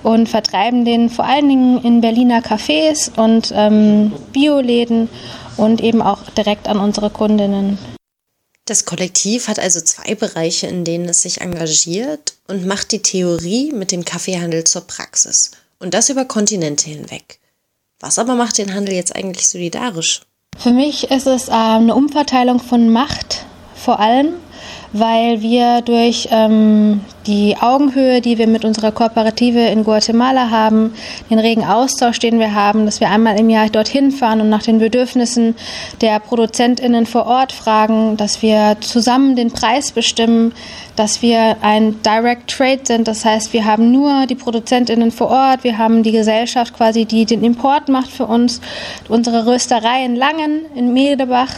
und 0.04 0.28
vertreiben 0.28 0.84
den 0.84 1.08
vor 1.08 1.24
allen 1.24 1.48
Dingen 1.48 1.80
in 1.82 2.00
Berliner 2.00 2.40
Cafés 2.40 3.10
und 3.16 3.52
ähm, 3.56 4.12
Bioläden 4.32 5.08
und 5.56 5.80
eben 5.80 6.00
auch 6.00 6.18
direkt 6.36 6.68
an 6.68 6.78
unsere 6.78 7.10
Kundinnen. 7.10 7.78
Das 8.64 8.84
Kollektiv 8.84 9.48
hat 9.48 9.58
also 9.58 9.80
zwei 9.80 10.14
Bereiche, 10.14 10.68
in 10.68 10.84
denen 10.84 11.08
es 11.08 11.22
sich 11.22 11.40
engagiert 11.40 12.34
und 12.46 12.64
macht 12.64 12.92
die 12.92 13.02
Theorie 13.02 13.72
mit 13.72 13.90
dem 13.90 14.04
Kaffeehandel 14.04 14.64
zur 14.64 14.82
Praxis. 14.82 15.50
Und 15.80 15.94
das 15.94 16.10
über 16.10 16.24
Kontinente 16.24 16.88
hinweg. 16.88 17.40
Was 17.98 18.18
aber 18.18 18.36
macht 18.36 18.58
den 18.58 18.72
Handel 18.72 18.94
jetzt 18.94 19.16
eigentlich 19.16 19.48
solidarisch? 19.48 20.22
Für 20.56 20.70
mich 20.70 21.10
ist 21.10 21.26
es 21.26 21.48
äh, 21.48 21.52
eine 21.52 21.94
Umverteilung 21.94 22.60
von 22.60 22.92
Macht 22.92 23.44
vor 23.74 23.98
allem 23.98 24.34
weil 24.93 25.40
wir 25.40 25.80
durch 25.80 26.28
ähm, 26.30 27.01
die 27.26 27.57
Augenhöhe, 27.61 28.20
die 28.20 28.36
wir 28.38 28.47
mit 28.47 28.64
unserer 28.64 28.93
Kooperative 28.93 29.61
in 29.61 29.84
Guatemala 29.84 30.51
haben, 30.51 30.95
den 31.30 31.38
regen 31.38 31.64
Austausch, 31.64 32.18
den 32.18 32.38
wir 32.38 32.55
haben, 32.55 32.84
dass 32.84 33.01
wir 33.01 33.09
einmal 33.09 33.38
im 33.38 33.49
Jahr 33.49 33.68
dorthin 33.68 34.11
fahren 34.11 34.40
und 34.40 34.51
nach 34.51 34.62
den 34.62 34.78
Bedürfnissen 34.78 35.55
der 36.01 36.18
ProduzentInnen 36.20 37.07
vor 37.07 37.26
Ort 37.26 37.53
fragen, 37.53 38.16
dass 38.16 38.43
wir 38.43 38.76
zusammen 38.80 39.36
den 39.36 39.51
Preis 39.51 39.93
bestimmen, 39.93 40.53
dass 40.97 41.22
wir 41.22 41.57
ein 41.62 42.03
Direct 42.03 42.51
Trade 42.51 42.80
sind. 42.84 43.09
Das 43.09 43.24
heißt, 43.24 43.53
wir 43.53 43.64
haben 43.64 43.93
nur 43.93 44.26
die 44.26 44.34
ProduzentInnen 44.34 45.11
vor 45.11 45.30
Ort, 45.30 45.64
wir 45.64 45.78
haben 45.78 46.03
die 46.03 46.12
Gesellschaft 46.12 46.76
quasi, 46.76 47.07
die 47.07 47.24
den 47.24 47.45
Import 47.45 47.88
macht 47.88 48.11
für 48.11 48.26
uns, 48.26 48.61
unsere 49.09 49.47
Rösterei 49.47 50.05
in 50.05 50.16
Langen, 50.16 50.66
in 50.74 50.93
Medebach 50.93 51.55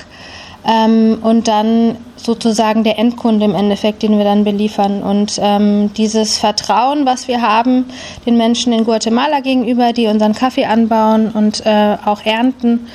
ähm, 0.66 1.18
und 1.22 1.49
dann 1.49 1.97
sozusagen 2.25 2.85
der 2.85 2.99
Endkunde 2.99 3.45
im 3.45 3.55
Endeffekt, 3.55 4.03
den 4.03 4.16
wir 4.16 4.25
dann 4.25 4.45
beliefern. 4.45 5.03
Und 5.03 5.39
ähm, 5.41 5.93
dieses 5.95 6.39
Vertrauen, 6.39 7.07
was 7.07 7.29
wir 7.29 7.43
haben 7.43 7.87
den 8.27 8.37
Menschen 8.37 8.72
in 8.72 8.85
Guatemala 8.85 9.41
gegenüber, 9.41 9.93
die 9.93 10.07
unseren 10.07 10.35
Kaffee 10.35 10.64
anbauen 10.64 11.31
und 11.31 11.64
äh, 11.66 11.97
auch 12.05 12.25
ernten 12.25 12.89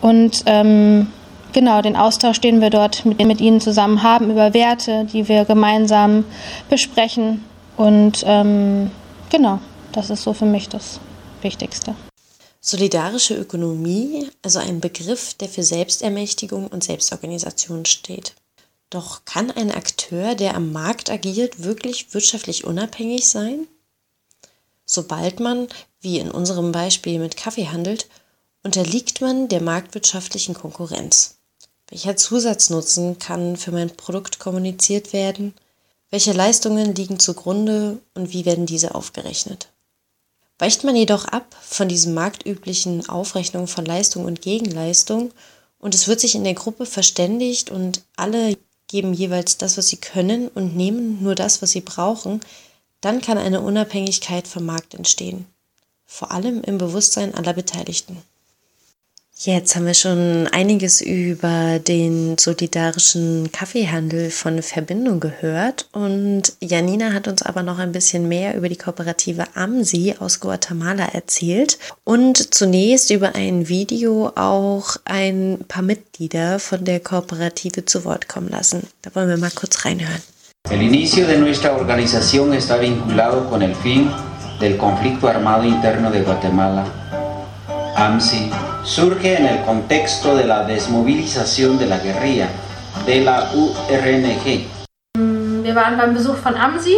und 0.00 0.42
ähm, 0.46 1.06
genau 1.52 1.80
den 1.82 1.96
Austausch, 1.96 2.40
den 2.40 2.60
wir 2.60 2.70
dort 2.70 3.04
mit, 3.04 3.24
mit 3.24 3.40
ihnen 3.40 3.60
zusammen 3.60 4.02
haben 4.02 4.30
über 4.30 4.54
Werte, 4.54 5.06
die 5.12 5.28
wir 5.28 5.44
gemeinsam 5.44 6.24
besprechen. 6.68 7.44
Und 7.76 8.22
ähm, 8.26 8.90
genau, 9.30 9.60
das 9.92 10.10
ist 10.10 10.22
so 10.22 10.32
für 10.32 10.44
mich 10.44 10.68
das 10.68 11.00
Wichtigste. 11.40 11.94
Solidarische 12.60 13.34
Ökonomie, 13.34 14.28
also 14.42 14.60
ein 14.60 14.80
Begriff, 14.80 15.34
der 15.34 15.48
für 15.48 15.62
Selbstermächtigung 15.64 16.68
und 16.68 16.84
Selbstorganisation 16.84 17.84
steht. 17.86 18.34
Doch 18.92 19.24
kann 19.24 19.50
ein 19.50 19.70
Akteur, 19.70 20.34
der 20.34 20.54
am 20.54 20.70
Markt 20.70 21.08
agiert, 21.08 21.62
wirklich 21.62 22.12
wirtschaftlich 22.12 22.64
unabhängig 22.64 23.26
sein? 23.26 23.66
Sobald 24.84 25.40
man, 25.40 25.68
wie 26.02 26.18
in 26.18 26.30
unserem 26.30 26.72
Beispiel 26.72 27.18
mit 27.18 27.38
Kaffee 27.38 27.68
handelt, 27.68 28.06
unterliegt 28.62 29.22
man 29.22 29.48
der 29.48 29.62
marktwirtschaftlichen 29.62 30.52
Konkurrenz. 30.52 31.36
Welcher 31.88 32.18
Zusatznutzen 32.18 33.18
kann 33.18 33.56
für 33.56 33.72
mein 33.72 33.96
Produkt 33.96 34.38
kommuniziert 34.38 35.14
werden? 35.14 35.54
Welche 36.10 36.32
Leistungen 36.32 36.94
liegen 36.94 37.18
zugrunde 37.18 37.98
und 38.12 38.34
wie 38.34 38.44
werden 38.44 38.66
diese 38.66 38.94
aufgerechnet? 38.94 39.68
Weicht 40.58 40.84
man 40.84 40.96
jedoch 40.96 41.24
ab 41.24 41.56
von 41.62 41.88
diesem 41.88 42.12
marktüblichen 42.12 43.08
Aufrechnung 43.08 43.68
von 43.68 43.86
Leistung 43.86 44.26
und 44.26 44.42
Gegenleistung 44.42 45.32
und 45.78 45.94
es 45.94 46.08
wird 46.08 46.20
sich 46.20 46.34
in 46.34 46.44
der 46.44 46.52
Gruppe 46.52 46.84
verständigt 46.84 47.70
und 47.70 48.02
alle 48.16 48.58
geben 48.92 49.14
jeweils 49.14 49.56
das, 49.56 49.78
was 49.78 49.88
sie 49.88 49.96
können 49.96 50.48
und 50.48 50.76
nehmen 50.76 51.22
nur 51.22 51.34
das, 51.34 51.62
was 51.62 51.70
sie 51.70 51.80
brauchen, 51.80 52.40
dann 53.00 53.22
kann 53.22 53.38
eine 53.38 53.62
Unabhängigkeit 53.62 54.46
vom 54.46 54.66
Markt 54.66 54.92
entstehen. 54.92 55.46
Vor 56.04 56.30
allem 56.30 56.62
im 56.62 56.76
Bewusstsein 56.76 57.34
aller 57.34 57.54
Beteiligten. 57.54 58.18
Jetzt 59.44 59.74
haben 59.74 59.86
wir 59.86 59.94
schon 59.94 60.46
einiges 60.52 61.00
über 61.00 61.80
den 61.80 62.38
solidarischen 62.38 63.50
Kaffeehandel 63.50 64.30
von 64.30 64.62
Verbindung 64.62 65.18
gehört 65.18 65.88
und 65.90 66.52
Janina 66.60 67.12
hat 67.12 67.26
uns 67.26 67.42
aber 67.42 67.64
noch 67.64 67.80
ein 67.80 67.90
bisschen 67.90 68.28
mehr 68.28 68.56
über 68.56 68.68
die 68.68 68.76
Kooperative 68.76 69.46
AMSI 69.56 70.14
aus 70.20 70.38
Guatemala 70.38 71.06
erzählt 71.06 71.80
und 72.04 72.54
zunächst 72.54 73.10
über 73.10 73.34
ein 73.34 73.68
Video 73.68 74.30
auch 74.36 74.94
ein 75.06 75.58
paar 75.66 75.82
Mitglieder 75.82 76.60
von 76.60 76.84
der 76.84 77.00
Kooperative 77.00 77.84
zu 77.84 78.04
Wort 78.04 78.28
kommen 78.28 78.48
lassen. 78.48 78.86
Da 79.02 79.12
wollen 79.16 79.28
wir 79.28 79.38
mal 79.38 79.50
kurz 79.50 79.84
reinhören. 79.84 80.22
El 80.70 80.82
inicio 80.82 81.26
de 81.26 81.38
nuestra 81.38 81.72
organización 81.72 82.52
está 82.52 82.76
vinculado 82.78 83.50
con 83.50 83.62
el 83.62 83.74
fin 83.74 84.08
del 84.60 84.76
conflicto 84.76 85.26
armado 85.26 85.64
interno 85.64 86.12
de 86.12 86.22
Guatemala. 86.22 86.86
AMSI 87.96 88.71
surge 88.84 89.36
en 89.36 89.46
el 89.46 89.64
contexto 89.64 90.36
de 90.36 90.44
la 90.44 90.64
desmovilización 90.64 91.78
de 91.78 91.86
la 91.86 91.98
guerrilla 91.98 92.48
de 93.06 93.20
la 93.20 93.50
URNG. 93.54 94.66
Wir 95.62 95.74
waren 95.74 95.96
beim 95.96 96.14
Besuch 96.14 96.36
von 96.36 96.56
AMSI. 96.56 96.96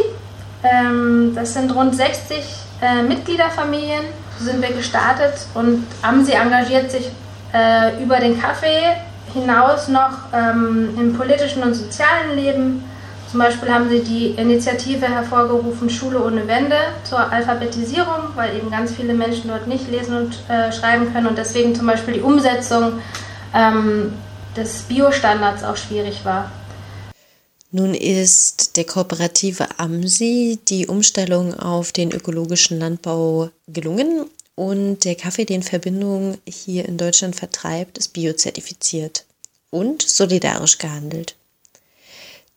Ähm, 0.62 1.32
Das 1.34 1.52
sind 1.52 1.74
rund 1.74 1.94
60 1.94 2.38
äh, 2.80 3.02
Mitgliederfamilien. 3.02 4.04
So 4.38 4.46
sind 4.46 4.62
wir 4.62 4.72
gestartet 4.72 5.46
und 5.54 5.86
AMSI 6.02 6.32
engagiert 6.32 6.90
sich 6.90 7.10
äh, 7.52 8.02
über 8.02 8.18
den 8.18 8.40
Kaffee 8.40 8.96
hinaus 9.32 9.88
noch 9.88 10.32
ähm, 10.32 10.90
im 10.98 11.16
politischen 11.16 11.62
und 11.62 11.74
sozialen 11.74 12.34
Leben. 12.34 12.84
Zum 13.34 13.40
Beispiel 13.40 13.68
haben 13.68 13.88
sie 13.88 13.98
die 13.98 14.26
Initiative 14.40 15.08
hervorgerufen 15.08 15.90
Schule 15.90 16.24
ohne 16.24 16.46
Wände 16.46 16.76
zur 17.02 17.18
Alphabetisierung, 17.18 18.28
weil 18.36 18.56
eben 18.56 18.70
ganz 18.70 18.92
viele 18.92 19.12
Menschen 19.12 19.48
dort 19.48 19.66
nicht 19.66 19.90
lesen 19.90 20.16
und 20.16 20.36
äh, 20.48 20.70
schreiben 20.70 21.12
können 21.12 21.26
und 21.26 21.36
deswegen 21.36 21.74
zum 21.74 21.88
Beispiel 21.88 22.14
die 22.14 22.20
Umsetzung 22.20 23.00
ähm, 23.52 24.12
des 24.56 24.82
Biostandards 24.82 25.64
auch 25.64 25.76
schwierig 25.76 26.24
war. 26.24 26.52
Nun 27.72 27.92
ist 27.94 28.76
der 28.76 28.84
kooperative 28.84 29.66
AMSI 29.80 30.60
die 30.68 30.86
Umstellung 30.86 31.54
auf 31.54 31.90
den 31.90 32.12
ökologischen 32.12 32.78
Landbau 32.78 33.50
gelungen 33.66 34.26
und 34.54 35.04
der 35.04 35.16
Kaffee, 35.16 35.44
den 35.44 35.64
Verbindung 35.64 36.38
hier 36.46 36.86
in 36.86 36.98
Deutschland 36.98 37.34
vertreibt, 37.34 37.98
ist 37.98 38.12
biozertifiziert 38.12 39.24
und 39.70 40.02
solidarisch 40.02 40.78
gehandelt. 40.78 41.34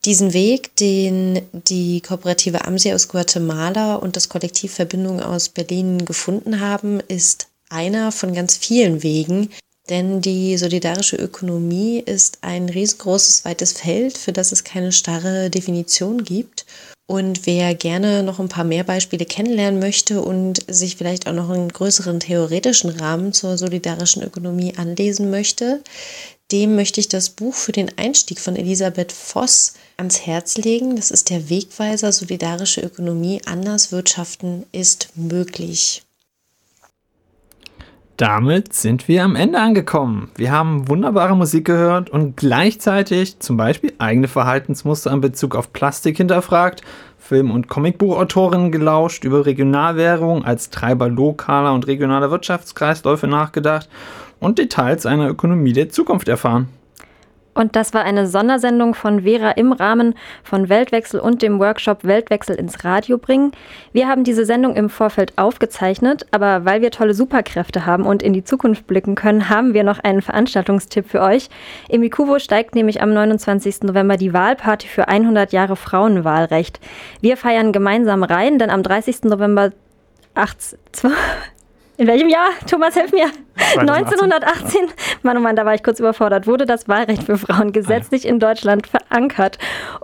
Diesen 0.05 0.33
Weg, 0.33 0.75
den 0.77 1.41
die 1.51 2.01
Kooperative 2.01 2.65
AMSI 2.65 2.93
aus 2.93 3.07
Guatemala 3.07 3.95
und 3.95 4.15
das 4.15 4.29
Kollektiv 4.29 4.73
Verbindung 4.73 5.21
aus 5.21 5.49
Berlin 5.49 6.05
gefunden 6.05 6.59
haben, 6.59 7.01
ist 7.01 7.47
einer 7.69 8.11
von 8.11 8.33
ganz 8.33 8.55
vielen 8.55 9.03
Wegen, 9.03 9.49
denn 9.89 10.21
die 10.21 10.57
solidarische 10.57 11.15
Ökonomie 11.15 11.99
ist 11.99 12.39
ein 12.41 12.69
riesengroßes, 12.69 13.45
weites 13.45 13.73
Feld, 13.73 14.17
für 14.17 14.33
das 14.33 14.51
es 14.51 14.63
keine 14.63 14.91
starre 14.91 15.49
Definition 15.49 16.23
gibt. 16.23 16.65
Und 17.09 17.45
wer 17.45 17.73
gerne 17.73 18.21
noch 18.21 18.39
ein 18.39 18.49
paar 18.49 18.65
mehr 18.65 18.83
Beispiele 18.83 19.25
kennenlernen 19.25 19.79
möchte 19.79 20.21
und 20.21 20.65
sich 20.67 20.97
vielleicht 20.97 21.27
auch 21.27 21.33
noch 21.33 21.49
einen 21.49 21.69
größeren 21.69 22.19
theoretischen 22.19 22.89
Rahmen 22.89 23.31
zur 23.31 23.57
solidarischen 23.57 24.23
Ökonomie 24.23 24.73
anlesen 24.75 25.29
möchte, 25.29 25.81
dem 26.51 26.75
möchte 26.75 26.99
ich 26.99 27.09
das 27.09 27.29
Buch 27.29 27.53
für 27.53 27.71
den 27.71 27.91
Einstieg 27.97 28.39
von 28.39 28.55
Elisabeth 28.55 29.11
Voss 29.11 29.73
ans 29.97 30.25
Herz 30.25 30.57
legen. 30.57 30.95
Das 30.95 31.11
ist 31.11 31.29
der 31.29 31.49
Wegweiser 31.49 32.11
Solidarische 32.11 32.81
Ökonomie. 32.81 33.41
Anders 33.45 33.91
wirtschaften 33.91 34.65
ist 34.71 35.09
möglich. 35.15 36.03
Damit 38.15 38.73
sind 38.73 39.07
wir 39.07 39.23
am 39.23 39.35
Ende 39.35 39.59
angekommen. 39.59 40.31
Wir 40.35 40.51
haben 40.51 40.87
wunderbare 40.87 41.35
Musik 41.35 41.65
gehört 41.65 42.09
und 42.09 42.35
gleichzeitig 42.35 43.39
zum 43.39 43.57
Beispiel 43.57 43.93
eigene 43.99 44.27
Verhaltensmuster 44.27 45.11
in 45.11 45.21
Bezug 45.21 45.55
auf 45.55 45.71
Plastik 45.71 46.17
hinterfragt, 46.17 46.81
Film- 47.19 47.51
und 47.51 47.67
Comicbuchautorinnen 47.67 48.71
gelauscht, 48.71 49.23
über 49.23 49.45
Regionalwährung 49.45 50.45
als 50.45 50.71
Treiber 50.71 51.09
lokaler 51.09 51.73
und 51.73 51.85
regionaler 51.85 52.31
Wirtschaftskreisläufe 52.31 53.27
nachgedacht 53.27 53.87
und 54.39 54.59
Details 54.59 55.05
einer 55.05 55.29
Ökonomie 55.29 55.73
der 55.73 55.89
Zukunft 55.89 56.27
erfahren. 56.27 56.69
Und 57.57 57.75
das 57.75 57.95
war 57.95 58.03
eine 58.03 58.27
Sondersendung 58.27 58.93
von 58.93 59.23
Vera 59.23 59.49
im 59.49 59.71
Rahmen 59.71 60.13
von 60.43 60.69
Weltwechsel 60.69 61.19
und 61.19 61.41
dem 61.41 61.57
Workshop 61.59 62.03
Weltwechsel 62.03 62.55
ins 62.55 62.83
Radio 62.83 63.17
bringen. 63.17 63.51
Wir 63.91 64.07
haben 64.07 64.23
diese 64.23 64.45
Sendung 64.45 64.75
im 64.75 64.91
Vorfeld 64.91 65.35
aufgezeichnet, 65.39 66.27
aber 66.29 66.65
weil 66.65 66.83
wir 66.83 66.91
tolle 66.91 67.15
Superkräfte 67.15 67.87
haben 67.87 68.05
und 68.05 68.21
in 68.21 68.33
die 68.33 68.43
Zukunft 68.43 68.85
blicken 68.85 69.15
können, 69.15 69.49
haben 69.49 69.73
wir 69.73 69.83
noch 69.83 69.97
einen 69.97 70.21
Veranstaltungstipp 70.21 71.09
für 71.09 71.21
euch. 71.21 71.49
Im 71.89 72.03
Ikubo 72.03 72.37
steigt 72.37 72.75
nämlich 72.75 73.01
am 73.01 73.11
29. 73.11 73.81
November 73.81 74.17
die 74.17 74.33
Wahlparty 74.33 74.87
für 74.87 75.07
100 75.07 75.51
Jahre 75.51 75.75
Frauenwahlrecht. 75.75 76.79
Wir 77.21 77.37
feiern 77.37 77.71
gemeinsam 77.71 78.21
rein, 78.21 78.59
denn 78.59 78.69
am 78.69 78.83
30. 78.83 79.23
November 79.23 79.71
18, 80.35 80.77
in 81.97 82.07
welchem 82.07 82.29
Jahr? 82.29 82.49
Thomas, 82.69 82.93
hilf 82.93 83.11
mir. 83.11 83.27
1918, 83.79 84.81
Mann, 85.23 85.37
oh 85.37 85.39
Mann, 85.39 85.55
da 85.55 85.65
war 85.65 85.73
ich 85.73 85.83
kurz 85.83 85.99
überfordert, 85.99 86.47
wurde 86.47 86.65
das 86.65 86.87
Wahlrecht 86.87 87.23
für 87.23 87.37
Frauen 87.37 87.71
gesetzlich 87.71 88.27
in 88.27 88.39
Deutschland 88.39 88.87
verankert. 88.87 89.57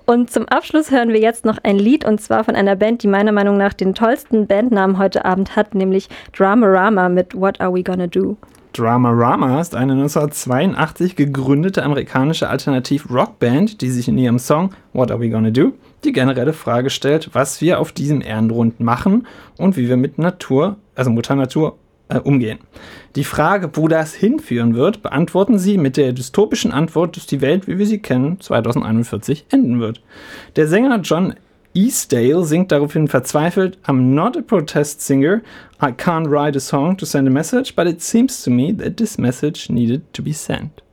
Und 0.05 0.31
zum 0.31 0.47
Abschluss 0.47 0.91
hören 0.91 1.09
wir 1.09 1.19
jetzt 1.19 1.45
noch 1.45 1.59
ein 1.63 1.77
Lied 1.77 2.03
und 2.03 2.19
zwar 2.19 2.43
von 2.43 2.55
einer 2.55 2.75
Band, 2.75 3.03
die 3.03 3.07
meiner 3.07 3.31
Meinung 3.31 3.57
nach 3.57 3.73
den 3.73 3.93
tollsten 3.93 4.47
Bandnamen 4.47 4.97
heute 4.97 5.23
Abend 5.23 5.55
hat, 5.55 5.75
nämlich 5.75 6.09
Dramarama 6.35 7.09
mit 7.09 7.35
What 7.35 7.61
Are 7.61 7.73
We 7.73 7.83
Gonna 7.83 8.07
Do? 8.07 8.37
Dramarama 8.73 9.61
ist 9.61 9.75
eine 9.75 9.93
1982 9.93 11.15
gegründete 11.15 11.83
amerikanische 11.83 12.49
Alternativ-Rockband, 12.49 13.81
die 13.81 13.91
sich 13.91 14.07
in 14.07 14.17
ihrem 14.17 14.39
Song 14.39 14.73
What 14.93 15.11
Are 15.11 15.21
We 15.21 15.29
Gonna 15.29 15.51
Do 15.51 15.73
die 16.03 16.11
generelle 16.11 16.53
Frage 16.53 16.89
stellt, 16.89 17.29
was 17.33 17.61
wir 17.61 17.79
auf 17.79 17.91
diesem 17.91 18.21
Erdenrund 18.21 18.79
machen 18.79 19.27
und 19.57 19.77
wie 19.77 19.87
wir 19.87 19.97
mit 19.97 20.17
Natur, 20.17 20.77
also 20.95 21.11
Mutter 21.11 21.35
Natur, 21.35 21.77
äh, 22.09 22.19
umgehen. 22.19 22.59
Die 23.15 23.23
Frage, 23.23 23.69
wo 23.73 23.87
das 23.87 24.13
hinführen 24.13 24.75
wird, 24.75 25.03
beantworten 25.03 25.59
sie 25.59 25.77
mit 25.77 25.97
der 25.97 26.13
dystopischen 26.13 26.71
Antwort, 26.71 27.15
dass 27.15 27.27
die 27.27 27.41
Welt, 27.41 27.67
wie 27.67 27.77
wir 27.77 27.85
sie 27.85 27.99
kennen, 27.99 28.39
2041 28.39 29.45
enden 29.49 29.79
wird. 29.79 30.01
Der 30.55 30.67
Sänger 30.67 30.99
John 31.01 31.35
Eastdale 31.75 32.45
singt 32.45 32.71
daraufhin 32.71 33.07
verzweifelt, 33.07 33.79
I'm 33.87 34.13
not 34.13 34.37
a 34.37 34.41
protest 34.41 35.01
singer, 35.01 35.41
I 35.81 35.91
can't 35.91 36.27
write 36.29 36.55
a 36.55 36.59
song 36.59 36.97
to 36.97 37.05
send 37.05 37.27
a 37.27 37.31
message, 37.31 37.75
but 37.75 37.87
it 37.87 38.01
seems 38.01 38.43
to 38.43 38.51
me 38.51 38.75
that 38.77 38.97
this 38.97 39.17
message 39.17 39.69
needed 39.69 40.01
to 40.13 40.21
be 40.21 40.33
sent. 40.33 40.83